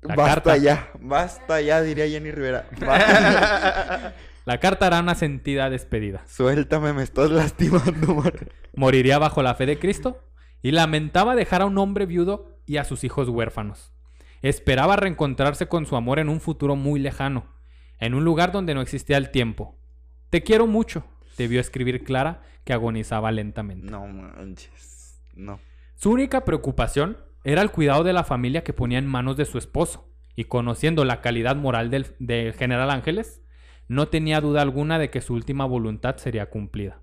La 0.00 0.14
basta 0.14 0.34
carta. 0.34 0.56
ya, 0.58 0.90
basta 1.00 1.60
ya, 1.60 1.82
diría 1.82 2.06
Jenny 2.06 2.30
Rivera. 2.30 2.68
Basta. 2.80 4.14
La 4.44 4.60
carta 4.60 4.86
era 4.86 5.00
una 5.00 5.16
sentida 5.16 5.68
despedida. 5.70 6.22
Suéltame, 6.28 6.92
me 6.92 7.02
estás 7.02 7.30
lastimando, 7.30 8.12
Omar. 8.12 8.52
Moriría 8.76 9.18
bajo 9.18 9.42
la 9.42 9.56
fe 9.56 9.66
de 9.66 9.80
Cristo 9.80 10.22
y 10.62 10.70
lamentaba 10.70 11.34
dejar 11.34 11.62
a 11.62 11.66
un 11.66 11.78
hombre 11.78 12.06
viudo 12.06 12.60
y 12.64 12.76
a 12.76 12.84
sus 12.84 13.02
hijos 13.02 13.28
huérfanos. 13.28 13.92
Esperaba 14.40 14.94
reencontrarse 14.94 15.66
con 15.66 15.84
su 15.84 15.96
amor 15.96 16.20
en 16.20 16.28
un 16.28 16.40
futuro 16.40 16.76
muy 16.76 17.00
lejano, 17.00 17.56
en 17.98 18.14
un 18.14 18.24
lugar 18.24 18.52
donde 18.52 18.72
no 18.72 18.82
existía 18.82 19.16
el 19.16 19.32
tiempo. 19.32 19.76
Te 20.30 20.44
quiero 20.44 20.68
mucho, 20.68 21.04
debió 21.44 21.60
escribir 21.60 22.04
Clara, 22.04 22.42
que 22.64 22.72
agonizaba 22.72 23.32
lentamente. 23.32 23.90
No 23.90 24.06
manches. 24.06 25.22
No. 25.34 25.60
Su 25.94 26.10
única 26.10 26.44
preocupación 26.44 27.18
era 27.44 27.62
el 27.62 27.70
cuidado 27.70 28.04
de 28.04 28.12
la 28.12 28.24
familia 28.24 28.64
que 28.64 28.72
ponía 28.72 28.98
en 28.98 29.06
manos 29.06 29.36
de 29.36 29.44
su 29.44 29.58
esposo, 29.58 30.12
y 30.36 30.44
conociendo 30.44 31.04
la 31.04 31.20
calidad 31.20 31.56
moral 31.56 31.90
del, 31.90 32.06
del 32.18 32.52
general 32.52 32.90
Ángeles, 32.90 33.42
no 33.88 34.08
tenía 34.08 34.40
duda 34.40 34.62
alguna 34.62 34.98
de 34.98 35.10
que 35.10 35.20
su 35.20 35.34
última 35.34 35.64
voluntad 35.64 36.16
sería 36.18 36.50
cumplida. 36.50 37.00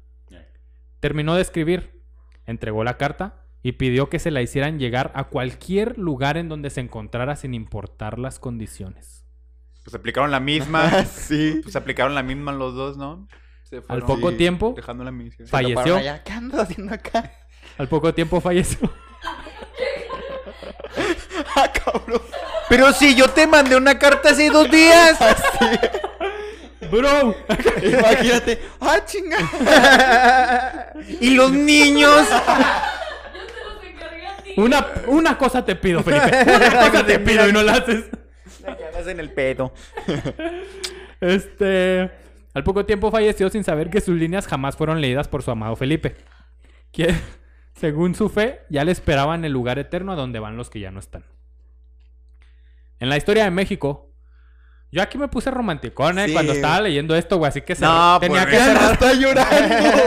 Terminó 0.99 1.35
de 1.35 1.41
escribir, 1.41 2.01
entregó 2.45 2.83
la 2.83 2.97
carta 2.97 3.45
y 3.61 3.73
pidió 3.73 4.09
que 4.09 4.19
se 4.19 4.31
la 4.31 4.41
hicieran 4.41 4.79
llegar 4.79 5.11
a 5.15 5.25
cualquier 5.25 5.97
lugar 5.97 6.37
en 6.37 6.49
donde 6.49 6.69
se 6.69 6.81
encontrara 6.81 7.35
sin 7.35 7.53
importar 7.53 8.19
las 8.19 8.39
condiciones. 8.39 9.25
Pues 9.83 9.93
aplicaron 9.95 10.31
la 10.31 10.39
misma. 10.39 10.89
sí. 11.05 11.59
Pues 11.63 11.75
aplicaron 11.75 12.15
la 12.15 12.23
misma 12.23 12.51
los 12.53 12.73
dos, 12.73 12.97
¿no? 12.97 13.27
Se 13.69 13.81
Al 13.87 14.03
poco 14.03 14.29
Sí. 14.31 14.37
tiempo, 14.37 14.73
Dejando 14.75 15.03
la 15.03 15.11
misión. 15.11 15.47
Falleció. 15.47 15.97
allá. 15.97 16.23
¿Qué 16.23 16.31
andas 16.33 16.61
haciendo 16.61 16.93
acá? 16.93 17.31
al 17.77 17.87
poco 17.89 18.13
tiempo 18.13 18.39
falleció. 18.39 18.79
ah, 21.55 21.71
cabrón. 21.73 22.21
Pero 22.69 22.93
si 22.93 23.15
yo 23.15 23.27
te 23.29 23.47
mandé 23.47 23.75
una 23.75 23.97
carta 23.99 24.29
hace 24.29 24.49
dos 24.49 24.69
días. 24.69 25.17
Bro, 26.91 27.35
Imagínate. 27.81 28.61
Ah, 28.79 28.99
chinga. 29.05 29.37
y 31.19 31.31
los 31.31 31.51
niños. 31.51 32.27
Yo 32.29 32.37
te 32.39 33.63
los 33.65 33.83
encargué 33.83 34.27
a 34.27 34.37
ti. 34.37 34.53
una, 34.57 34.85
una 35.07 35.37
cosa 35.37 35.65
te 35.65 35.75
pido, 35.75 36.03
Felipe. 36.03 36.43
Una 36.45 36.91
cosa 36.91 37.05
te 37.05 37.19
pido 37.19 37.49
y 37.49 37.51
no 37.51 37.63
la 37.63 37.73
haces. 37.73 38.05
La 38.63 38.77
cagas 38.77 39.07
en 39.07 39.19
el 39.19 39.31
pedo. 39.33 39.73
Este. 41.19 42.11
Al 42.55 42.63
poco 42.63 42.85
tiempo 42.85 43.11
falleció 43.11 43.49
sin 43.49 43.65
saber 43.65 43.89
que 43.89 43.99
sus 43.99 44.15
líneas 44.15 44.47
jamás 44.47 44.77
fueron 44.77 45.01
leídas 45.01 45.27
por 45.27 45.43
su 45.43 45.51
amado 45.51 45.75
Felipe. 45.75 46.15
Que, 46.93 47.13
según 47.75 48.15
su 48.15 48.29
fe, 48.29 48.61
ya 48.69 48.85
le 48.85 48.93
esperaba 48.93 49.35
en 49.35 49.43
el 49.43 49.51
lugar 49.51 49.77
eterno 49.77 50.13
a 50.13 50.15
donde 50.15 50.39
van 50.39 50.55
los 50.55 50.69
que 50.69 50.79
ya 50.79 50.89
no 50.89 51.01
están. 51.01 51.25
En 52.97 53.09
la 53.09 53.17
historia 53.17 53.43
de 53.43 53.51
México, 53.51 54.13
yo 54.89 55.01
aquí 55.01 55.17
me 55.17 55.27
puse 55.27 55.51
romanticón, 55.51 56.17
¿eh? 56.17 56.27
Sí. 56.27 56.33
Cuando 56.33 56.53
estaba 56.53 56.79
leyendo 56.79 57.13
esto, 57.13 57.37
güey. 57.37 57.49
Así 57.49 57.59
que 57.59 57.75
No, 57.75 58.19
tenía, 58.21 58.43
pues, 58.43 58.53
que 58.53 58.57
Ya 58.57 58.73
no 58.73 58.79
cerrar, 58.79 58.93
está 58.93 59.13
llorando. 59.13 60.03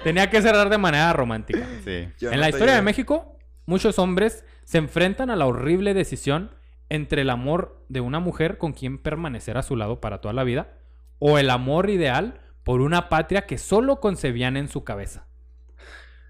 tenía 0.04 0.30
que 0.30 0.40
cerrar 0.40 0.70
de 0.70 0.78
manera 0.78 1.12
romántica. 1.12 1.66
Sí. 1.84 2.08
En 2.22 2.30
no 2.30 2.36
la 2.38 2.48
historia 2.48 2.76
de. 2.76 2.80
México, 2.80 3.36
muchos 3.66 3.98
hombres 3.98 4.46
se 4.64 4.78
enfrentan 4.78 5.28
a 5.28 5.36
la 5.36 5.44
horrible 5.44 5.92
decisión 5.92 6.52
entre 6.88 7.20
el 7.20 7.28
amor 7.28 7.84
de 7.90 8.00
una 8.00 8.18
mujer 8.18 8.56
con 8.56 8.72
quien 8.72 8.96
permanecer 8.96 9.58
a 9.58 9.62
su 9.62 9.76
lado 9.76 10.00
para 10.00 10.22
toda 10.22 10.32
la 10.32 10.42
vida 10.42 10.79
o 11.20 11.38
el 11.38 11.50
amor 11.50 11.88
ideal 11.90 12.40
por 12.64 12.80
una 12.80 13.08
patria 13.08 13.46
que 13.46 13.58
solo 13.58 14.00
concebían 14.00 14.56
en 14.56 14.68
su 14.68 14.82
cabeza. 14.82 15.26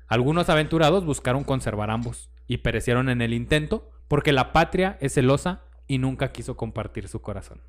Algunos 0.06 0.50
aventurados 0.50 1.06
buscaron 1.06 1.44
conservar 1.44 1.90
ambos 1.90 2.28
y 2.46 2.58
perecieron 2.58 3.08
en 3.08 3.22
el 3.22 3.32
intento 3.32 3.90
porque 4.08 4.32
la 4.32 4.52
patria 4.52 4.98
es 5.00 5.14
celosa 5.14 5.62
y 5.86 5.98
nunca 5.98 6.32
quiso 6.32 6.56
compartir 6.56 7.08
su 7.08 7.22
corazón. 7.22 7.62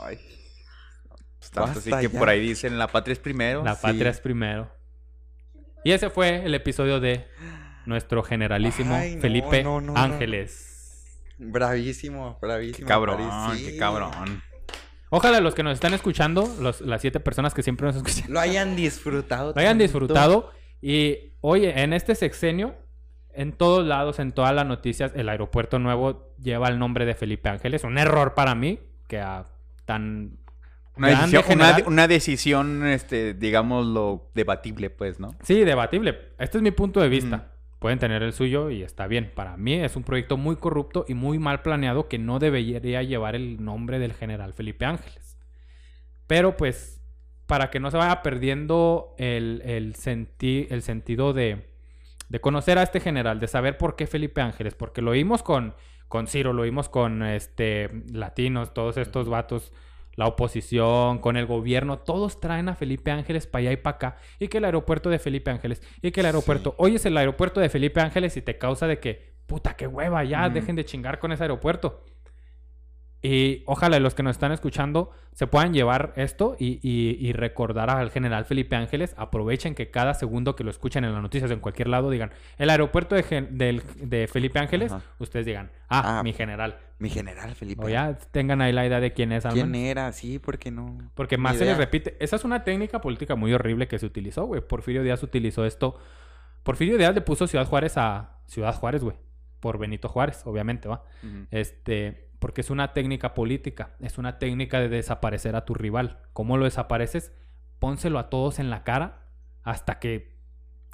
Ay. 0.00 0.18
Tanto 1.52 1.78
así 1.78 1.90
que 1.90 2.08
ya. 2.08 2.18
por 2.18 2.28
ahí 2.28 2.40
dicen 2.40 2.78
la 2.78 2.88
patria 2.88 3.12
es 3.12 3.18
primero. 3.18 3.64
La 3.64 3.74
sí. 3.74 3.82
patria 3.82 4.10
es 4.10 4.20
primero. 4.20 4.72
Y 5.84 5.92
ese 5.92 6.08
fue 6.08 6.44
el 6.44 6.54
episodio 6.54 7.00
de 7.00 7.28
nuestro 7.84 8.22
generalísimo 8.22 8.94
Ay, 8.94 9.16
no, 9.16 9.20
Felipe 9.20 9.62
no, 9.62 9.80
no, 9.80 9.92
no. 9.92 10.00
Ángeles. 10.00 11.20
Bravísimo, 11.38 12.38
bravísimo. 12.40 12.88
Cabrón, 12.88 13.28
París, 13.28 13.70
qué 13.70 13.76
cabrón. 13.76 14.42
Ojalá 15.16 15.40
los 15.40 15.54
que 15.54 15.62
nos 15.62 15.74
están 15.74 15.94
escuchando, 15.94 16.48
los- 16.60 16.80
las 16.80 17.00
siete 17.00 17.20
personas 17.20 17.54
que 17.54 17.62
siempre 17.62 17.86
nos 17.86 17.96
escuchan, 17.96 18.32
Lo 18.32 18.40
hayan 18.40 18.74
disfrutado. 18.76 19.52
lo 19.54 19.60
hayan 19.60 19.72
tanto. 19.78 19.82
disfrutado. 19.84 20.50
Y 20.82 21.32
oye, 21.40 21.80
en 21.82 21.92
este 21.92 22.14
sexenio, 22.14 22.74
en 23.32 23.52
todos 23.52 23.86
lados, 23.86 24.18
en 24.18 24.32
todas 24.32 24.54
las 24.54 24.66
noticias, 24.66 25.12
el 25.14 25.28
aeropuerto 25.28 25.78
nuevo 25.78 26.34
lleva 26.42 26.68
el 26.68 26.78
nombre 26.78 27.04
de 27.06 27.14
Felipe 27.14 27.48
Ángeles. 27.48 27.84
Un 27.84 27.98
error 27.98 28.34
para 28.34 28.54
mí, 28.54 28.80
que 29.08 29.18
a 29.20 29.44
tan 29.84 30.38
Una 30.96 31.08
decisión, 31.08 31.42
una, 31.42 31.48
general- 31.66 31.84
una 31.86 32.06
decisión, 32.08 32.86
este, 32.86 33.34
digámoslo, 33.34 34.30
debatible, 34.34 34.90
pues, 34.90 35.18
¿no? 35.20 35.34
Sí, 35.42 35.64
debatible. 35.64 36.32
Este 36.38 36.58
es 36.58 36.62
mi 36.62 36.70
punto 36.70 37.00
de 37.00 37.08
vista. 37.08 37.50
Pueden 37.84 37.98
tener 37.98 38.22
el 38.22 38.32
suyo 38.32 38.70
y 38.70 38.82
está 38.82 39.06
bien. 39.06 39.30
Para 39.34 39.58
mí 39.58 39.74
es 39.74 39.94
un 39.94 40.04
proyecto 40.04 40.38
muy 40.38 40.56
corrupto 40.56 41.04
y 41.06 41.12
muy 41.12 41.38
mal 41.38 41.60
planeado 41.60 42.08
que 42.08 42.18
no 42.18 42.38
debería 42.38 43.02
llevar 43.02 43.34
el 43.34 43.62
nombre 43.62 43.98
del 43.98 44.14
general 44.14 44.54
Felipe 44.54 44.86
Ángeles. 44.86 45.36
Pero 46.26 46.56
pues, 46.56 47.02
para 47.44 47.68
que 47.68 47.80
no 47.80 47.90
se 47.90 47.98
vaya 47.98 48.22
perdiendo 48.22 49.14
el, 49.18 49.60
el, 49.66 49.96
senti- 49.96 50.66
el 50.70 50.80
sentido 50.80 51.34
de, 51.34 51.74
de 52.30 52.40
conocer 52.40 52.78
a 52.78 52.84
este 52.84 53.00
general, 53.00 53.38
de 53.38 53.48
saber 53.48 53.76
por 53.76 53.96
qué 53.96 54.06
Felipe 54.06 54.40
Ángeles, 54.40 54.74
porque 54.74 55.02
lo 55.02 55.10
vimos 55.10 55.42
con, 55.42 55.74
con 56.08 56.26
Ciro, 56.26 56.54
lo 56.54 56.62
vimos 56.62 56.88
con 56.88 57.22
este 57.22 57.90
latinos, 58.10 58.72
todos 58.72 58.96
estos 58.96 59.28
vatos 59.28 59.74
la 60.16 60.26
oposición, 60.26 61.18
con 61.18 61.36
el 61.36 61.46
gobierno, 61.46 61.98
todos 61.98 62.40
traen 62.40 62.68
a 62.68 62.74
Felipe 62.74 63.10
Ángeles 63.10 63.46
para 63.46 63.60
allá 63.60 63.72
y 63.72 63.76
para 63.76 63.96
acá. 63.96 64.16
Y 64.38 64.48
que 64.48 64.58
el 64.58 64.64
aeropuerto 64.64 65.10
de 65.10 65.18
Felipe 65.18 65.50
Ángeles, 65.50 65.82
y 66.02 66.10
que 66.10 66.20
el 66.20 66.26
aeropuerto, 66.26 66.74
hoy 66.78 66.96
es 66.96 67.06
el 67.06 67.16
aeropuerto 67.16 67.60
de 67.60 67.68
Felipe 67.68 68.00
Ángeles 68.00 68.36
y 68.36 68.42
te 68.42 68.58
causa 68.58 68.86
de 68.86 68.98
que, 68.98 69.34
puta, 69.46 69.76
qué 69.76 69.86
hueva, 69.86 70.24
ya, 70.24 70.48
dejen 70.48 70.76
de 70.76 70.84
chingar 70.84 71.18
con 71.18 71.32
ese 71.32 71.44
aeropuerto. 71.44 72.04
Y 73.26 73.62
ojalá 73.64 73.98
los 74.00 74.14
que 74.14 74.22
nos 74.22 74.32
están 74.32 74.52
escuchando 74.52 75.10
se 75.32 75.46
puedan 75.46 75.72
llevar 75.72 76.12
esto 76.16 76.56
y, 76.58 76.78
y- 76.82 77.16
y 77.26 77.32
recordar 77.32 77.88
al 77.88 78.10
general 78.10 78.44
Felipe 78.44 78.76
Ángeles. 78.76 79.14
Aprovechen 79.16 79.74
que 79.74 79.90
cada 79.90 80.12
segundo 80.12 80.54
que 80.54 80.62
lo 80.62 80.70
escuchen 80.70 81.04
en 81.04 81.12
las 81.14 81.22
noticias 81.22 81.50
en 81.50 81.60
cualquier 81.60 81.88
lado 81.88 82.10
digan 82.10 82.32
el 82.58 82.68
aeropuerto 82.68 83.14
de, 83.14 83.22
del- 83.50 83.82
de 83.96 84.28
Felipe 84.28 84.58
Ángeles. 84.58 84.92
Ajá. 84.92 85.02
Ustedes 85.18 85.46
digan, 85.46 85.70
ah, 85.88 86.18
Ah, 86.18 86.22
mi 86.22 86.34
general. 86.34 86.76
Mi 86.98 87.08
general 87.08 87.54
Felipe. 87.54 87.82
O 87.82 87.88
ya 87.88 88.14
tengan 88.30 88.60
ahí 88.60 88.72
la 88.74 88.86
idea 88.86 89.00
de 89.00 89.14
quién 89.14 89.32
es. 89.32 89.44
¿Quién 89.46 89.70
menos. 89.70 89.88
era? 89.90 90.12
Sí, 90.12 90.38
porque 90.38 90.70
no. 90.70 91.10
Porque 91.14 91.38
más 91.38 91.56
se 91.56 91.64
les 91.64 91.78
repite. 91.78 92.16
Esa 92.20 92.36
es 92.36 92.44
una 92.44 92.62
técnica 92.62 93.00
política 93.00 93.36
muy 93.36 93.54
horrible 93.54 93.88
que 93.88 93.98
se 93.98 94.04
utilizó, 94.04 94.44
güey. 94.44 94.60
Porfirio 94.60 95.02
Díaz 95.02 95.22
utilizó 95.22 95.64
esto. 95.64 95.98
Porfirio 96.62 96.98
Díaz 96.98 97.14
le 97.14 97.22
puso 97.22 97.46
Ciudad 97.46 97.66
Juárez 97.66 97.96
a 97.96 98.36
Ciudad 98.46 98.74
Juárez, 98.74 99.02
güey. 99.02 99.16
Por 99.60 99.78
Benito 99.78 100.10
Juárez, 100.10 100.42
obviamente, 100.44 100.88
¿va? 100.88 101.04
Este, 101.50 102.28
porque 102.44 102.60
es 102.60 102.68
una 102.68 102.92
técnica 102.92 103.32
política. 103.32 103.96
Es 104.00 104.18
una 104.18 104.38
técnica 104.38 104.78
de 104.78 104.90
desaparecer 104.90 105.56
a 105.56 105.64
tu 105.64 105.72
rival. 105.72 106.18
¿Cómo 106.34 106.58
lo 106.58 106.66
desapareces? 106.66 107.32
Pónselo 107.78 108.18
a 108.18 108.28
todos 108.28 108.58
en 108.58 108.68
la 108.68 108.84
cara 108.84 109.22
hasta 109.62 109.98
que 109.98 110.36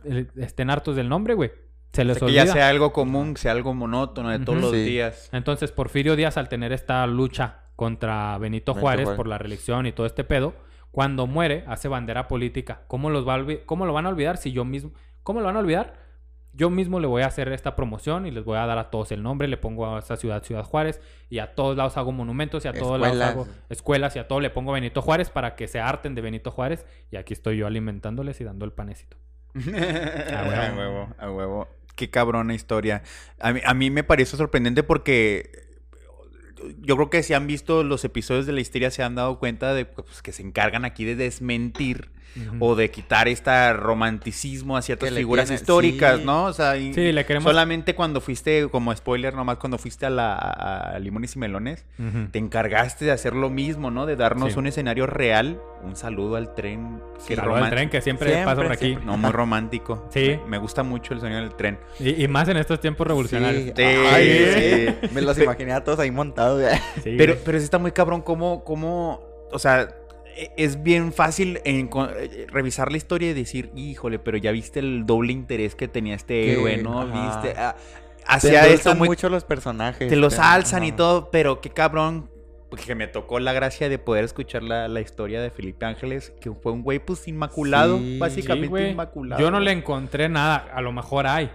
eh, 0.05 0.29
estén 0.37 0.71
hartos 0.71 0.95
del 0.95 1.09
nombre, 1.09 1.35
güey. 1.35 1.51
Se 1.93 2.05
les 2.05 2.19
O 2.19 2.21
sea, 2.21 2.29
que 2.29 2.35
ya 2.35 2.43
olvida. 2.43 2.53
sea 2.55 2.69
algo 2.69 2.93
común, 2.93 3.37
sea 3.37 3.51
algo 3.51 3.75
monótono 3.75 4.29
de 4.29 4.39
todos 4.39 4.61
los 4.61 4.71
Sí. 4.71 4.85
días. 4.85 5.29
Entonces, 5.33 5.73
Porfirio 5.73 6.15
Díaz, 6.15 6.37
al 6.37 6.49
tener 6.49 6.71
esta 6.71 7.05
lucha 7.09 7.63
contra 7.75 8.39
Benito, 8.39 8.73
Benito 8.73 8.75
Juárez, 8.75 9.05
Juárez. 9.07 9.17
por 9.17 9.27
la 9.27 9.39
reelección 9.39 9.87
y 9.87 9.93
todo 9.93 10.07
este 10.07 10.23
pedo, 10.23 10.55
cuando 10.93 11.27
muere, 11.27 11.65
hace 11.67 11.89
bandera 11.89 12.29
política. 12.29 12.83
¿Cómo, 12.87 13.11
los 13.11 13.27
va 13.27 13.35
a 13.35 13.45
¿Cómo 13.67 13.87
lo 13.87 13.93
van 13.93 14.07
a 14.07 14.11
olvidar 14.11 14.37
si 14.37 14.53
yo 14.53 14.65
mismo... 14.65 14.93
¿Cómo 15.25 15.41
lo 15.41 15.47
van 15.47 15.57
a 15.57 15.59
olvidar? 15.59 15.97
Yo 16.53 16.69
mismo 16.69 16.99
le 16.99 17.07
voy 17.07 17.23
a 17.23 17.27
hacer 17.27 17.51
esta 17.53 17.77
promoción 17.77 18.27
y 18.27 18.31
les 18.31 18.45
voy 18.45 18.59
a 18.59 18.67
dar 18.67 18.79
a 18.79 18.91
todos 18.91 19.13
el 19.13 19.23
nombre, 19.23 19.47
le 19.47 19.57
pongo 19.57 19.95
a 19.95 20.01
esa 20.01 20.17
ciudad 20.17 20.43
Ciudad 20.43 20.65
Juárez 20.65 21.01
y 21.29 21.39
a 21.39 21.55
todos 21.55 21.77
lados 21.77 21.97
hago 21.97 22.11
monumentos 22.11 22.65
y 22.65 22.69
a 22.69 22.73
todos 22.73 23.01
lados 23.01 23.21
hago 23.21 23.49
escuelas 23.69 24.17
y 24.17 24.19
a 24.19 24.27
todo 24.27 24.41
le 24.41 24.51
pongo 24.51 24.73
Benito 24.73 25.01
Juárez 25.01 25.31
para 25.31 25.55
que 25.55 25.69
se 25.69 25.79
harten 25.79 26.15
de 26.15 26.23
Benito 26.23 26.51
Juárez 26.51 26.85
y 27.11 27.17
aquí 27.17 27.35
estoy 27.35 27.59
yo 27.59 27.67
alimentándoles 27.67 28.41
y 28.41 28.45
dando 28.45 28.65
el 28.65 28.73
panecito. 28.73 29.17
a 29.55 29.59
huevo. 29.59 30.63
a 30.63 30.77
huevo, 30.77 31.09
a 31.19 31.31
huevo. 31.31 31.69
Qué 31.95 32.11
cabrona 32.11 32.55
historia. 32.55 33.03
A 33.39 33.53
mí, 33.53 33.61
a 33.65 33.75
mí 33.75 33.91
me 33.91 34.03
pareció 34.03 34.37
sorprendente 34.37 34.83
porque 34.83 35.71
yo 36.79 36.97
creo 36.97 37.11
que 37.11 37.23
si 37.23 37.35
han 37.35 37.47
visto 37.47 37.85
los 37.85 38.05
episodios 38.05 38.47
de 38.47 38.53
la 38.53 38.61
histeria 38.61 38.91
se 38.91 39.03
han 39.03 39.15
dado 39.15 39.39
cuenta 39.39 39.75
de 39.75 39.85
pues, 39.85 40.23
que 40.23 40.33
se 40.33 40.43
encargan 40.43 40.85
aquí 40.85 41.05
de 41.05 41.17
desmentir 41.17 42.11
O 42.61 42.75
de 42.75 42.91
quitar 42.91 43.29
este 43.29 43.73
romanticismo 43.73 44.77
a 44.77 44.83
ciertas 44.83 45.11
figuras 45.11 45.47
tiene- 45.47 45.61
históricas, 45.61 46.19
sí. 46.19 46.25
¿no? 46.25 46.45
O 46.45 46.53
sea, 46.53 46.75
Sí, 46.75 47.13
le 47.13 47.25
queremos- 47.27 47.51
solamente 47.51 47.95
cuando 47.95 48.21
fuiste, 48.21 48.69
como 48.71 48.95
spoiler 48.95 49.35
nomás, 49.35 49.57
cuando 49.59 49.79
fuiste 49.79 50.07
a 50.07 50.11
la 50.11 50.35
a 50.35 50.99
Limones 50.99 51.37
y 51.37 51.39
Melones, 51.39 51.85
te 52.31 52.39
encargaste 52.39 53.05
de 53.05 53.13
hacer 53.13 53.35
lo 53.35 53.51
mismo, 53.51 53.91
¿no? 53.91 54.07
De 54.07 54.17
darnos 54.17 54.53
Sí. 54.53 54.59
un 54.59 54.67
escenario 54.67 55.07
real. 55.07 55.61
Un 55.83 55.97
saludo 55.97 56.37
al 56.37 56.55
tren. 56.55 57.01
que 57.27 57.37
Saludo 57.37 57.57
al 57.57 57.71
tren 57.71 57.89
que 57.91 58.01
siempre, 58.03 58.29
Siempre, 58.31 58.45
pasa 58.45 58.63
por 58.63 58.73
aquí. 58.73 58.87
siempre. 58.87 59.07
No, 59.07 59.17
muy 59.17 59.31
romántico. 59.31 60.09
Sí. 60.13 60.39
Me, 60.47 60.59
gusta 60.59 60.83
mucho 60.83 61.15
el 61.15 61.21
sonido 61.21 61.41
del 61.41 61.55
tren. 61.55 61.79
Y, 61.99 62.23
y 62.23 62.29
más 62.29 62.49
en 62.49 62.57
estos 62.59 62.81
tiempos 62.81 63.07
revolucionarios. 63.07 63.65
Sí. 63.65 63.73
Sí, 63.77 63.83
Ay, 63.83 64.95
sí. 65.01 65.09
Me 65.15 65.23
los 65.23 65.39
imaginé 65.39 65.73
a 65.73 65.83
todos 65.85 65.99
ahí 66.01 66.11
montados. 66.11 66.63
Pero, 67.05 67.37
pero 67.45 67.59
sí 67.59 67.65
está 67.65 67.79
muy 67.79 67.93
cabrón 67.93 68.21
cómo, 68.23 68.63
cómo, 68.65 69.21
o 69.53 69.59
sea, 69.59 69.89
es 70.57 70.83
bien 70.83 71.13
fácil 71.13 71.61
eh, 71.65 71.89
revisar 72.49 72.91
la 72.91 72.97
historia 72.97 73.31
y 73.31 73.35
decir, 73.35 73.71
híjole, 73.75 74.19
pero 74.19 74.37
ya 74.39 74.51
viste 74.53 74.81
el 74.81 75.07
doble 75.07 75.33
interés 75.33 75.75
que 75.75 75.89
tenía 75.89 76.15
este 76.15 76.41
Que- 76.43 76.53
héroe, 76.53 76.77
¿no? 76.79 77.01
ajá. 77.03 77.41
Viste, 77.43 77.59
ah, 77.61 77.77
Te 78.19 78.25
hacia 78.27 78.67
esto 78.69 78.95
muy, 78.95 79.09
mucho 79.09 79.29
los 79.29 79.45
personajes. 79.45 80.09
te 80.09 80.17
los 80.17 80.35
pero- 80.35 80.47
alzan 80.47 80.85
y 80.85 80.93
todo, 80.93 81.31
pero 81.31 81.61
qué 81.61 81.71
cabrón, 81.71 82.31
porque 82.69 82.95
me 82.95 83.09
tocó 83.09 83.41
la 83.41 83.53
gracia 83.53 83.89
de 83.89 83.99
poder 83.99 84.25
escuchar 84.25 84.63
la, 84.63 84.87
la 84.87 85.01
historia 85.01 85.41
de 85.43 85.51
Felipe 85.51 85.85
Ángeles, 85.87 86.33
que 86.41 86.53
fue 86.53 86.71
un 86.73 86.83
güey 86.83 87.01
pues 87.01 87.27
inmaculado, 87.27 87.99
Sí. 87.99 88.19
básicamente 88.19 88.85
Sí, 88.85 88.91
inmaculado. 88.93 89.41
Yo 89.43 89.51
no 89.51 89.59
le 89.59 89.73
encontré 89.73 90.29
nada. 90.29 90.69
A 90.73 90.81
lo 90.81 90.93
mejor 90.93 91.27
hay. 91.27 91.51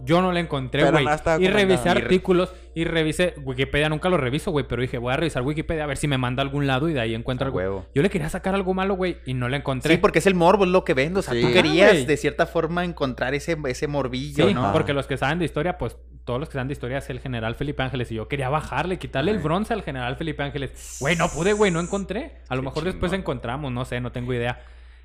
Yo 0.00 0.22
no 0.22 0.32
le 0.32 0.40
encontré, 0.40 0.88
güey. 0.90 1.04
no 1.04 1.40
y 1.40 1.48
revisé 1.48 1.88
artículos 1.88 2.52
y 2.74 2.84
revisé 2.84 3.34
Wikipedia. 3.44 3.88
Nunca 3.88 4.08
lo 4.08 4.16
reviso, 4.16 4.50
güey. 4.50 4.66
Pero 4.68 4.82
dije, 4.82 4.98
voy 4.98 5.12
a 5.12 5.16
revisar 5.16 5.42
Wikipedia 5.42 5.84
a 5.84 5.86
ver 5.86 5.96
si 5.96 6.06
me 6.08 6.18
manda 6.18 6.42
a 6.42 6.44
algún 6.46 6.66
lado 6.66 6.88
y 6.88 6.92
de 6.92 7.00
ahí 7.00 7.14
encuentro 7.14 7.44
A 7.44 7.48
algo. 7.48 7.58
huevo. 7.58 7.86
Yo 7.94 8.02
le 8.02 8.10
quería 8.10 8.28
sacar 8.28 8.54
algo 8.54 8.74
malo, 8.74 8.94
güey. 8.94 9.18
Y 9.26 9.34
no 9.34 9.48
le 9.48 9.56
encontré. 9.56 9.94
Sí, 9.94 10.00
porque 10.00 10.20
es 10.20 10.26
el 10.26 10.34
morbo, 10.34 10.64
es 10.64 10.70
lo 10.70 10.84
que 10.84 10.94
vendo. 10.94 11.20
O 11.20 11.22
sea, 11.22 11.34
Sí. 11.34 11.42
tú 11.42 11.52
querías 11.52 12.06
de 12.06 12.16
cierta 12.16 12.46
forma 12.46 12.84
encontrar 12.84 13.34
ese, 13.34 13.56
ese 13.66 13.86
morbillo, 13.88 14.48
Sí, 14.48 14.54
porque 14.72 14.92
los 14.92 15.06
que 15.06 15.16
saben 15.16 15.38
de 15.38 15.44
historia, 15.44 15.78
pues 15.78 15.96
todos 16.24 16.38
los 16.38 16.48
que 16.48 16.54
saben 16.54 16.68
de 16.68 16.72
historia 16.74 16.98
es 16.98 17.08
el 17.10 17.20
general 17.20 17.54
Felipe 17.54 17.82
Ángeles. 17.82 18.12
Y 18.12 18.14
yo 18.16 18.28
quería 18.28 18.48
bajarle, 18.50 18.98
quitarle 18.98 19.30
el 19.32 19.38
bronce 19.38 19.72
al 19.74 19.82
general 19.82 20.16
Felipe 20.16 20.42
Ángeles. 20.42 20.98
Güey, 21.00 21.16
no 21.16 21.28
pude, 21.28 21.54
güey, 21.54 21.70
no 21.70 21.80
encontré. 21.80 22.32
A 22.48 22.54
lo 22.54 22.60
Qué 22.62 22.66
mejor 22.66 22.84
después 22.84 23.12
encontramos, 23.12 23.72
no 23.72 23.84
sé, 23.84 24.00
no 24.00 24.12
tengo 24.12 24.32
idea. 24.34 24.60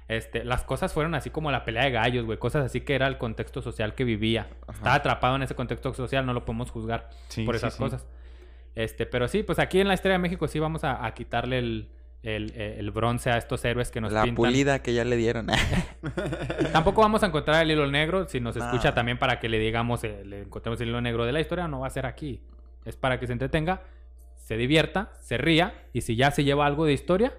Este, 0.07 0.43
las 0.43 0.63
cosas 0.63 0.93
fueron 0.93 1.15
así 1.15 1.29
como 1.29 1.49
la 1.51 1.63
pelea 1.65 1.85
de 1.85 1.91
gallos, 1.91 2.25
güey. 2.25 2.37
Cosas 2.37 2.65
así 2.65 2.81
que 2.81 2.93
era 2.95 3.07
el 3.07 3.17
contexto 3.17 3.61
social 3.61 3.95
que 3.95 4.03
vivía. 4.03 4.47
Ajá. 4.67 4.73
Estaba 4.77 4.95
atrapado 4.95 5.35
en 5.37 5.43
ese 5.43 5.55
contexto 5.55 5.93
social, 5.93 6.25
no 6.25 6.33
lo 6.33 6.43
podemos 6.45 6.71
juzgar 6.71 7.09
Sí, 7.29 7.43
por 7.45 7.55
esas 7.55 7.73
sí. 7.73 7.79
cosas. 7.79 8.05
Este, 8.75 9.05
pero 9.05 9.27
sí, 9.27 9.43
pues 9.43 9.59
aquí 9.59 9.79
en 9.79 9.87
la 9.87 9.93
historia 9.93 10.13
de 10.13 10.19
México 10.19 10.47
sí 10.47 10.59
vamos 10.59 10.83
a, 10.83 11.05
a 11.05 11.13
quitarle 11.13 11.59
el, 11.59 11.89
el- 12.23 12.51
el 12.59 12.91
bronce 12.91 13.29
a 13.31 13.37
estos 13.37 13.63
héroes 13.65 13.91
que 13.91 14.01
nos 14.01 14.11
La 14.11 14.23
pintan. 14.23 14.35
pulida 14.35 14.81
que 14.81 14.93
ya 14.93 15.03
le 15.05 15.15
dieron. 15.15 15.47
Tampoco 16.73 17.01
vamos 17.01 17.23
a 17.23 17.27
encontrar 17.27 17.61
el 17.63 17.71
hilo 17.71 17.89
negro. 17.89 18.27
Si 18.27 18.39
nos 18.39 18.55
No. 18.55 18.65
escucha 18.65 18.93
también 18.93 19.17
para 19.17 19.39
que 19.39 19.49
le 19.49 19.59
digamos, 19.59 20.03
eh, 20.03 20.23
le 20.25 20.41
encontremos 20.41 20.79
el 20.81 20.89
hilo 20.89 21.01
negro 21.01 21.25
de 21.25 21.31
la 21.31 21.39
historia, 21.39 21.67
no 21.67 21.79
va 21.81 21.87
a 21.87 21.91
ser 21.91 22.05
aquí. 22.05 22.41
Es 22.85 22.97
para 22.97 23.19
que 23.19 23.27
se 23.27 23.33
entretenga, 23.33 23.81
se 24.35 24.57
divierta, 24.57 25.11
se 25.21 25.37
ría 25.37 25.73
y 25.93 26.01
si 26.01 26.15
ya 26.15 26.31
se 26.31 26.43
lleva 26.43 26.65
algo 26.65 26.85
de 26.85 26.93
historia, 26.93 27.33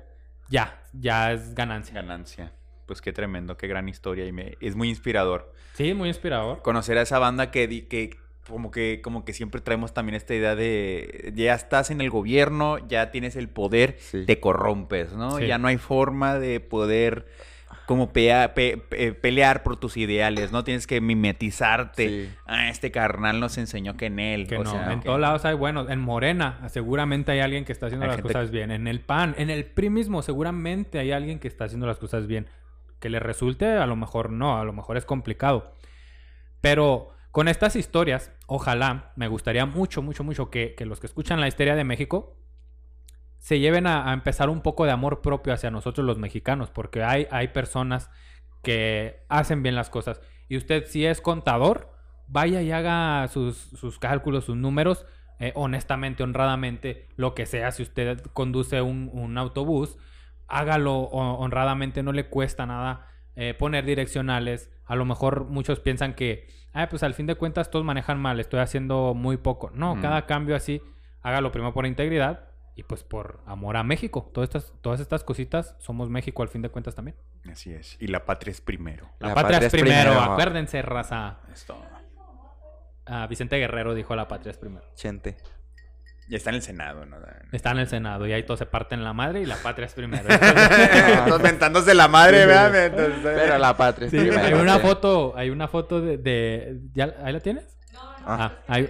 ya, 0.48 0.82
ya 0.92 1.32
es 1.32 1.54
ganancia. 1.54 1.94
Ganancia. 1.94 2.52
Pues 2.86 3.00
qué 3.00 3.12
tremendo, 3.12 3.56
qué 3.56 3.66
gran 3.66 3.88
historia 3.88 4.26
y 4.26 4.32
me, 4.32 4.56
es 4.60 4.76
muy 4.76 4.88
inspirador. 4.90 5.52
Sí, 5.74 5.94
muy 5.94 6.08
inspirador. 6.08 6.60
Conocer 6.62 6.98
a 6.98 7.02
esa 7.02 7.18
banda 7.18 7.50
que, 7.50 7.66
di- 7.66 7.82
que 7.82 8.16
como 8.46 8.70
que 8.70 9.00
como 9.02 9.24
que 9.24 9.32
siempre 9.32 9.62
traemos 9.62 9.94
también 9.94 10.16
esta 10.16 10.34
idea 10.34 10.54
de 10.54 11.32
ya 11.34 11.54
estás 11.54 11.90
en 11.90 12.02
el 12.02 12.10
gobierno, 12.10 12.76
ya 12.88 13.10
tienes 13.10 13.36
el 13.36 13.48
poder, 13.48 13.96
Sí. 14.00 14.26
te 14.26 14.38
corrompes, 14.38 15.14
¿no? 15.14 15.38
Sí. 15.38 15.46
Ya 15.46 15.56
no 15.56 15.66
hay 15.68 15.78
forma 15.78 16.38
de 16.38 16.60
poder 16.60 17.26
como 17.86 18.12
pea- 18.12 18.54
pe- 18.54 18.76
pe- 18.78 19.12
pelear 19.12 19.62
por 19.62 19.76
tus 19.76 19.96
ideales, 19.96 20.52
¿no? 20.52 20.64
Tienes 20.64 20.86
que 20.86 21.00
mimetizarte. 21.00 22.08
Sí. 22.08 22.34
Ah, 22.46 22.70
este 22.70 22.90
carnal 22.90 23.40
nos 23.40 23.58
enseñó 23.58 23.96
que 23.96 24.06
en 24.06 24.18
él. 24.18 24.46
Que 24.46 24.56
o 24.56 24.64
no, 24.64 24.70
sea, 24.70 24.92
en 24.92 25.00
que- 25.00 25.06
todos 25.06 25.20
lados 25.20 25.44
hay 25.44 25.54
buenos. 25.54 25.90
En 25.90 26.00
Morena, 26.00 26.60
seguramente 26.68 27.32
hay 27.32 27.40
alguien 27.40 27.64
que 27.64 27.72
está 27.72 27.86
haciendo 27.86 28.04
Hay 28.04 28.08
las 28.10 28.16
gente 28.16 28.32
cosas 28.32 28.50
bien. 28.50 28.70
En 28.70 28.86
el 28.86 29.00
PAN, 29.00 29.34
en 29.38 29.50
el 29.50 29.64
PRI 29.66 29.90
mismo, 29.90 30.22
seguramente 30.22 30.98
hay 30.98 31.12
alguien 31.12 31.38
que 31.38 31.48
está 31.48 31.64
haciendo 31.64 31.86
las 31.86 31.98
cosas 31.98 32.26
bien. 32.26 32.48
Que 33.00 33.10
le 33.10 33.20
resulte, 33.20 33.66
a 33.66 33.86
lo 33.86 33.96
mejor 33.96 34.30
no, 34.30 34.58
a 34.58 34.64
lo 34.64 34.72
mejor 34.72 34.96
es 34.96 35.04
complicado. 35.04 35.72
Pero 36.60 37.10
con 37.30 37.48
estas 37.48 37.76
historias, 37.76 38.32
ojalá, 38.46 39.12
me 39.16 39.28
gustaría 39.28 39.66
mucho, 39.66 40.02
mucho, 40.02 40.24
mucho 40.24 40.50
que, 40.50 40.74
que 40.74 40.86
los 40.86 41.00
que 41.00 41.06
escuchan 41.06 41.40
la 41.40 41.48
historia 41.48 41.74
de 41.74 41.84
México 41.84 42.36
se 43.44 43.58
lleven 43.58 43.86
a, 43.86 44.08
a 44.08 44.14
empezar 44.14 44.48
un 44.48 44.62
poco 44.62 44.86
de 44.86 44.90
amor 44.90 45.20
propio 45.20 45.52
hacia 45.52 45.70
nosotros 45.70 46.06
los 46.06 46.16
mexicanos, 46.16 46.70
porque 46.70 47.02
hay, 47.02 47.26
hay 47.30 47.48
personas 47.48 48.08
que 48.62 49.22
hacen 49.28 49.62
bien 49.62 49.74
las 49.74 49.90
cosas. 49.90 50.22
Y 50.48 50.56
usted, 50.56 50.86
si 50.86 51.04
es 51.04 51.20
contador, 51.20 51.92
vaya 52.26 52.62
y 52.62 52.72
haga 52.72 53.28
sus, 53.28 53.56
sus 53.58 53.98
cálculos, 53.98 54.46
sus 54.46 54.56
números, 54.56 55.04
eh, 55.40 55.52
honestamente, 55.56 56.22
honradamente, 56.22 57.06
lo 57.16 57.34
que 57.34 57.44
sea. 57.44 57.70
Si 57.70 57.82
usted 57.82 58.22
conduce 58.32 58.80
un, 58.80 59.10
un 59.12 59.36
autobús, 59.36 59.98
hágalo 60.48 60.94
ho- 61.00 61.34
honradamente, 61.38 62.02
no 62.02 62.12
le 62.12 62.28
cuesta 62.28 62.64
nada 62.64 63.08
eh, 63.36 63.52
poner 63.52 63.84
direccionales. 63.84 64.70
A 64.86 64.96
lo 64.96 65.04
mejor 65.04 65.44
muchos 65.50 65.80
piensan 65.80 66.14
que, 66.14 66.48
ah, 66.72 66.88
pues 66.88 67.02
al 67.02 67.12
fin 67.12 67.26
de 67.26 67.34
cuentas 67.34 67.70
todos 67.70 67.84
manejan 67.84 68.18
mal, 68.18 68.40
estoy 68.40 68.60
haciendo 68.60 69.12
muy 69.12 69.36
poco. 69.36 69.70
No, 69.74 69.96
Mm. 69.96 70.00
cada 70.00 70.24
cambio 70.24 70.56
así, 70.56 70.80
hágalo 71.20 71.52
primero 71.52 71.74
por 71.74 71.84
integridad 71.84 72.48
y 72.76 72.82
pues 72.82 73.04
por 73.04 73.40
amor 73.46 73.76
a 73.76 73.82
México. 73.84 74.30
Todas 74.34 74.48
estas, 74.48 74.72
todas 74.80 75.00
estas 75.00 75.22
cositas, 75.24 75.76
somos 75.78 76.10
México 76.10 76.42
al 76.42 76.48
fin 76.48 76.62
de 76.62 76.68
cuentas 76.70 76.94
también. 76.94 77.16
Así 77.50 77.72
es. 77.72 77.96
Y 78.00 78.08
la 78.08 78.24
patria 78.24 78.50
es 78.50 78.60
primero. 78.60 79.10
La, 79.20 79.34
patria, 79.34 79.58
es 79.58 79.70
primero, 79.72 80.12
acuérdense, 80.20 80.82
raza. 80.82 81.38
Esto. 81.52 81.80
Ah, 83.06 83.26
Vicente 83.28 83.56
Guerrero 83.56 83.94
dijo 83.94 84.16
la 84.16 84.26
patria 84.28 84.50
es 84.50 84.58
primero. 84.58 84.84
Chente. 84.94 85.36
Ya 86.26 86.38
está 86.38 86.48
en 86.48 86.56
el 86.56 86.62
Senado, 86.62 87.04
¿no? 87.04 87.18
Está 87.52 87.72
en 87.72 87.78
el 87.80 87.86
Senado 87.86 88.26
y 88.26 88.32
ahí 88.32 88.44
todos 88.44 88.58
se 88.58 88.64
parten 88.64 89.04
la 89.04 89.12
madre 89.12 89.42
y 89.42 89.44
la 89.46 89.56
patria 89.56 89.84
es 89.86 89.92
primero. 89.92 90.24
Todos 91.28 91.42
mentándose 91.42 91.94
la 91.94 92.08
madre, 92.08 92.46
¿verdad? 92.46 92.86
Entonces, 92.86 93.20
Pero 93.22 93.58
la 93.58 93.76
patria 93.76 94.06
es 94.06 94.10
Sí, 94.10 94.16
primero. 94.18 94.40
hay 94.42 94.54
una 94.54 94.78
foto, 94.78 95.34
hay 95.36 95.50
una 95.50 95.68
foto 95.68 96.00
de, 96.00 96.16
de- 96.16 96.80
¿ya, 96.94 97.14
¿ahí 97.22 97.32
la 97.34 97.40
tienes? 97.40 97.76
No, 97.92 98.02
no, 98.02 98.16
Ah, 98.26 98.52
no, 98.66 98.74
hay- 98.74 98.88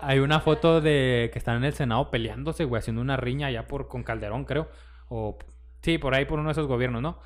Hay 0.00 0.18
una 0.20 0.40
foto 0.40 0.80
de 0.80 1.30
que 1.32 1.38
están 1.38 1.56
en 1.56 1.64
el 1.64 1.72
Senado 1.74 2.10
peleándose, 2.10 2.64
güey, 2.64 2.78
haciendo 2.80 3.02
una 3.02 3.16
riña 3.16 3.50
ya 3.50 3.66
por 3.66 3.88
con 3.88 4.02
Calderón, 4.04 4.44
creo. 4.44 4.68
O 5.08 5.38
sí, 5.82 5.98
por 5.98 6.14
ahí 6.14 6.24
por 6.24 6.38
uno 6.38 6.48
de 6.48 6.52
esos 6.52 6.66
gobiernos, 6.66 7.02
¿no? 7.02 7.18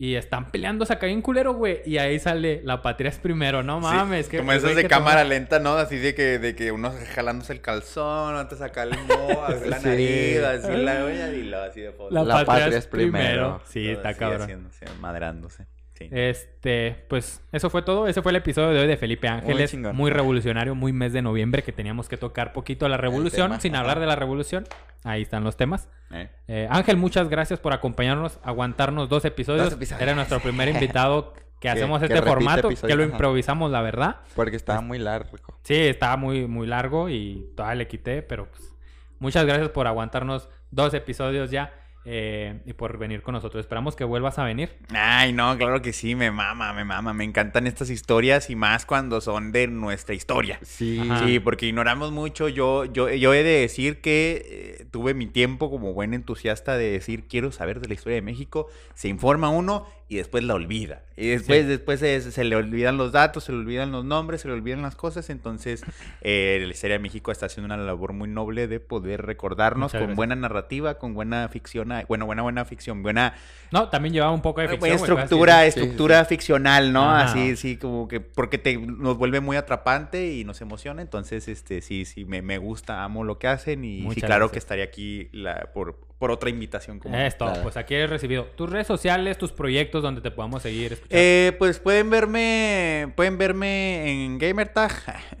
Y 0.00 0.14
están 0.14 0.52
peleándose 0.52 0.92
acá 0.92 1.06
bien 1.06 1.22
culero, 1.22 1.54
güey. 1.54 1.80
Y 1.84 1.98
ahí 1.98 2.20
sale 2.20 2.60
la 2.64 2.82
patria 2.82 3.08
es 3.08 3.18
primero, 3.18 3.64
no 3.64 3.80
mames. 3.80 4.26
Sí, 4.26 4.30
que, 4.32 4.38
como 4.38 4.52
esas 4.52 4.76
de 4.76 4.82
que 4.82 4.88
cámara 4.88 5.22
toma- 5.22 5.28
lenta, 5.30 5.58
¿no? 5.58 5.72
Así 5.72 5.96
de 5.96 6.14
que, 6.14 6.38
de 6.38 6.54
que 6.54 6.70
uno 6.70 6.92
jalándose 7.14 7.52
el 7.52 7.60
calzón, 7.60 8.36
antes 8.36 8.58
sacar 8.58 8.86
el 8.88 8.94
mo, 8.96 9.42
así 9.46 9.68
la 9.68 9.78
nariz, 9.80 10.38
así 10.40 10.72
la 10.76 11.04
olla 11.04 11.28
y 11.32 11.42
lo 11.42 11.60
así 11.62 11.80
de 11.80 11.90
foto. 11.92 12.14
La, 12.14 12.22
La 12.22 12.34
patria, 12.34 12.46
patria 12.46 12.68
es 12.68 12.74
es 12.76 12.86
primero. 12.86 13.20
primero. 13.20 13.62
Sí, 13.66 13.82
Todo 13.86 13.92
está 13.94 14.08
así 14.10 14.18
cabrón. 14.20 14.42
haciéndose, 14.42 14.84
madrándose. 15.00 15.66
Sí. 15.98 16.08
Este, 16.12 17.04
pues 17.08 17.42
eso 17.50 17.70
fue 17.70 17.82
todo. 17.82 18.06
Ese 18.06 18.22
fue 18.22 18.30
el 18.30 18.36
episodio 18.36 18.70
de 18.70 18.80
hoy 18.80 18.86
de 18.86 18.96
Felipe 18.96 19.26
Ángeles. 19.26 19.70
chingón. 19.70 19.96
Muy 19.96 20.12
revolucionario, 20.12 20.76
muy 20.76 20.92
mes 20.92 21.12
de 21.12 21.22
noviembre 21.22 21.64
que 21.64 21.72
teníamos 21.72 22.08
que 22.08 22.16
tocar 22.16 22.52
poquito 22.52 22.88
la 22.88 22.96
revolución. 22.96 23.60
Sin 23.60 23.74
hablar 23.74 23.98
de 23.98 24.06
la 24.06 24.14
revolución. 24.14 24.64
Ahí 25.02 25.22
están 25.22 25.42
los 25.42 25.56
temas. 25.56 25.88
¿Eh? 26.12 26.28
Eh, 26.46 26.68
Ángel, 26.70 26.96
muchas 26.96 27.28
gracias 27.28 27.58
por 27.58 27.72
acompañarnos, 27.72 28.38
aguantarnos 28.44 29.08
dos 29.08 29.24
episodios. 29.24 29.64
Dos 29.64 29.74
episodios. 29.74 30.02
Era 30.02 30.14
nuestro 30.14 30.38
primer 30.38 30.68
invitado 30.68 31.34
que 31.60 31.68
hacemos 31.68 31.98
que 31.98 32.06
este 32.06 32.22
formato, 32.22 32.68
que 32.68 32.94
lo 32.94 33.02
ajá. 33.02 33.12
improvisamos, 33.12 33.70
la 33.72 33.82
verdad. 33.82 34.20
Porque 34.36 34.56
estaba 34.56 34.80
muy 34.80 34.98
largo. 34.98 35.36
Sí, 35.64 35.74
estaba 35.74 36.16
muy, 36.16 36.46
muy 36.46 36.68
largo 36.68 37.08
y 37.08 37.50
todavía 37.56 37.74
le 37.76 37.88
quité, 37.88 38.22
pero 38.22 38.48
pues, 38.48 38.72
muchas 39.18 39.44
gracias 39.44 39.70
por 39.70 39.88
aguantarnos 39.88 40.48
dos 40.70 40.94
episodios 40.94 41.50
ya 41.50 41.72
eh, 42.10 42.60
y 42.64 42.72
por 42.72 42.96
venir 42.96 43.20
con 43.20 43.34
nosotros. 43.34 43.60
Esperamos 43.60 43.94
que 43.94 44.02
vuelvas 44.02 44.38
a 44.38 44.44
venir. 44.44 44.70
Ay, 44.94 45.34
no, 45.34 45.58
claro 45.58 45.82
que 45.82 45.92
sí, 45.92 46.14
me 46.14 46.30
mama, 46.30 46.72
me 46.72 46.82
mama. 46.82 47.12
Me 47.12 47.24
encantan 47.24 47.66
estas 47.66 47.90
historias 47.90 48.48
y 48.48 48.56
más 48.56 48.86
cuando 48.86 49.20
son 49.20 49.52
de 49.52 49.66
nuestra 49.66 50.14
historia. 50.14 50.58
Sí. 50.62 50.98
Ajá. 51.02 51.26
Sí, 51.26 51.38
porque 51.38 51.66
ignoramos 51.66 52.10
mucho. 52.10 52.48
Yo, 52.48 52.86
yo, 52.86 53.10
yo 53.10 53.34
he 53.34 53.42
de 53.42 53.60
decir 53.60 54.00
que 54.00 54.78
eh, 54.80 54.86
tuve 54.90 55.12
mi 55.12 55.26
tiempo 55.26 55.70
como 55.70 55.92
buen 55.92 56.14
entusiasta 56.14 56.78
de 56.78 56.90
decir 56.90 57.28
quiero 57.28 57.52
saber 57.52 57.78
de 57.80 57.88
la 57.88 57.94
historia 57.94 58.14
de 58.14 58.22
México. 58.22 58.68
Se 58.94 59.08
informa 59.08 59.50
uno 59.50 59.86
y 60.10 60.16
después 60.16 60.42
la 60.44 60.54
olvida. 60.54 61.02
Y 61.18 61.28
después, 61.28 61.62
Sí. 61.62 61.66
después 61.68 62.00
se, 62.00 62.20
se 62.32 62.44
le 62.44 62.56
olvidan 62.56 62.96
los 62.96 63.12
datos, 63.12 63.44
se 63.44 63.52
le 63.52 63.58
olvidan 63.58 63.92
los 63.92 64.04
nombres, 64.04 64.40
se 64.40 64.48
le 64.48 64.54
olvidan 64.54 64.80
las 64.80 64.94
cosas. 64.96 65.28
Entonces, 65.28 65.82
eh, 66.22 66.62
la 66.64 66.70
historia 66.70 66.94
de 66.96 67.02
México 67.02 67.30
está 67.30 67.46
haciendo 67.46 67.66
una 67.74 67.76
labor 67.82 68.12
muy 68.14 68.28
noble 68.28 68.68
de 68.68 68.80
poder 68.80 69.26
recordarnos 69.26 69.88
Muchas 69.92 69.98
con 69.98 70.00
gracias. 70.06 70.16
buena 70.16 70.34
narrativa, 70.36 70.94
con 70.98 71.12
buena 71.14 71.46
ficción, 71.48 71.92
ah, 71.92 72.04
bueno, 72.08 72.24
buena, 72.24 72.42
buena 72.42 72.64
ficción, 72.64 73.02
buena 73.02 73.34
No, 73.70 73.88
también 73.90 74.14
llevaba 74.14 74.32
un 74.32 74.40
poco 74.40 74.60
de 74.62 74.68
ficción. 74.68 74.80
buena 74.80 74.96
güey, 74.96 75.10
estructura, 75.10 75.62
sí, 75.62 75.68
estructura 75.68 76.24
ficcional, 76.24 76.92
¿no? 76.92 77.10
Así, 77.10 77.56
sí, 77.56 77.76
como 77.76 78.08
que 78.08 78.20
porque 78.20 78.56
te 78.56 78.78
nos 78.78 79.18
vuelve 79.18 79.40
muy 79.40 79.56
atrapante 79.58 80.32
y 80.32 80.44
nos 80.44 80.60
emociona. 80.62 81.02
Entonces, 81.02 81.48
este, 81.48 81.82
sí, 81.82 82.06
sí, 82.06 82.24
me, 82.24 82.40
me 82.40 82.56
gusta, 82.56 83.04
amo 83.04 83.24
lo 83.24 83.38
que 83.38 83.48
hacen 83.48 83.84
y 83.84 84.08
sí, 84.14 84.20
claro 84.22 84.46
gracias. 84.46 84.52
que 84.52 84.58
estaría 84.60 84.84
aquí 84.84 85.28
la, 85.32 85.70
por, 85.74 85.98
por 86.18 86.30
otra 86.32 86.50
invitación. 86.50 86.98
Como 86.98 87.16
Esto, 87.16 87.44
Claro. 87.46 87.62
pues 87.62 87.76
aquí 87.76 87.94
eres 87.94 88.10
recibido. 88.10 88.44
Tus 88.56 88.68
redes 88.68 88.86
sociales, 88.88 89.38
tus 89.38 89.52
proyectos 89.52 90.02
donde 90.02 90.20
te 90.20 90.30
podamos 90.32 90.62
seguir. 90.62 90.98
Eh, 91.10 91.52
pues 91.58 91.78
pueden 91.78 92.10
verme, 92.10 93.12
pueden 93.16 93.38
verme 93.38 94.24
en 94.24 94.38
Gamertag, 94.38 94.90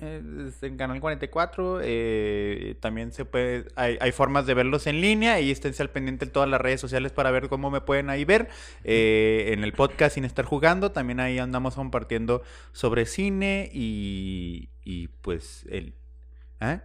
en 0.00 0.76
Canal 0.76 1.00
44. 1.00 1.80
eh, 1.82 2.76
también 2.80 3.12
se 3.12 3.24
puede, 3.24 3.64
hay, 3.74 3.98
hay 4.00 4.12
formas 4.12 4.46
de 4.46 4.54
verlos 4.54 4.86
en 4.86 5.00
línea 5.00 5.40
y 5.40 5.50
esténse 5.50 5.82
al 5.82 5.90
pendiente 5.90 6.24
en 6.26 6.30
todas 6.30 6.48
las 6.48 6.60
redes 6.60 6.80
sociales 6.80 7.10
para 7.10 7.30
ver 7.32 7.48
cómo 7.48 7.70
me 7.70 7.80
pueden 7.80 8.08
ahí 8.08 8.24
ver. 8.24 8.48
Eh, 8.84 9.50
en 9.52 9.64
el 9.64 9.72
podcast 9.72 10.14
sin 10.14 10.24
estar 10.24 10.44
jugando, 10.44 10.92
también 10.92 11.18
ahí 11.18 11.38
andamos 11.40 11.74
compartiendo 11.74 12.42
sobre 12.72 13.04
cine 13.06 13.68
y, 13.72 14.70
y 14.84 15.08
pues 15.08 15.66
el... 15.70 15.94
¿eh? 16.60 16.80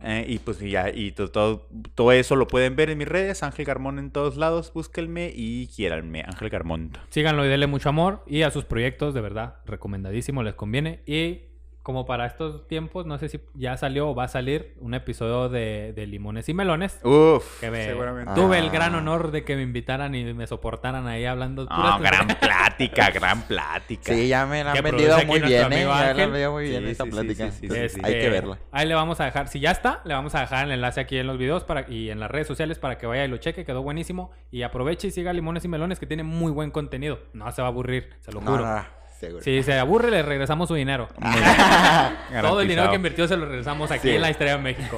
Eh, 0.00 0.24
y 0.28 0.38
pues 0.38 0.60
ya, 0.60 0.90
y 0.94 1.10
to- 1.12 1.30
todo, 1.30 1.66
todo 1.94 2.12
eso 2.12 2.36
lo 2.36 2.46
pueden 2.46 2.76
ver 2.76 2.88
en 2.90 2.98
mis 2.98 3.08
redes, 3.08 3.42
Ángel 3.42 3.64
Garmón 3.64 3.98
en 3.98 4.10
todos 4.12 4.36
lados, 4.36 4.72
búsquenme 4.72 5.32
y 5.34 5.66
quiéranme, 5.68 6.22
Ángel 6.24 6.50
Garmón. 6.50 6.92
Síganlo 7.10 7.44
y 7.44 7.48
denle 7.48 7.66
mucho 7.66 7.88
amor. 7.88 8.22
Y 8.26 8.42
a 8.42 8.50
sus 8.52 8.64
proyectos, 8.64 9.12
de 9.14 9.20
verdad, 9.20 9.56
recomendadísimo, 9.66 10.42
les 10.44 10.54
conviene. 10.54 11.00
Y 11.04 11.40
como 11.88 12.04
para 12.04 12.26
estos 12.26 12.68
tiempos, 12.68 13.06
no 13.06 13.16
sé 13.16 13.30
si 13.30 13.40
ya 13.54 13.78
salió 13.78 14.10
o 14.10 14.14
va 14.14 14.24
a 14.24 14.28
salir 14.28 14.74
un 14.78 14.92
episodio 14.92 15.48
de, 15.48 15.94
de 15.94 16.06
Limones 16.06 16.46
y 16.50 16.52
Melones. 16.52 17.00
Uf, 17.02 17.60
Que 17.60 17.70
me- 17.70 17.86
seguramente. 17.86 18.34
Tuve 18.34 18.56
Ah. 18.56 18.60
el 18.60 18.68
gran 18.68 18.94
honor 18.94 19.30
de 19.30 19.42
que 19.42 19.56
me 19.56 19.62
invitaran 19.62 20.14
y 20.14 20.34
me 20.34 20.46
soportaran 20.46 21.06
ahí 21.06 21.24
hablando. 21.24 21.64
No, 21.64 21.74
puras 21.74 22.00
gran 22.02 22.26
plática, 22.28 23.08
gran 23.10 23.40
plática. 23.40 24.12
Sí, 24.12 24.28
ya 24.28 24.44
me 24.44 24.62
la 24.64 24.72
han 24.72 24.82
vendido 24.82 24.96
produce 24.96 25.14
aquí 25.22 25.26
muy 25.26 25.40
bien, 25.40 25.72
¿eh? 25.72 25.80
Ya 25.80 25.88
la 25.88 25.98
Ángel. 26.10 26.20
han 26.24 26.30
vendido 26.32 26.52
muy 26.52 26.68
bien 26.68 26.84
Sí, 26.84 26.90
esa 26.90 27.04
sí, 27.04 27.10
plática. 27.10 27.44
sí, 27.46 27.50
sí, 27.52 27.58
Entonces, 27.62 27.92
sí, 27.92 28.00
sí. 28.00 28.06
Hay 28.06 28.12
que 28.12 28.18
Este, 28.18 28.30
verla. 28.30 28.58
Ahí 28.70 28.86
le 28.86 28.94
vamos 28.94 29.18
a 29.20 29.24
dejar, 29.24 29.48
si 29.48 29.58
ya 29.60 29.70
está, 29.70 30.02
le 30.04 30.12
vamos 30.12 30.34
a 30.34 30.40
dejar 30.40 30.66
el 30.66 30.72
enlace 30.72 31.00
aquí 31.00 31.16
en 31.16 31.26
los 31.26 31.38
videos 31.38 31.64
para, 31.64 31.90
y 31.90 32.10
en 32.10 32.20
las 32.20 32.30
redes 32.30 32.46
sociales 32.48 32.78
para 32.78 32.98
que 32.98 33.06
vaya 33.06 33.24
y 33.24 33.28
lo 33.28 33.38
cheque, 33.38 33.64
quedó 33.64 33.80
buenísimo. 33.82 34.30
Y 34.50 34.60
aproveche 34.60 35.08
y 35.08 35.10
siga 35.10 35.32
Limones 35.32 35.64
y 35.64 35.68
Melones 35.68 35.98
que 35.98 36.04
tiene 36.06 36.22
muy 36.22 36.52
buen 36.52 36.70
contenido. 36.70 37.20
No 37.32 37.50
se 37.50 37.62
va 37.62 37.68
a 37.68 37.70
aburrir, 37.70 38.10
se 38.20 38.30
lo 38.30 38.42
No, 38.42 38.50
juro. 38.50 38.66
no, 38.66 38.74
no, 38.76 38.97
seguro. 39.18 39.42
Si 39.42 39.62
se 39.62 39.78
aburre, 39.78 40.10
le 40.10 40.22
regresamos 40.22 40.68
su 40.68 40.74
dinero. 40.74 41.08
Todo 42.42 42.60
el 42.60 42.68
dinero 42.68 42.90
que 42.90 42.96
invirtió 42.96 43.26
se 43.28 43.36
lo 43.36 43.46
regresamos 43.46 43.90
aquí 43.90 44.08
Sí. 44.08 44.14
en 44.16 44.22
la 44.22 44.30
historia 44.30 44.56
de 44.56 44.62
México. 44.62 44.96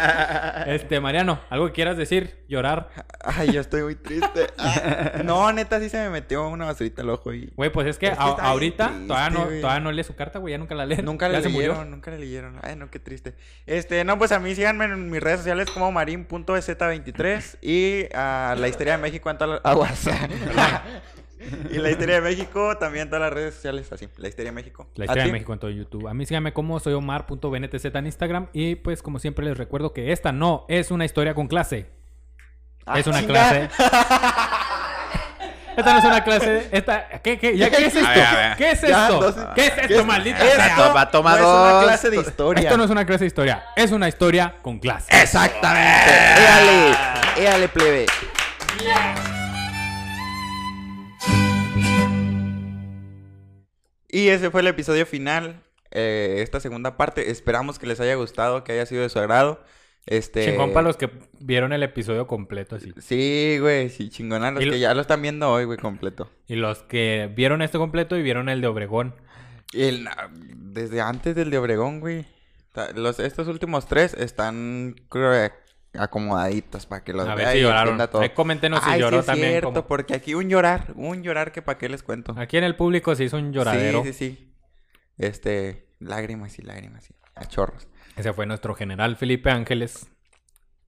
este, 0.66 1.00
Mariano, 1.00 1.40
¿algo 1.50 1.66
que 1.66 1.72
quieras 1.72 1.96
decir? 1.96 2.38
Llorar. 2.48 2.90
Ay, 3.22 3.52
yo 3.52 3.60
estoy 3.60 3.82
muy 3.82 3.94
triste. 3.96 4.46
Ah, 4.62 5.22
no, 5.24 5.52
neta, 5.52 5.80
sí 5.80 5.88
se 5.88 5.98
me 5.98 6.10
metió 6.10 6.48
una 6.48 6.66
basurita 6.66 7.02
al 7.02 7.10
ojo 7.10 7.32
y... 7.32 7.50
Güey, 7.56 7.70
pues 7.70 7.86
es 7.86 7.98
que, 7.98 8.06
Es 8.08 8.12
que 8.16 8.22
a- 8.22 8.28
está 8.30 8.42
bien 8.42 8.46
ahorita 8.52 8.86
triste, 8.88 9.06
todavía, 9.08 9.30
no, 9.30 9.44
güey. 9.46 9.60
todavía 9.60 9.80
no 9.80 9.92
lee 9.92 10.04
su 10.04 10.14
carta, 10.14 10.38
güey. 10.38 10.52
Ya 10.52 10.58
nunca 10.58 10.74
la 10.74 10.86
lee. 10.86 10.96
Nunca 11.02 11.28
murió. 11.28 11.48
leyeron, 11.48 11.90
nunca 11.90 12.10
le 12.10 12.18
leyeron. 12.18 12.58
Ay, 12.62 12.76
no, 12.76 12.90
qué 12.90 12.98
triste. 12.98 13.34
Este, 13.66 14.04
no, 14.04 14.18
pues 14.18 14.32
a 14.32 14.38
mí 14.38 14.54
síganme 14.54 14.84
en 14.86 15.10
mis 15.10 15.20
redes 15.22 15.38
sociales 15.40 15.70
como 15.70 15.90
marin.ez23 15.92 17.56
y 17.62 18.06
a 18.14 18.54
la 18.58 18.68
historia 18.68 18.92
de 18.96 19.02
México 19.02 19.30
en 19.30 19.38
todas 19.38 19.60
las... 19.62 19.72
Aguas. 19.72 20.08
Y 21.70 21.78
la 21.78 21.90
historia 21.90 22.16
de 22.16 22.20
México 22.20 22.76
también 22.78 23.08
todas 23.08 23.22
las 23.22 23.32
redes 23.32 23.54
sociales, 23.54 23.90
así. 23.92 24.08
La 24.18 24.28
historia 24.28 24.50
de 24.50 24.54
México. 24.54 24.88
La 24.94 25.04
¿A 25.04 25.06
historia 25.06 25.24
de? 25.24 25.32
México 25.32 25.52
en 25.52 25.58
todo 25.58 25.70
YouTube. 25.70 26.06
A 26.08 26.14
mí 26.14 26.26
síganme 26.26 26.52
como 26.52 26.78
soy 26.80 26.92
Omar.bntz 26.94 27.84
en 27.84 28.06
Instagram. 28.06 28.48
Y 28.52 28.74
pues, 28.76 29.02
como 29.02 29.18
siempre, 29.18 29.44
les 29.46 29.56
recuerdo 29.56 29.92
que 29.92 30.12
esta 30.12 30.32
no 30.32 30.66
es 30.68 30.90
una 30.90 31.04
historia 31.04 31.34
con 31.34 31.48
clase. 31.48 31.86
Ah, 32.86 32.98
es 32.98 33.06
una 33.06 33.20
chinga. 33.20 33.32
clase. 33.32 33.68
Esta 35.76 35.92
no 35.92 35.98
es 36.00 36.04
una 36.04 36.24
clase. 36.24 36.68
Esta, 36.72 37.08
¿qué, 37.22 37.38
qué, 37.38 37.56
ya, 37.56 37.70
¿qué 37.70 37.86
es 37.86 37.94
esto? 37.94 38.06
A 38.06 38.12
ver, 38.12 38.26
a 38.26 38.34
ver. 38.48 38.56
¿Qué 38.58 38.70
es 38.72 38.80
Ya, 38.82 39.02
esto? 39.04 39.14
entonces, 39.14 39.44
¿Qué 39.54 39.66
es 39.66 39.70
¿qué 39.72 39.80
esto, 39.94 40.04
sea? 40.56 40.76
Toma, 40.76 41.10
toma 41.10 41.30
no 41.30 41.36
es 41.36 41.42
una 41.42 41.70
dos. 41.72 41.84
clase 41.84 42.10
de 42.10 42.16
historia. 42.20 42.62
Esto 42.64 42.76
no 42.76 42.84
es 42.84 42.90
una 42.90 43.06
clase 43.06 43.24
de 43.24 43.28
historia. 43.28 43.64
Es 43.76 43.92
una 43.92 44.08
historia 44.08 44.56
con 44.62 44.78
clase. 44.78 45.06
Exactamente. 45.22 46.10
Éale, 46.42 46.96
éale, 47.38 47.68
plebe. 47.68 48.06
Y 54.12 54.28
ese 54.28 54.50
fue 54.50 54.60
el 54.62 54.66
episodio 54.66 55.06
final. 55.06 55.62
eh, 55.92 56.36
esta 56.38 56.60
segunda 56.60 56.96
parte. 56.96 57.30
Esperamos 57.30 57.78
que 57.80 57.86
les 57.86 57.98
haya 58.00 58.14
gustado, 58.14 58.62
que 58.62 58.72
haya 58.72 58.86
sido 58.86 59.02
de 59.02 59.08
su 59.08 59.18
agrado. 59.18 59.62
Este. 60.06 60.44
Chingón 60.46 60.72
para 60.72 60.86
los 60.86 60.96
que 60.96 61.10
vieron 61.40 61.72
el 61.72 61.82
episodio 61.82 62.26
completo 62.26 62.76
así. 62.76 62.92
Sí, 63.00 63.58
güey, 63.60 63.90
sí, 63.90 64.08
chingón 64.08 64.44
a 64.44 64.50
los 64.52 64.62
Y 64.62 64.66
lo- 64.66 64.72
que 64.72 64.78
ya 64.78 64.94
lo 64.94 65.00
están 65.00 65.20
viendo 65.20 65.50
hoy, 65.50 65.64
güey, 65.64 65.78
completo. 65.78 66.30
Y 66.46 66.54
los 66.56 66.82
que 66.84 67.30
vieron 67.34 67.60
este 67.60 67.76
completo 67.78 68.16
y 68.16 68.22
vieron 68.22 68.48
el 68.48 68.60
de 68.60 68.66
Obregón. 68.68 69.14
El, 69.72 70.08
desde 70.56 71.00
antes 71.00 71.34
del 71.34 71.50
de 71.50 71.58
Obregón, 71.58 72.00
güey. 72.00 72.24
Los, 72.94 73.18
estos 73.20 73.48
últimos 73.48 73.86
tres 73.86 74.14
están, 74.14 74.94
creo, 75.92 76.02
acomodaditos 76.04 76.86
para 76.86 77.02
que 77.04 77.12
los 77.12 77.26
A 77.28 77.34
vea 77.34 77.46
ver 77.46 77.54
si 77.54 77.58
y 77.58 77.62
lloraron. 77.62 77.98
todo. 78.10 78.22
Ahí 78.22 78.30
coméntenos 78.30 78.80
si 78.82 78.88
Ay, 78.90 78.94
sí 78.96 79.00
lloró 79.00 79.20
es 79.20 79.26
también. 79.26 79.50
cierto, 79.50 79.72
como- 79.72 79.86
porque 79.86 80.14
aquí 80.14 80.34
un 80.34 80.48
llorar, 80.48 80.92
un 80.96 81.22
llorar 81.22 81.52
que 81.52 81.62
para 81.62 81.78
qué 81.78 81.88
les 81.88 82.02
cuento. 82.02 82.34
Aquí 82.38 82.56
en 82.56 82.64
el 82.64 82.76
público 82.76 83.14
se 83.14 83.24
hizo 83.24 83.36
un 83.36 83.52
lloradero. 83.52 84.02
Sí, 84.04 84.12
sí, 84.12 84.36
sí. 84.36 84.54
Este, 85.18 85.88
lágrimas 85.98 86.58
y 86.58 86.62
lágrimas 86.62 87.10
y 87.10 87.14
a 87.34 87.44
chorros. 87.46 87.88
Ese 88.16 88.32
fue 88.32 88.46
nuestro 88.46 88.74
general 88.74 89.16
Felipe 89.16 89.50
Ángeles. 89.50 90.10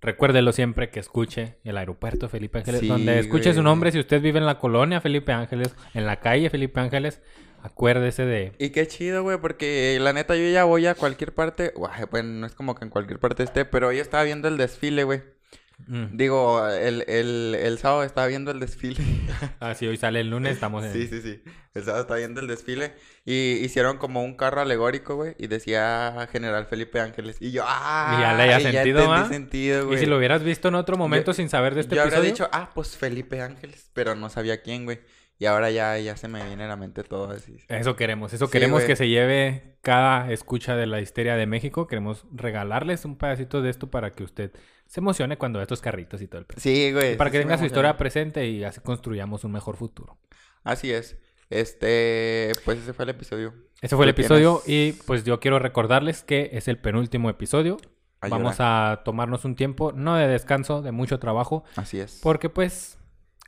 Recuérdelo 0.00 0.50
siempre 0.53 0.90
que 0.90 0.98
escuche 0.98 1.59
el 1.62 1.76
aeropuerto 1.78 2.28
Felipe 2.28 2.59
Ángeles. 2.59 2.80
Sí, 2.80 2.88
donde 2.88 3.20
escuche 3.20 3.55
su 3.55 3.62
nombre, 3.62 3.92
si 3.92 4.00
usted 4.00 4.20
vive 4.20 4.38
en 4.40 4.46
la 4.46 4.59
colonia 4.59 5.00
Felipe 5.00 5.30
Ángeles, 5.32 5.76
en 5.94 6.07
la 6.07 6.16
calle 6.18 6.50
Felipe 6.50 6.80
Ángeles, 6.80 7.22
acuérdese 7.62 8.24
de... 8.24 8.52
Y 8.58 8.70
qué 8.70 8.86
chido, 8.86 9.22
güey, 9.22 9.38
porque 9.38 9.98
la 10.00 10.12
neta 10.12 10.36
yo 10.36 10.48
ya 10.50 10.64
voy 10.64 10.86
a 10.86 10.94
cualquier 10.94 11.32
parte. 11.34 11.72
Guay, 11.74 12.04
Bueno, 12.10 12.28
no 12.40 12.46
es 12.46 12.54
como 12.54 12.74
que 12.74 12.84
en 12.84 12.90
cualquier 12.90 13.18
parte 13.18 13.42
esté, 13.42 13.64
pero 13.64 13.88
hoy 13.88 13.98
estaba 13.98 14.22
viendo 14.24 14.48
el 14.48 14.56
desfile, 14.56 15.04
güey. 15.04 15.22
Mm. 15.86 16.16
Digo, 16.16 16.68
el, 16.68 17.04
el, 17.08 17.56
el 17.60 17.78
sábado 17.78 18.04
estaba 18.04 18.28
viendo 18.28 18.50
el 18.52 18.60
desfile. 18.60 19.02
Ah, 19.58 19.74
sí, 19.74 19.86
hoy 19.86 19.96
sale 19.96 20.20
el 20.20 20.30
lunes, 20.30 20.54
estamos 20.54 20.84
en... 20.84 20.92
Sí, 20.92 21.06
sí, 21.08 21.20
sí. 21.22 21.42
El 21.74 21.82
sábado 21.82 22.02
estaba 22.02 22.18
viendo 22.18 22.40
el 22.40 22.46
desfile. 22.46 22.92
Y 23.24 23.54
hicieron 23.64 23.96
como 23.98 24.22
un 24.22 24.36
carro 24.36 24.60
alegórico, 24.60 25.14
güey. 25.16 25.34
Y 25.38 25.46
decía 25.46 26.28
General 26.30 26.66
Felipe 26.66 27.00
Ángeles. 27.00 27.36
Y 27.40 27.50
yo, 27.52 27.64
¡ah! 27.66 28.16
Y 28.16 28.20
ya 28.22 28.34
le 28.34 28.42
había 28.54 28.68
y 28.68 28.72
sentido, 28.72 29.08
¿va? 29.08 29.28
sentido, 29.28 29.86
güey. 29.86 29.96
Y 29.96 30.00
si 30.00 30.06
lo 30.06 30.18
hubieras 30.18 30.42
visto 30.44 30.68
en 30.68 30.74
otro 30.76 30.96
momento 30.96 31.30
Yo- 31.30 31.34
sin 31.34 31.48
saber 31.48 31.74
de 31.74 31.80
este 31.82 31.96
yo 31.96 32.02
episodio... 32.02 32.18
habría 32.18 32.32
dicho, 32.32 32.48
ah, 32.52 32.70
pues 32.74 32.96
Felipe 32.96 33.40
Ángeles. 33.40 33.88
Pero 33.92 34.14
no 34.14 34.28
sabía 34.30 34.62
quién, 34.62 34.84
güey. 34.84 35.00
Y 35.43 35.47
ahora 35.47 35.72
ya, 35.72 35.99
ya 35.99 36.16
se 36.16 36.28
me 36.28 36.40
viene 36.47 36.62
a 36.62 36.68
la 36.68 36.76
mente 36.76 37.03
todo 37.03 37.30
así. 37.32 37.57
Eso 37.66 37.97
queremos, 37.97 38.32
eso 38.32 38.47
Sí, 38.47 38.53
queremos 38.53 38.76
güey. 38.82 38.86
que 38.86 38.95
se 38.95 39.09
lleve 39.09 39.74
cada 39.80 40.30
escucha 40.30 40.76
de 40.76 40.86
la 40.86 41.01
histeria 41.01 41.34
de 41.34 41.47
México. 41.47 41.88
Queremos 41.88 42.24
regalarles 42.30 43.05
un 43.05 43.16
pedacito 43.18 43.61
de 43.61 43.70
esto 43.70 43.90
para 43.90 44.12
que 44.12 44.22
usted 44.22 44.53
se 44.86 45.01
emocione 45.01 45.38
cuando 45.38 45.59
ve 45.59 45.64
estos 45.64 45.80
carritos 45.80 46.22
y 46.22 46.28
todo 46.28 46.38
el 46.43 46.47
pedo. 46.47 46.61
Sí, 46.61 46.93
güey. 46.93 47.16
Para 47.16 47.32
que 47.32 47.40
tenga 47.40 47.59
su 47.59 47.64
historia 47.64 47.97
presente 47.97 48.47
y 48.47 48.62
así 48.62 48.80
construyamos 48.82 49.43
un 49.43 49.51
mejor 49.51 49.76
futuro. 49.76 50.16
Así 50.62 50.93
es. 50.93 51.18
Este, 51.51 52.53
pues 52.64 52.78
ese 52.78 52.93
fue 52.93 53.05
el 53.05 53.09
episodio. 53.09 53.53
Ese 53.80 53.97
fue 53.97 54.05
el 54.05 54.11
episodio 54.11 54.62
tienes- 54.64 54.97
y 55.01 55.03
pues 55.07 55.24
yo 55.24 55.40
quiero 55.40 55.59
recordarles 55.59 56.22
que 56.22 56.51
es 56.53 56.68
el 56.68 56.78
penúltimo 56.78 57.28
episodio. 57.28 57.78
Vamos 58.28 58.59
a 58.61 59.03
tomarnos 59.05 59.45
un 59.45 59.57
tiempo, 59.57 59.90
no 59.90 60.14
de 60.14 60.28
descanso, 60.28 60.82
de 60.82 60.93
mucho 60.93 61.18
trabajo, 61.18 61.64
Así 61.74 61.99
es. 61.99 62.20
porque 62.22 62.49
pues 62.49 62.97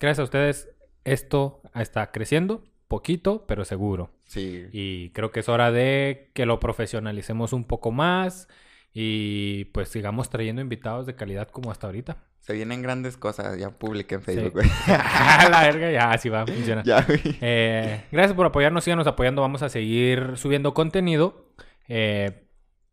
gracias 0.00 0.18
a 0.18 0.24
ustedes 0.24 0.68
esto 1.04 1.60
está 1.82 2.10
creciendo, 2.10 2.64
poquito, 2.88 3.44
pero 3.46 3.64
seguro. 3.64 4.10
Sí. 4.24 4.66
Y 4.72 5.10
creo 5.10 5.30
que 5.30 5.40
es 5.40 5.48
hora 5.48 5.70
de 5.72 6.30
que 6.34 6.46
lo 6.46 6.60
profesionalicemos 6.60 7.52
un 7.52 7.64
poco 7.64 7.90
más 7.92 8.48
y 8.92 9.66
pues 9.66 9.88
sigamos 9.88 10.30
trayendo 10.30 10.62
invitados 10.62 11.06
de 11.06 11.14
calidad 11.16 11.48
como 11.48 11.70
hasta 11.70 11.86
ahorita. 11.88 12.16
Se 12.40 12.52
vienen 12.52 12.82
grandes 12.82 13.16
cosas. 13.16 13.58
Ya 13.58 13.70
publiqué 13.70 14.16
en 14.16 14.20
Sí. 14.20 14.26
Facebook, 14.26 14.52
güey. 14.54 14.68
la 15.50 15.62
verga, 15.62 15.90
ya 15.90 16.10
así 16.12 16.28
va 16.28 16.42
a 16.42 16.46
funcionar. 16.46 16.84
ya. 16.84 17.04
Eh, 17.40 18.04
gracias 18.12 18.34
por 18.36 18.46
apoyarnos, 18.46 18.84
síganos 18.84 19.06
apoyando, 19.06 19.42
vamos 19.42 19.62
a 19.62 19.68
seguir 19.68 20.32
subiendo 20.36 20.74
contenido. 20.74 21.48
Eh, 21.88 22.43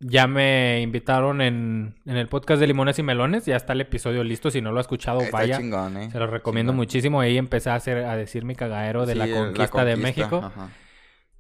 ya 0.03 0.27
me 0.27 0.81
invitaron 0.81 1.41
en, 1.41 1.95
en 2.05 2.17
el 2.17 2.27
podcast 2.27 2.59
de 2.59 2.67
Limones 2.67 2.97
y 2.99 3.03
Melones, 3.03 3.45
ya 3.45 3.55
está 3.55 3.73
el 3.73 3.81
episodio 3.81 4.23
listo, 4.23 4.49
si 4.51 4.59
no 4.61 4.71
lo 4.71 4.79
ha 4.79 4.81
escuchado, 4.81 5.21
Está 5.21 5.37
vaya. 5.37 5.57
chingón, 5.57 5.95
eh. 5.97 6.09
Se 6.11 6.19
lo 6.19 6.27
recomiendo 6.27 6.71
Chingón. 6.71 6.77
muchísimo. 6.85 7.21
Ahí 7.21 7.37
empecé 7.37 7.69
a 7.69 7.75
hacer 7.75 7.99
a 8.05 8.17
decir 8.17 8.43
mi 8.43 8.55
cagadero 8.55 9.05
de 9.05 9.13
Sí, 9.13 9.19
la, 9.19 9.29
conquista 9.31 9.85
de 9.85 9.95
México. 9.95 10.41
ajá. 10.43 10.69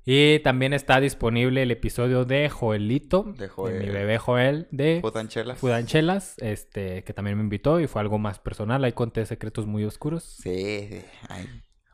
Y 0.03 0.39
también 0.39 0.73
está 0.73 0.99
disponible 0.99 1.61
el 1.61 1.69
episodio 1.69 2.25
de 2.25 2.49
Joelito, 2.49 3.23
De 3.37 3.43
de, 3.43 3.47
Joel. 3.49 3.79
mi 3.83 3.89
bebé 3.89 4.17
Joel, 4.17 4.67
de 4.71 4.97
Putanchelas. 4.99 5.59
Fudanchelas, 5.59 6.37
este, 6.39 7.03
que 7.03 7.13
también 7.13 7.37
me 7.37 7.43
invitó 7.43 7.79
y 7.79 7.85
fue 7.85 8.01
algo 8.01 8.17
más 8.17 8.39
personal. 8.39 8.83
Ahí 8.83 8.93
conté 8.93 9.25
secretos 9.27 9.67
muy 9.67 9.83
oscuros. 9.85 10.23
Sí, 10.23 10.87
sí. 10.89 11.01
Ay. 11.29 11.47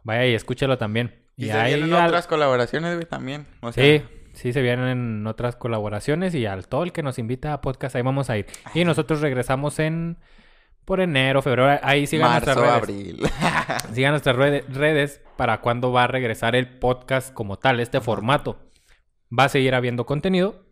Vaya 0.03 0.26
y 0.26 0.36
escúchelo 0.36 0.78
también. 0.78 1.15
Y, 1.36 1.45
Y, 1.45 1.47
se 1.47 1.53
ahí 1.53 1.74
vienen 1.76 1.93
al- 1.95 2.07
otras 2.07 2.28
colaboraciones, 2.28 2.95
güey, 2.95 3.05
también. 3.05 3.45
O 3.61 3.74
sea, 3.74 3.84
Sí, 3.84 4.03
sí 4.38 4.53
se 4.53 4.61
vienen 4.61 5.25
otras 5.27 5.55
colaboraciones 5.55 6.33
y 6.35 6.45
al 6.45 6.67
todo 6.67 6.83
el 6.83 6.91
que 6.93 7.03
nos 7.03 7.19
invita 7.19 7.51
a 7.53 7.61
podcast 7.61 7.95
ahí 7.95 8.01
vamos 8.03 8.29
a 8.29 8.38
ir. 8.38 8.45
Y 8.73 8.85
nosotros 8.85 9.19
regresamos 9.21 9.79
en 9.79 10.17
por 10.85 11.01
enero, 11.01 11.41
febrero, 11.41 11.77
ahí 11.83 12.07
sigan 12.07 12.29
marzo, 12.31 12.55
nuestras 12.55 12.65
redes. 12.65 12.81
abril. 12.81 13.29
Sigan 13.93 14.11
nuestras 14.11 14.35
rede- 14.38 14.63
redes 14.69 15.21
para 15.35 15.59
cuando 15.59 15.91
va 15.91 16.05
a 16.05 16.07
regresar 16.07 16.55
el 16.55 16.79
podcast 16.79 17.33
como 17.33 17.57
tal, 17.59 17.81
este 17.81 17.99
formato. 17.99 18.57
Va 19.38 19.43
a 19.45 19.49
seguir 19.49 19.75
habiendo 19.75 20.05
contenido, 20.05 20.63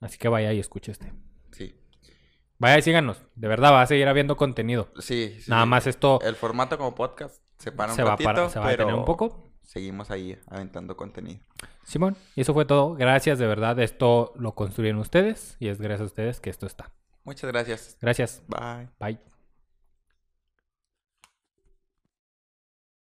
así 0.00 0.18
que 0.18 0.26
vaya 0.28 0.52
y 0.52 0.58
escuche 0.58 0.90
este. 0.90 1.12
sí. 1.52 1.76
Vaya 2.58 2.78
y 2.78 2.82
síganos, 2.82 3.22
de 3.36 3.48
verdad 3.48 3.72
va 3.72 3.82
a 3.82 3.86
seguir 3.86 4.06
habiendo 4.08 4.36
contenido. 4.36 4.88
Sí, 4.98 5.36
sí. 5.40 5.50
Nada 5.50 5.66
más 5.66 5.86
esto 5.88 6.20
El 6.22 6.34
formato 6.36 6.76
como 6.78 6.94
podcast 6.94 7.40
se 7.58 7.70
para 7.72 7.90
un 7.92 7.96
se 7.96 8.02
va, 8.02 8.10
a 8.10 8.12
ratito, 8.12 8.24
parar- 8.32 8.50
se 8.50 8.58
va 8.60 8.66
a 8.66 8.70
detener 8.70 8.94
un 8.94 9.04
poco. 9.04 9.51
Seguimos 9.72 10.10
ahí 10.10 10.38
aventando 10.48 10.96
contenido. 10.98 11.40
Simón, 11.84 12.14
y 12.36 12.42
eso 12.42 12.52
fue 12.52 12.66
todo. 12.66 12.94
Gracias, 12.94 13.38
de 13.38 13.46
verdad, 13.46 13.78
esto 13.80 14.34
lo 14.36 14.54
construyen 14.54 14.96
ustedes 14.96 15.56
y 15.60 15.68
es 15.68 15.78
gracias 15.78 16.02
a 16.02 16.04
ustedes 16.04 16.40
que 16.40 16.50
esto 16.50 16.66
está. 16.66 16.90
Muchas 17.24 17.50
gracias. 17.50 17.96
Gracias. 18.00 18.42
Bye. 18.48 18.88
Bye. 19.00 19.31